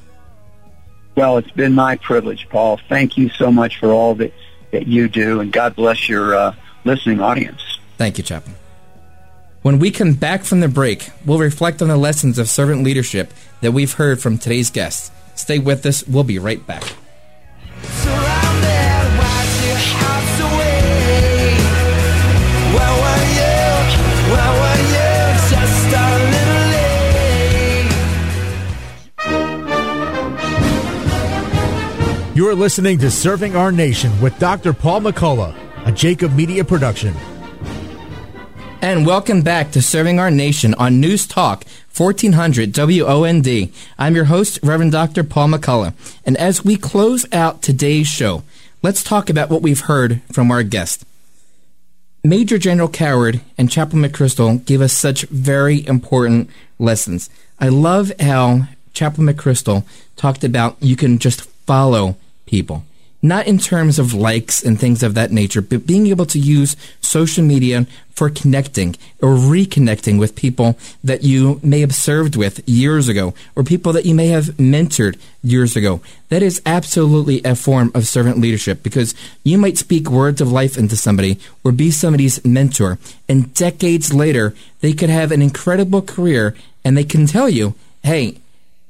Well, 1.15 1.39
it's 1.39 1.51
been 1.51 1.73
my 1.73 1.97
privilege, 1.97 2.47
Paul. 2.51 2.79
Thank 2.89 3.17
you 3.17 3.31
so 3.31 3.51
much 3.51 3.79
for 3.79 3.91
all 3.91 4.15
that, 4.17 4.35
that 4.73 4.87
you 4.87 5.09
do, 5.09 5.41
and 5.41 5.51
God 5.51 5.75
bless 5.75 6.09
your 6.09 6.35
uh, 6.35 6.55
listening 6.85 7.21
audience. 7.21 7.79
Thank 7.97 8.19
you, 8.19 8.25
Chaplain. 8.25 8.55
When 9.67 9.81
we 9.81 9.91
come 9.91 10.13
back 10.13 10.45
from 10.45 10.61
the 10.61 10.69
break, 10.69 11.11
we'll 11.25 11.41
reflect 11.41 11.83
on 11.83 11.89
the 11.89 11.97
lessons 11.97 12.39
of 12.39 12.49
servant 12.49 12.85
leadership 12.85 13.35
that 13.63 13.73
we've 13.73 13.93
heard 13.95 14.23
from 14.23 14.39
today's 14.39 14.71
guests. 14.71 15.11
Stay 15.35 15.59
with 15.59 15.85
us. 15.85 16.07
We'll 16.07 16.23
be 16.23 16.39
right 16.39 16.65
back. 16.65 16.85
Surrounded, 17.83 19.19
watch 19.19 19.67
your 19.67 19.77
house 19.91 20.39
away. 20.47 21.59
Where 22.77 22.95
were 23.03 23.27
you? 23.35 23.59
Where 24.31 24.55
were 24.61 24.83
you? 24.87 25.11
Just 25.51 25.91
a 25.99 26.07
little 26.31 26.63
late. 32.31 32.37
You're 32.37 32.55
listening 32.55 32.99
to 32.99 33.11
Serving 33.11 33.57
Our 33.57 33.73
Nation 33.73 34.13
with 34.21 34.39
Dr. 34.39 34.73
Paul 34.73 35.01
McCullough, 35.01 35.57
a 35.85 35.91
Jacob 35.91 36.33
Media 36.35 36.65
production. 36.65 37.17
And 38.83 39.07
welcome 39.07 39.43
back 39.43 39.73
to 39.73 39.83
Serving 39.83 40.21
Our 40.21 40.31
Nation 40.31 40.75
on 40.75 41.01
News 41.01 41.27
Talk 41.27 41.65
1400 41.97 42.73
WOND. 42.73 43.73
I'm 43.99 44.15
your 44.15 44.27
host, 44.27 44.59
Reverend 44.63 44.93
Dr. 44.93 45.25
Paul 45.25 45.49
McCullough. 45.49 45.95
And 46.25 46.37
as 46.37 46.65
we 46.65 46.77
close 46.77 47.25
out 47.33 47.63
today's 47.63 48.07
show, 48.07 48.43
let's 48.83 49.03
talk 49.03 49.31
about 49.31 49.49
what 49.49 49.63
we've 49.63 49.81
heard 49.81 50.21
from 50.31 50.51
our 50.51 50.63
guest. 50.63 51.05
Major 52.23 52.59
General 52.59 52.89
Coward 52.89 53.41
and 53.57 53.71
Chaplain 53.71 54.03
McChrystal 54.03 54.65
gave 54.65 54.83
us 54.83 54.93
such 54.93 55.23
very 55.23 55.87
important 55.87 56.51
lessons. 56.79 57.31
I 57.59 57.69
love 57.69 58.13
how 58.21 58.69
Chaplain 58.93 59.27
McChrystal 59.27 59.85
talked 60.17 60.45
about 60.45 60.77
you 60.81 60.97
can 60.97 61.19
just 61.19 61.43
follow 61.43 62.17
people 62.45 62.85
not 63.29 63.47
in 63.47 63.59
terms 63.59 63.99
of 63.99 64.15
likes 64.15 64.63
and 64.63 64.79
things 64.79 65.03
of 65.03 65.15
that 65.15 65.33
nature, 65.33 65.63
but 65.63 65.87
being 65.87 66.07
able 66.07 66.27
to 66.27 66.39
use 66.39 66.77
social 67.01 67.45
media 67.45 67.87
for 68.17 68.31
connecting 68.31 68.97
or 69.21 69.35
reconnecting 69.35 70.19
with 70.19 70.35
people 70.35 70.79
that 71.05 71.23
you 71.23 71.61
may 71.63 71.81
have 71.81 71.95
served 71.95 72.35
with 72.35 72.67
years 72.67 73.09
ago 73.09 73.35
or 73.55 73.63
people 73.63 73.93
that 73.93 74.07
you 74.07 74.15
may 74.15 74.29
have 74.29 74.47
mentored 74.57 75.19
years 75.43 75.77
ago. 75.77 76.01
That 76.31 76.43
is 76.43 76.63
absolutely 76.65 77.43
a 77.45 77.55
form 77.55 77.93
of 77.95 78.09
servant 78.09 78.39
leadership 78.39 78.83
because 78.83 79.15
you 79.45 79.59
might 79.59 79.77
speak 79.77 80.11
words 80.11 80.41
of 80.41 80.51
life 80.51 80.79
into 80.79 80.97
somebody 80.97 81.39
or 81.63 81.73
be 81.73 81.91
somebody's 81.91 82.43
mentor, 82.45 82.99
and 83.29 83.53
decades 83.53 84.15
later, 84.15 84.55
they 84.81 84.95
could 84.95 85.11
have 85.11 85.31
an 85.31 85.43
incredible 85.43 86.01
career 86.01 86.55
and 86.85 86.97
they 86.97 87.05
can 87.05 87.27
tell 87.27 87.49
you, 87.49 87.75
hey, 88.03 88.39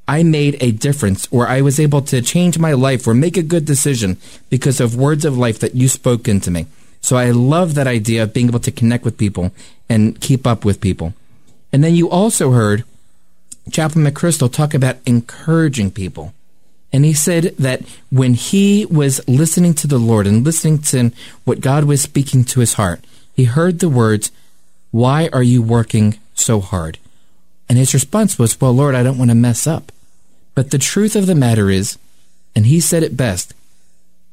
I 0.07 0.23
made 0.23 0.57
a 0.61 0.71
difference 0.71 1.27
or 1.31 1.47
I 1.47 1.61
was 1.61 1.79
able 1.79 2.01
to 2.03 2.21
change 2.21 2.57
my 2.57 2.73
life 2.73 3.05
or 3.07 3.13
make 3.13 3.35
a 3.35 3.43
good 3.43 3.65
decision 3.65 4.17
because 4.49 4.79
of 4.79 4.95
words 4.95 5.25
of 5.25 5.37
life 5.37 5.59
that 5.59 5.75
you 5.75 5.87
spoke 5.87 6.27
into 6.27 6.49
me. 6.49 6.67
So 7.01 7.17
I 7.17 7.31
love 7.31 7.75
that 7.75 7.87
idea 7.87 8.23
of 8.23 8.33
being 8.33 8.47
able 8.47 8.59
to 8.61 8.71
connect 8.71 9.03
with 9.03 9.17
people 9.17 9.51
and 9.89 10.19
keep 10.19 10.47
up 10.47 10.63
with 10.63 10.81
people. 10.81 11.13
And 11.71 11.83
then 11.83 11.95
you 11.95 12.09
also 12.09 12.51
heard 12.51 12.83
Chaplain 13.71 14.05
McChrystal 14.05 14.51
talk 14.51 14.73
about 14.73 14.97
encouraging 15.05 15.91
people. 15.91 16.33
And 16.93 17.03
he 17.03 17.13
said 17.13 17.55
that 17.59 17.81
when 18.09 18.33
he 18.33 18.85
was 18.85 19.25
listening 19.27 19.73
to 19.75 19.87
the 19.87 19.97
Lord 19.97 20.25
and 20.25 20.45
listening 20.45 20.79
to 20.79 21.11
what 21.43 21.59
God 21.59 21.83
was 21.83 22.01
speaking 22.01 22.45
to 22.45 22.61
his 22.61 22.73
heart, 22.73 23.03
he 23.33 23.43
heard 23.43 23.79
the 23.79 23.89
words, 23.89 24.31
Why 24.91 25.29
are 25.33 25.43
you 25.43 25.61
working 25.61 26.17
so 26.33 26.61
hard? 26.61 26.97
And 27.67 27.77
his 27.77 27.93
response 27.93 28.39
was, 28.39 28.59
Well, 28.59 28.71
Lord, 28.71 28.95
I 28.95 29.03
don't 29.03 29.17
want 29.17 29.31
to 29.31 29.35
mess 29.35 29.67
up. 29.67 29.91
But 30.57 30.71
the 30.71 30.79
truth 30.79 31.15
of 31.15 31.27
the 31.27 31.35
matter 31.35 31.69
is, 31.69 31.99
and 32.55 32.65
he 32.65 32.79
said 32.79 33.03
it 33.03 33.15
best, 33.15 33.53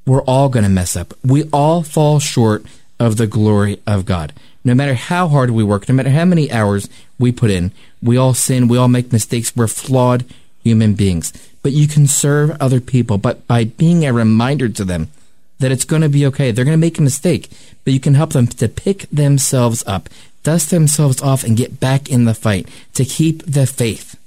we're 0.07 0.23
all 0.23 0.49
going 0.49 0.63
to 0.63 0.71
mess 0.71 0.97
up. 0.97 1.13
We 1.23 1.51
all 1.53 1.83
fall 1.83 2.19
short 2.19 2.65
of 2.99 3.19
the 3.19 3.27
glory 3.27 3.79
of 3.87 4.07
God. 4.07 4.33
No 4.65 4.73
matter 4.73 4.95
how 4.95 5.29
hard 5.29 5.51
we 5.51 5.63
work, 5.63 5.87
no 5.87 5.95
matter 5.95 6.09
how 6.09 6.25
many 6.25 6.51
hours 6.51 6.89
we 7.19 7.31
put 7.31 7.51
in, 7.51 7.73
we 8.03 8.17
all 8.17 8.33
sin, 8.33 8.69
we 8.69 8.79
all 8.79 8.89
make 8.89 9.13
mistakes, 9.13 9.55
we're 9.55 9.67
flawed 9.67 10.25
human 10.63 10.95
beings. 10.95 11.31
But 11.63 11.73
you 11.73 11.87
can 11.87 12.07
serve 12.07 12.57
other 12.59 12.81
people, 12.81 13.19
but 13.19 13.47
by 13.47 13.65
being 13.65 14.07
a 14.07 14.15
reminder 14.15 14.71
to 14.71 14.83
them 14.83 15.09
that 15.59 15.73
it's 15.73 15.85
going 15.85 16.01
to 16.01 16.09
be 16.09 16.25
okay. 16.29 16.53
They're 16.53 16.65
going 16.65 16.73
to 16.73 16.87
make 16.87 16.99
a 16.99 17.03
mistake, 17.03 17.51
but 17.85 17.93
you 17.93 18.01
can 18.01 18.15
help 18.15 18.33
them 18.33 18.47
to 18.47 18.67
pick 18.67 19.11
themselves 19.11 19.85
up, 19.87 20.09
dust 20.43 20.71
themselves 20.71 21.21
off, 21.21 21.45
and 21.45 21.55
get 21.55 21.81
back 21.81 22.11
in 22.11 22.25
the 22.25 22.33
fight, 22.33 22.67
to 22.95 23.05
keep 23.05 23.43
the 23.45 23.67
faith. 23.67 24.19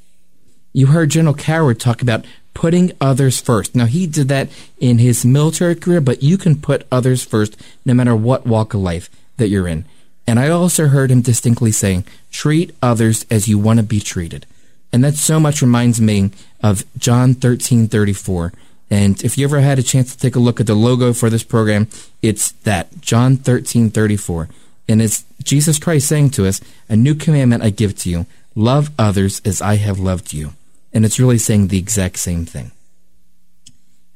You 0.77 0.85
heard 0.85 1.09
General 1.09 1.33
Coward 1.33 1.79
talk 1.79 2.03
about 2.03 2.23
putting 2.53 2.91
others 3.01 3.41
first. 3.41 3.73
Now, 3.73 3.87
he 3.87 4.05
did 4.05 4.27
that 4.27 4.47
in 4.77 4.99
his 4.99 5.25
military 5.25 5.73
career, 5.73 6.01
but 6.01 6.21
you 6.21 6.37
can 6.37 6.61
put 6.61 6.85
others 6.91 7.25
first 7.25 7.59
no 7.83 7.95
matter 7.95 8.15
what 8.15 8.45
walk 8.45 8.75
of 8.75 8.81
life 8.81 9.09
that 9.37 9.49
you're 9.49 9.67
in. 9.67 9.85
And 10.27 10.39
I 10.39 10.49
also 10.49 10.85
heard 10.85 11.09
him 11.09 11.21
distinctly 11.21 11.71
saying, 11.71 12.05
treat 12.29 12.75
others 12.79 13.25
as 13.31 13.47
you 13.47 13.57
want 13.57 13.79
to 13.79 13.83
be 13.83 13.99
treated. 13.99 14.45
And 14.93 15.03
that 15.03 15.15
so 15.15 15.39
much 15.39 15.63
reminds 15.63 15.99
me 15.99 16.29
of 16.61 16.85
John 16.95 17.33
13 17.33 17.87
34. 17.87 18.53
And 18.91 19.19
if 19.23 19.35
you 19.35 19.47
ever 19.47 19.61
had 19.61 19.79
a 19.79 19.83
chance 19.83 20.13
to 20.13 20.19
take 20.19 20.35
a 20.35 20.39
look 20.39 20.59
at 20.59 20.67
the 20.67 20.75
logo 20.75 21.11
for 21.11 21.31
this 21.31 21.43
program, 21.43 21.87
it's 22.21 22.51
that 22.51 23.01
John 23.01 23.37
13 23.37 23.89
34. 23.89 24.47
And 24.87 25.01
it's 25.01 25.25
Jesus 25.43 25.79
Christ 25.79 26.07
saying 26.07 26.29
to 26.31 26.45
us, 26.45 26.61
A 26.87 26.95
new 26.95 27.15
commandment 27.15 27.63
I 27.63 27.71
give 27.71 27.97
to 27.97 28.11
you 28.11 28.27
love 28.53 28.91
others 28.99 29.41
as 29.43 29.59
I 29.59 29.77
have 29.77 29.97
loved 29.97 30.33
you. 30.33 30.53
And 30.97 31.05
it's 31.05 31.19
really 31.19 31.37
saying 31.37 31.67
the 31.67 31.77
exact 31.77 32.17
same 32.17 32.43
thing. 32.43 32.71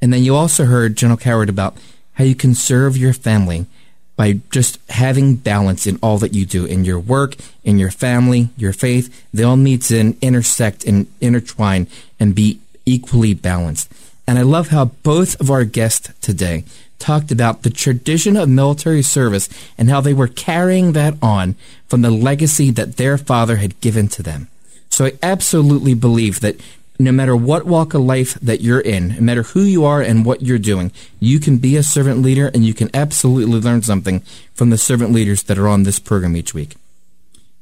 And 0.02 0.12
then 0.12 0.24
you 0.24 0.36
also 0.36 0.66
heard 0.66 0.96
General 0.96 1.16
Coward 1.16 1.48
about 1.48 1.78
how 2.14 2.24
you 2.24 2.34
can 2.34 2.56
serve 2.56 2.98
your 2.98 3.14
family 3.14 3.68
by 4.16 4.40
just 4.50 4.80
having 4.90 5.36
balance 5.36 5.86
in 5.86 6.00
all 6.02 6.18
that 6.18 6.34
you 6.34 6.44
do 6.44 6.66
in 6.66 6.84
your 6.84 7.00
work, 7.00 7.36
in 7.64 7.78
your 7.78 7.92
family, 7.92 8.50
your 8.58 8.74
faith. 8.74 9.24
They 9.32 9.44
all 9.44 9.58
need 9.58 9.84
to 9.84 10.16
intersect 10.22 10.84
and 10.84 11.06
intertwine 11.22 11.86
and 12.20 12.34
be 12.34 12.60
equally 12.84 13.36
balanced. 13.36 13.92
And 14.26 14.40
I 14.40 14.42
love 14.42 14.70
how 14.70 14.86
both 14.86 15.40
of 15.40 15.52
our 15.52 15.66
guests 15.66 16.12
today 16.20 16.64
talked 16.98 17.32
about 17.32 17.62
the 17.62 17.70
tradition 17.70 18.36
of 18.36 18.50
military 18.50 19.04
service 19.04 19.48
and 19.78 19.88
how 19.88 20.02
they 20.02 20.16
were 20.16 20.28
carrying 20.28 20.94
that 20.94 21.14
on 21.22 21.54
from 21.88 22.02
the 22.02 22.10
legacy 22.10 22.72
that 22.72 22.98
their 22.98 23.20
father 23.20 23.58
had 23.58 23.80
given 23.82 24.08
to 24.08 24.24
them. 24.24 24.48
So 24.92 25.06
I 25.06 25.14
absolutely 25.24 25.94
believe 25.94 26.42
that 26.42 26.58
no 27.00 27.12
matter 27.12 27.36
what 27.36 27.66
walk 27.66 27.94
of 27.94 28.02
life 28.02 28.36
that 28.36 28.62
you're 28.62 28.80
in, 28.80 29.16
no 29.16 29.22
matter 29.22 29.44
who 29.44 29.62
you 29.62 29.84
are 29.86 30.02
and 30.02 30.24
what 30.24 30.44
you're 30.44 30.60
doing, 30.60 30.92
you 31.20 31.40
can 31.40 31.58
be 31.58 31.76
a 31.76 31.84
servant 31.84 32.22
leader 32.22 32.52
and 32.54 32.64
you 32.64 32.74
can 32.74 32.90
absolutely 32.94 33.60
learn 33.60 33.82
something 33.82 34.20
from 34.54 34.70
the 34.70 34.78
servant 34.78 35.12
leaders 35.12 35.44
that 35.44 35.58
are 35.58 35.68
on 35.68 35.84
this 35.84 35.98
program 35.98 36.36
each 36.36 36.54
week. 36.54 36.76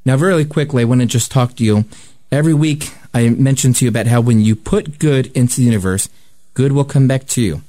Now, 0.05 0.17
very 0.17 0.43
quickly, 0.43 0.82
I 0.82 0.86
want 0.86 1.01
to 1.01 1.07
just 1.07 1.32
talk 1.32 1.55
to 1.55 1.63
you. 1.63 1.86
Every 2.32 2.53
week, 2.53 2.91
I 3.13 3.30
mention 3.30 3.73
to 3.73 3.86
you 3.86 3.89
about 3.89 4.07
how 4.07 4.21
when 4.21 4.41
you 4.41 4.55
put 4.55 4.99
good 4.99 5.27
into 5.27 5.57
the 5.57 5.63
universe, 5.63 6.09
good 6.53 6.71
will 6.71 6.84
come 6.84 7.07
back 7.07 7.25
to 7.27 7.41
you. 7.41 7.61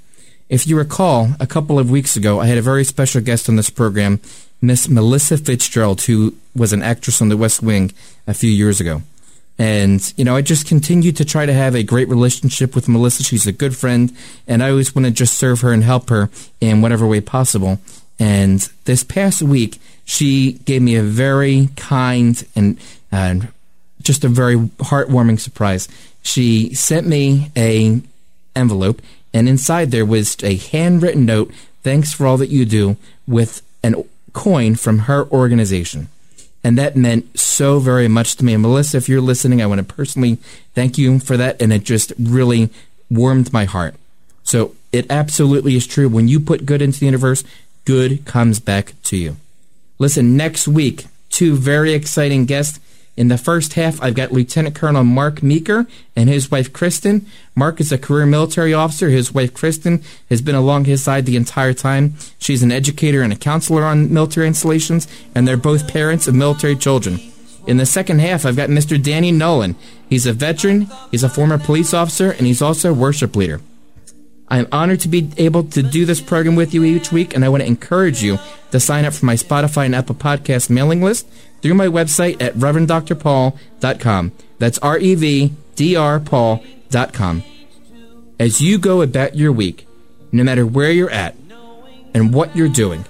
If 0.48 0.66
you 0.66 0.76
recall, 0.76 1.34
a 1.38 1.46
couple 1.46 1.78
of 1.78 1.90
weeks 1.90 2.16
ago, 2.16 2.40
I 2.40 2.46
had 2.46 2.58
a 2.58 2.62
very 2.62 2.82
special 2.82 3.20
guest 3.20 3.48
on 3.48 3.56
this 3.56 3.70
program, 3.70 4.20
Miss 4.60 4.88
Melissa 4.88 5.38
Fitzgerald, 5.38 6.02
who 6.02 6.34
was 6.56 6.72
an 6.72 6.82
actress 6.82 7.22
on 7.22 7.28
The 7.28 7.36
West 7.36 7.62
Wing 7.62 7.92
a 8.26 8.34
few 8.34 8.50
years 8.50 8.80
ago. 8.80 9.02
And, 9.60 10.14
you 10.16 10.24
know, 10.24 10.36
I 10.36 10.40
just 10.40 10.66
continue 10.66 11.12
to 11.12 11.22
try 11.22 11.44
to 11.44 11.52
have 11.52 11.74
a 11.74 11.82
great 11.82 12.08
relationship 12.08 12.74
with 12.74 12.88
Melissa. 12.88 13.22
She's 13.22 13.46
a 13.46 13.52
good 13.52 13.76
friend, 13.76 14.10
and 14.48 14.62
I 14.62 14.70
always 14.70 14.94
want 14.94 15.04
to 15.04 15.10
just 15.10 15.36
serve 15.36 15.60
her 15.60 15.70
and 15.70 15.84
help 15.84 16.08
her 16.08 16.30
in 16.62 16.80
whatever 16.80 17.06
way 17.06 17.20
possible. 17.20 17.78
And 18.18 18.66
this 18.86 19.04
past 19.04 19.42
week, 19.42 19.78
she 20.06 20.52
gave 20.64 20.80
me 20.80 20.96
a 20.96 21.02
very 21.02 21.68
kind 21.76 22.42
and, 22.56 22.78
and 23.12 23.48
just 24.00 24.24
a 24.24 24.28
very 24.28 24.56
heartwarming 24.56 25.38
surprise. 25.38 25.88
She 26.22 26.72
sent 26.72 27.06
me 27.06 27.50
a 27.54 28.00
envelope, 28.56 29.02
and 29.34 29.46
inside 29.46 29.90
there 29.90 30.06
was 30.06 30.42
a 30.42 30.56
handwritten 30.56 31.26
note. 31.26 31.52
Thanks 31.82 32.14
for 32.14 32.26
all 32.26 32.38
that 32.38 32.48
you 32.48 32.64
do 32.64 32.96
with 33.28 33.60
an 33.82 34.08
coin 34.32 34.74
from 34.74 35.00
her 35.00 35.28
organization. 35.28 36.08
And 36.62 36.76
that 36.76 36.96
meant 36.96 37.38
so 37.38 37.78
very 37.78 38.08
much 38.08 38.36
to 38.36 38.44
me. 38.44 38.52
And 38.52 38.62
Melissa, 38.62 38.98
if 38.98 39.08
you're 39.08 39.20
listening, 39.20 39.62
I 39.62 39.66
want 39.66 39.78
to 39.86 39.94
personally 39.94 40.36
thank 40.74 40.98
you 40.98 41.18
for 41.18 41.36
that. 41.36 41.60
And 41.60 41.72
it 41.72 41.84
just 41.84 42.12
really 42.18 42.68
warmed 43.10 43.52
my 43.52 43.64
heart. 43.64 43.94
So 44.42 44.74
it 44.92 45.06
absolutely 45.10 45.76
is 45.76 45.86
true. 45.86 46.08
When 46.08 46.28
you 46.28 46.40
put 46.40 46.66
good 46.66 46.82
into 46.82 47.00
the 47.00 47.06
universe, 47.06 47.44
good 47.84 48.24
comes 48.24 48.60
back 48.60 48.94
to 49.04 49.16
you. 49.16 49.36
Listen, 49.98 50.36
next 50.36 50.68
week, 50.68 51.06
two 51.30 51.56
very 51.56 51.92
exciting 51.92 52.44
guests. 52.46 52.80
In 53.20 53.28
the 53.28 53.36
first 53.36 53.74
half, 53.74 54.00
I've 54.00 54.14
got 54.14 54.32
Lieutenant 54.32 54.74
Colonel 54.74 55.04
Mark 55.04 55.42
Meeker 55.42 55.86
and 56.16 56.30
his 56.30 56.50
wife 56.50 56.72
Kristen. 56.72 57.26
Mark 57.54 57.78
is 57.78 57.92
a 57.92 57.98
career 57.98 58.24
military 58.24 58.72
officer. 58.72 59.10
His 59.10 59.30
wife 59.30 59.52
Kristen 59.52 60.02
has 60.30 60.40
been 60.40 60.54
along 60.54 60.86
his 60.86 61.02
side 61.02 61.26
the 61.26 61.36
entire 61.36 61.74
time. 61.74 62.14
She's 62.38 62.62
an 62.62 62.72
educator 62.72 63.20
and 63.20 63.30
a 63.30 63.36
counselor 63.36 63.84
on 63.84 64.10
military 64.10 64.46
installations, 64.46 65.06
and 65.34 65.46
they're 65.46 65.58
both 65.58 65.92
parents 65.92 66.28
of 66.28 66.34
military 66.34 66.76
children. 66.76 67.20
In 67.66 67.76
the 67.76 67.84
second 67.84 68.20
half, 68.22 68.46
I've 68.46 68.56
got 68.56 68.70
Mr. 68.70 68.96
Danny 69.00 69.32
Nolan. 69.32 69.76
He's 70.08 70.24
a 70.24 70.32
veteran, 70.32 70.88
he's 71.10 71.22
a 71.22 71.28
former 71.28 71.58
police 71.58 71.92
officer, 71.92 72.30
and 72.30 72.46
he's 72.46 72.62
also 72.62 72.92
a 72.92 72.94
worship 72.94 73.36
leader. 73.36 73.60
I 74.48 74.60
am 74.60 74.68
honored 74.72 75.00
to 75.00 75.08
be 75.08 75.30
able 75.36 75.64
to 75.64 75.82
do 75.82 76.06
this 76.06 76.22
program 76.22 76.56
with 76.56 76.72
you 76.72 76.84
each 76.84 77.12
week, 77.12 77.34
and 77.34 77.44
I 77.44 77.50
want 77.50 77.60
to 77.60 77.66
encourage 77.66 78.22
you 78.22 78.38
to 78.70 78.80
sign 78.80 79.04
up 79.04 79.12
for 79.12 79.26
my 79.26 79.34
Spotify 79.34 79.84
and 79.84 79.94
Apple 79.94 80.14
Podcast 80.14 80.70
mailing 80.70 81.02
list 81.02 81.28
through 81.62 81.74
my 81.74 81.86
website 81.86 82.40
at 82.40 82.54
ReverendDrPaul.com. 82.54 84.32
That's 84.58 84.78
R 84.78 84.98
E 84.98 85.14
V 85.14 85.52
D 85.76 85.96
R 85.96 86.20
Paul.com. 86.20 87.42
As 88.38 88.60
you 88.60 88.78
go 88.78 89.02
about 89.02 89.36
your 89.36 89.52
week, 89.52 89.86
no 90.32 90.44
matter 90.44 90.66
where 90.66 90.90
you're 90.90 91.10
at 91.10 91.36
and 92.14 92.32
what 92.32 92.56
you're 92.56 92.68
doing, 92.68 93.04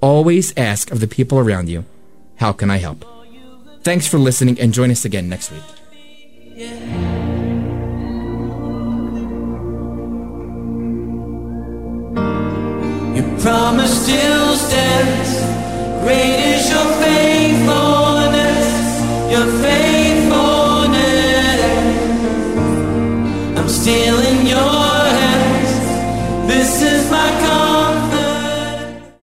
always 0.00 0.52
ask 0.56 0.90
of 0.90 1.00
the 1.00 1.08
people 1.08 1.38
around 1.38 1.68
you, 1.68 1.84
How 2.36 2.52
can 2.52 2.70
I 2.70 2.78
help? 2.78 3.04
Thanks 3.82 4.06
for 4.06 4.18
listening, 4.18 4.58
and 4.60 4.72
join 4.72 4.90
us 4.90 5.04
again 5.04 5.28
next 5.28 5.50
week. 5.50 5.62
Promise 13.42 14.04
still 14.04 14.54
stands. 14.54 15.61
Still 23.82 24.20
in 24.20 24.46
your 24.46 24.81